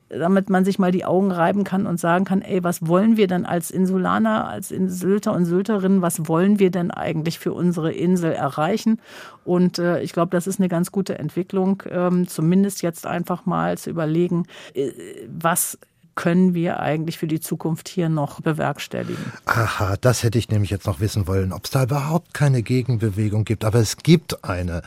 damit 0.10 0.50
man 0.50 0.66
sich 0.66 0.78
mal 0.78 0.92
die 0.92 1.06
Augen 1.06 1.32
reiben 1.32 1.64
kann 1.64 1.88
und 1.88 2.00
sagen 2.00 2.26
kann, 2.26 2.42
ey, 2.42 2.64
was 2.64 2.88
wollen 2.88 3.18
wir 3.18 3.28
denn 3.28 3.46
als 3.46 3.72
Insulaner, 3.72 4.48
als 4.48 4.70
Sylter 4.70 5.34
und 5.34 5.46
Sylterinnen, 5.46 6.02
was 6.02 6.28
wollen 6.28 6.60
wir 6.60 6.72
denn 6.72 6.92
eigentlich 6.92 7.40
für 7.40 7.54
unsere 7.54 7.92
Insel 7.92 8.32
erreichen? 8.32 9.00
Und 9.44 9.80
äh, 9.80 10.02
ich 10.02 10.14
glaube, 10.14 10.32
das 10.32 10.48
ist 10.48 10.60
eine 10.60 10.70
ganz 10.70 10.92
gute 10.92 11.18
Entwicklung, 11.18 11.84
ähm, 11.90 12.28
zumindest 12.28 12.82
jetzt 12.82 13.08
einfach 13.08 13.46
mal 13.46 13.78
zu 13.78 13.90
überlegen, 13.90 14.46
äh, 14.74 14.92
was 15.28 15.78
können 16.16 16.54
wir 16.54 16.80
eigentlich 16.80 17.18
für 17.18 17.28
die 17.28 17.42
Zukunft 17.42 17.90
hier 17.90 18.08
noch 18.10 18.40
bewerkstelligen? 18.42 19.34
Aha, 19.46 19.96
das 20.00 20.24
hätte 20.24 20.38
ich 20.40 20.50
nämlich 20.50 20.72
jetzt 20.72 20.88
noch 20.88 21.02
wissen 21.02 21.28
wollen, 21.28 21.52
ob 21.52 21.66
es 21.66 21.72
da 21.72 21.84
überhaupt 21.84 22.34
keine 22.34 22.64
Gegenbewegung 22.64 23.44
gibt. 23.44 23.66
Aber 23.66 23.80
es 23.80 23.98
gibt 23.98 24.46
eine. 24.46 24.82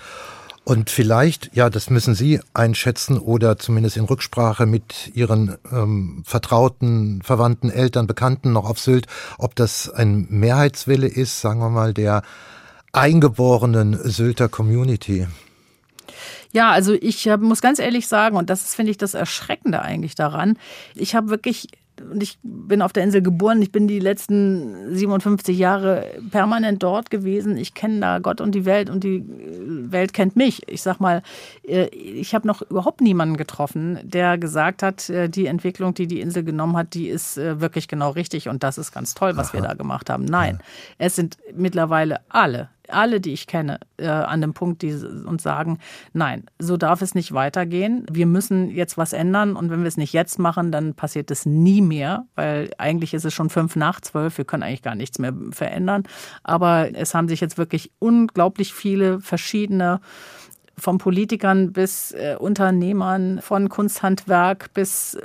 Und 0.69 0.91
vielleicht, 0.91 1.57
ja, 1.57 1.71
das 1.71 1.89
müssen 1.89 2.14
Sie 2.14 2.41
einschätzen 2.53 3.19
oder 3.19 3.57
zumindest 3.57 3.97
in 3.97 4.05
Rücksprache 4.05 4.66
mit 4.66 5.11
Ihren 5.14 5.57
ähm, 5.73 6.23
Vertrauten, 6.27 7.23
Verwandten, 7.23 7.71
Eltern, 7.71 8.07
Bekannten 8.07 8.53
noch 8.53 8.69
auf 8.69 8.79
Sylt, 8.79 9.07
ob 9.39 9.55
das 9.55 9.89
ein 9.89 10.27
Mehrheitswille 10.29 11.07
ist, 11.07 11.41
sagen 11.41 11.61
wir 11.61 11.71
mal, 11.71 11.95
der 11.95 12.21
eingeborenen 12.93 13.99
Sylter 14.11 14.51
Community. 14.51 15.27
Ja, 16.53 16.71
also 16.71 16.93
ich 16.93 17.25
muss 17.41 17.62
ganz 17.62 17.79
ehrlich 17.79 18.07
sagen, 18.07 18.37
und 18.37 18.51
das 18.51 18.64
ist, 18.64 18.75
finde 18.75 18.91
ich, 18.91 18.99
das 18.99 19.14
Erschreckende 19.14 19.81
eigentlich 19.81 20.16
daran, 20.16 20.59
ich 20.95 21.14
habe 21.14 21.31
wirklich 21.31 21.69
und 22.01 22.23
ich 22.23 22.39
bin 22.43 22.83
auf 22.83 22.93
der 22.93 23.05
Insel 23.05 23.23
geboren. 23.23 23.63
Ich 23.63 23.73
bin 23.73 23.89
die 23.89 23.99
letzten 23.99 24.95
57 24.95 25.59
Jahre 25.59 26.07
permanent 26.31 26.83
dort 26.83 27.11
gewesen. 27.11 27.57
Ich 27.57 27.75
kenne 27.75 28.01
da 28.01 28.19
Gott 28.19 28.41
und 28.41 28.55
die 28.55 28.65
Welt 28.65 28.91
und 28.91 29.05
die 29.05 29.25
Welt 29.27 30.13
kennt 30.13 30.37
mich. 30.37 30.69
Ich 30.69 30.83
sag 30.83 31.01
mal, 31.01 31.23
äh, 31.67 31.87
ich 31.89 32.35
habe 32.35 32.47
noch 32.47 32.63
überhaupt 32.63 33.01
niemanden 33.01 33.37
getroffen, 33.37 33.99
der 34.03 34.39
gesagt 34.39 34.83
hat, 34.83 35.09
äh, 35.11 35.29
die 35.29 35.47
Entwicklung, 35.47 35.95
die 35.95 36.07
die 36.07 36.21
Insel 36.21 36.45
genommen 36.45 36.77
hat, 36.77 36.95
die 36.95 37.09
ist 37.09 37.39
äh, 37.39 37.61
wirklich 37.61 37.89
genau 37.89 38.11
richtig 38.11 38.49
und 38.49 38.63
das 38.63 38.79
ist 38.79 38.93
ganz 38.93 39.15
toll, 39.15 39.37
was 39.37 39.49
Aha. 39.49 39.55
wir 39.55 39.63
da 39.63 39.75
gemacht 39.75 40.11
haben. 40.11 40.25
Nein, 40.25 40.59
ja. 40.61 41.07
es 41.07 41.17
sind 41.17 41.39
mittlerweile 41.55 42.21
alle 42.29 42.69
alle, 42.89 43.20
die 43.20 43.32
ich 43.32 43.47
kenne, 43.47 43.78
äh, 43.97 44.09
an 44.09 44.41
dem 44.41 44.55
Punkt, 44.55 44.82
die 44.82 44.93
uns 44.93 45.43
sagen, 45.43 45.78
nein, 46.12 46.45
so 46.59 46.76
darf 46.76 47.03
es 47.03 47.14
nicht 47.14 47.32
weitergehen. 47.32 48.07
Wir 48.11 48.26
müssen 48.26 48.70
jetzt 48.70 48.99
was 48.99 49.12
ändern 49.12 49.57
und 49.57 49.70
wenn 49.70 49.80
wir 49.80 49.89
es 49.89 49.97
nicht 49.97 50.12
jetzt 50.12 50.39
machen, 50.39 50.72
dann 50.72 50.95
passiert 50.95 51.30
es 51.30 51.47
nie 51.47 51.80
mehr, 51.80 52.26
weil 52.34 52.70
eigentlich 52.78 53.14
ist 53.14 53.24
es 53.24 53.34
schon 53.34 53.51
fünf 53.51 53.76
nach 53.76 54.01
zwölf. 54.01 54.39
Wir 54.39 54.45
können 54.45 54.62
eigentlich 54.62 54.82
gar 54.82 54.95
nichts 54.95 55.18
mehr 55.18 55.34
verändern. 55.51 56.05
Aber 56.43 56.95
es 56.95 57.14
haben 57.14 57.28
sich 57.28 57.41
jetzt 57.41 57.59
wirklich 57.59 57.93
unglaublich 57.99 58.72
viele 58.72 59.20
verschiedene 59.20 60.01
von 60.79 60.99
Politikern 60.99 61.72
bis 61.72 62.12
äh, 62.12 62.37
Unternehmern, 62.39 63.41
von 63.43 63.68
Kunsthandwerk 63.68 64.72
bis 64.74 65.14
äh, 65.14 65.20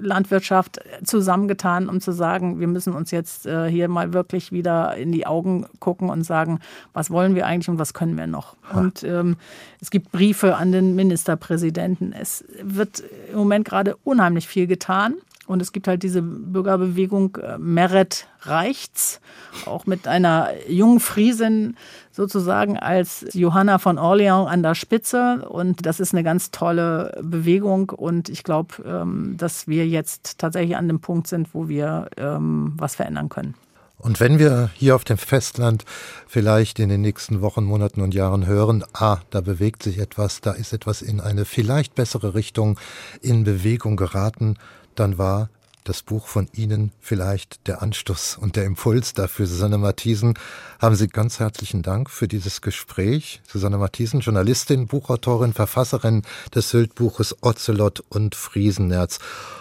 Landwirtschaft 0.00 0.80
zusammengetan, 1.04 1.88
um 1.88 2.00
zu 2.00 2.12
sagen, 2.12 2.60
wir 2.60 2.66
müssen 2.66 2.94
uns 2.94 3.10
jetzt 3.10 3.46
äh, 3.46 3.68
hier 3.70 3.88
mal 3.88 4.12
wirklich 4.12 4.52
wieder 4.52 4.96
in 4.96 5.12
die 5.12 5.26
Augen 5.26 5.66
gucken 5.78 6.10
und 6.10 6.22
sagen, 6.24 6.60
was 6.92 7.10
wollen 7.10 7.34
wir 7.34 7.46
eigentlich 7.46 7.68
und 7.68 7.78
was 7.78 7.94
können 7.94 8.16
wir 8.16 8.26
noch. 8.26 8.56
Und 8.72 9.02
ähm, 9.02 9.36
es 9.80 9.90
gibt 9.90 10.12
Briefe 10.12 10.56
an 10.56 10.72
den 10.72 10.94
Ministerpräsidenten. 10.94 12.12
Es 12.12 12.44
wird 12.62 13.02
im 13.32 13.38
Moment 13.38 13.66
gerade 13.66 13.96
unheimlich 14.04 14.46
viel 14.48 14.66
getan. 14.66 15.14
Und 15.50 15.60
es 15.60 15.72
gibt 15.72 15.88
halt 15.88 16.04
diese 16.04 16.22
Bürgerbewegung 16.22 17.34
äh, 17.42 17.58
Meret 17.58 18.28
reicht's, 18.42 19.20
auch 19.66 19.84
mit 19.84 20.06
einer 20.06 20.50
jungen 20.68 21.00
Friesin 21.00 21.76
sozusagen 22.12 22.78
als 22.78 23.26
Johanna 23.32 23.78
von 23.78 23.98
Orleans 23.98 24.48
an 24.48 24.62
der 24.62 24.76
Spitze. 24.76 25.44
Und 25.48 25.86
das 25.86 25.98
ist 25.98 26.14
eine 26.14 26.22
ganz 26.22 26.52
tolle 26.52 27.20
Bewegung. 27.20 27.90
Und 27.90 28.28
ich 28.28 28.44
glaube, 28.44 28.76
ähm, 28.86 29.34
dass 29.38 29.66
wir 29.66 29.88
jetzt 29.88 30.38
tatsächlich 30.38 30.76
an 30.76 30.86
dem 30.86 31.00
Punkt 31.00 31.26
sind, 31.26 31.52
wo 31.52 31.68
wir 31.68 32.10
ähm, 32.16 32.74
was 32.76 32.94
verändern 32.94 33.28
können. 33.28 33.54
Und 34.00 34.18
wenn 34.18 34.38
wir 34.38 34.70
hier 34.74 34.96
auf 34.96 35.04
dem 35.04 35.18
Festland 35.18 35.84
vielleicht 36.26 36.78
in 36.78 36.88
den 36.88 37.02
nächsten 37.02 37.42
Wochen, 37.42 37.64
Monaten 37.64 38.00
und 38.00 38.14
Jahren 38.14 38.46
hören, 38.46 38.82
ah, 38.94 39.18
da 39.30 39.42
bewegt 39.42 39.82
sich 39.82 39.98
etwas, 39.98 40.40
da 40.40 40.52
ist 40.52 40.72
etwas 40.72 41.02
in 41.02 41.20
eine 41.20 41.44
vielleicht 41.44 41.94
bessere 41.94 42.34
Richtung 42.34 42.80
in 43.20 43.44
Bewegung 43.44 43.96
geraten, 43.96 44.56
dann 44.94 45.18
war 45.18 45.50
das 45.84 46.02
Buch 46.02 46.26
von 46.26 46.48
Ihnen 46.52 46.92
vielleicht 47.00 47.66
der 47.66 47.82
Anstoß 47.82 48.38
und 48.40 48.56
der 48.56 48.64
Impuls 48.64 49.14
dafür. 49.14 49.46
Susanne 49.46 49.78
Matthiesen, 49.78 50.34
haben 50.78 50.94
Sie 50.94 51.08
ganz 51.08 51.38
herzlichen 51.38 51.82
Dank 51.82 52.10
für 52.10 52.28
dieses 52.28 52.60
Gespräch. 52.60 53.40
Susanne 53.46 53.78
Matthiesen, 53.78 54.20
Journalistin, 54.20 54.86
Buchautorin, 54.86 55.52
Verfasserin 55.52 56.22
des 56.54 56.70
Syltbuches 56.70 57.42
Ocelot 57.42 58.00
und 58.08 58.34
Friesenerz. 58.34 59.18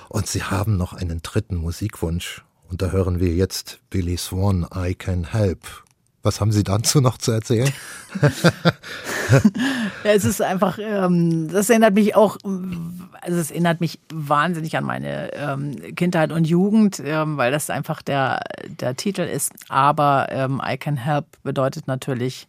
Und 0.10 0.28
Sie 0.28 0.44
haben 0.44 0.78
noch 0.78 0.94
einen 0.94 1.22
dritten 1.22 1.56
Musikwunsch. 1.56 2.44
Und 2.70 2.82
da 2.82 2.92
hören 2.92 3.20
wir 3.20 3.34
jetzt 3.34 3.80
Billy 3.90 4.18
Swan, 4.18 4.66
I 4.76 4.94
Can 4.94 5.32
Help. 5.32 5.60
Was 6.22 6.42
haben 6.42 6.52
Sie 6.52 6.64
dazu 6.64 7.00
noch 7.02 7.18
zu 7.18 7.32
erzählen? 7.32 7.72
ja, 10.04 10.12
es 10.12 10.26
ist 10.26 10.42
einfach, 10.42 10.78
ähm, 10.80 11.50
das 11.50 11.70
erinnert 11.70 11.94
mich 11.94 12.16
auch, 12.16 12.38
also 13.22 13.38
es 13.40 13.52
erinnert 13.52 13.80
mich 13.80 14.00
wahnsinnig 14.14 14.76
an 14.78 14.84
meine 14.84 15.34
ähm, 15.34 15.96
Kindheit 15.96 16.32
und 16.32 16.46
Jugend, 16.46 17.02
ähm, 17.04 17.38
weil 17.38 17.52
das 17.52 17.70
einfach 17.70 18.02
der, 18.02 18.42
der 18.68 18.96
Titel 18.96 19.22
ist. 19.22 19.54
Aber 19.70 20.28
ähm, 20.30 20.62
I 20.64 20.78
Can 20.78 20.98
Help 20.98 21.26
bedeutet 21.42 21.88
natürlich, 21.88 22.48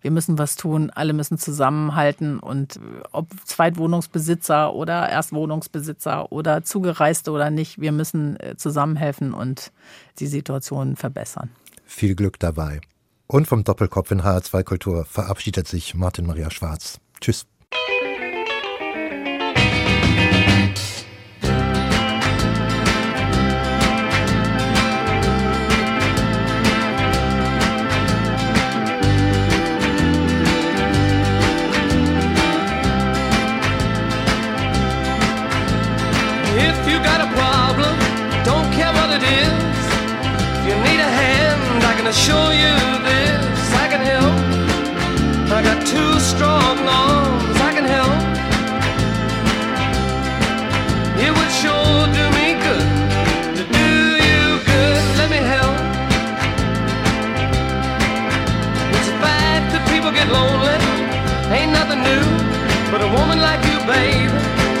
wir 0.00 0.10
müssen 0.10 0.38
was 0.38 0.56
tun, 0.56 0.90
alle 0.90 1.12
müssen 1.12 1.38
zusammenhalten 1.38 2.38
und 2.38 2.80
ob 3.12 3.28
Zweitwohnungsbesitzer 3.44 4.74
oder 4.74 5.08
Erstwohnungsbesitzer 5.08 6.32
oder 6.32 6.62
Zugereiste 6.62 7.30
oder 7.30 7.50
nicht, 7.50 7.80
wir 7.80 7.92
müssen 7.92 8.38
äh, 8.40 8.56
zusammenhelfen 8.56 9.34
und 9.34 9.72
die 10.18 10.26
Situation 10.26 10.96
verbessern. 10.96 11.50
Viel 11.84 12.14
Glück 12.14 12.38
dabei. 12.38 12.80
Und 13.26 13.46
vom 13.46 13.62
Doppelkopf 13.62 14.10
in 14.10 14.22
HR2 14.22 14.64
Kultur 14.64 15.04
verabschiedet 15.04 15.68
sich 15.68 15.94
Martin 15.94 16.26
Maria 16.26 16.50
Schwarz. 16.50 16.98
Tschüss. 17.20 17.46
gonna 42.10 42.22
show 42.26 42.50
you 42.50 42.74
this. 43.06 43.74
I 43.74 43.86
can 43.86 44.00
help. 44.00 44.34
I 45.56 45.62
got 45.62 45.78
two 45.86 46.12
strong 46.18 46.76
arms. 46.88 47.56
I 47.60 47.70
can 47.76 47.86
help. 47.86 48.18
It 51.24 51.30
would 51.30 51.52
sure 51.62 52.00
do 52.18 52.24
me 52.34 52.46
good 52.66 52.90
to 53.58 53.62
do 53.78 53.90
you 54.26 54.42
good. 54.66 55.02
Let 55.20 55.30
me 55.30 55.40
help. 55.54 55.76
It's 58.96 59.08
a 59.14 59.16
fact 59.22 59.66
that 59.72 59.82
people 59.92 60.10
get 60.10 60.26
lonely. 60.34 60.78
Ain't 61.54 61.70
nothing 61.70 62.02
new. 62.02 62.26
But 62.90 63.02
a 63.06 63.10
woman 63.18 63.38
like 63.38 63.62
you, 63.70 63.78
babe, 63.86 64.34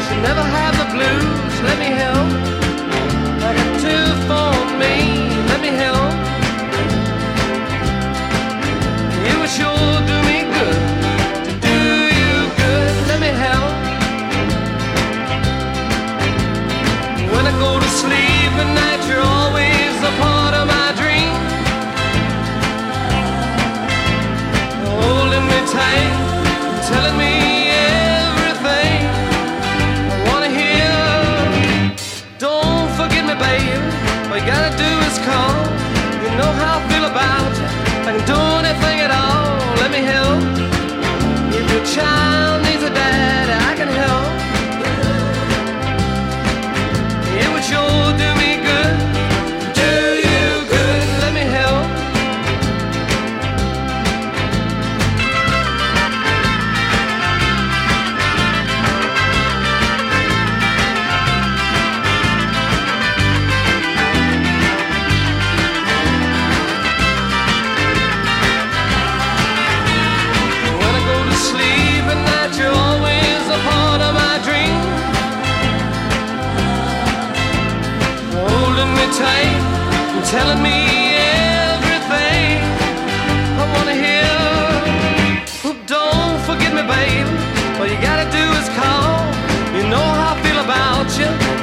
should 0.04 0.22
never 0.26 0.42
have 0.42 0.74
the 0.82 0.88
blues. 0.94 1.54
Let 1.62 1.78
me 1.78 1.90
help. 2.02 2.26
I 3.46 3.50
got 3.58 3.70
two 3.86 4.06
for 4.26 4.50
me. 4.82 5.30
Let 5.46 5.60
me 5.60 5.68
help. 5.68 6.09
telling 26.90 27.19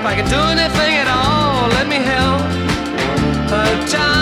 I 0.07 0.15
can 0.15 0.29
do 0.29 0.39
anything 0.55 0.93
at 1.03 1.09
all, 1.09 1.67
let 1.67 1.85
me 1.85 1.97
help. 1.97 2.41
A 3.51 3.87
time 3.91 4.16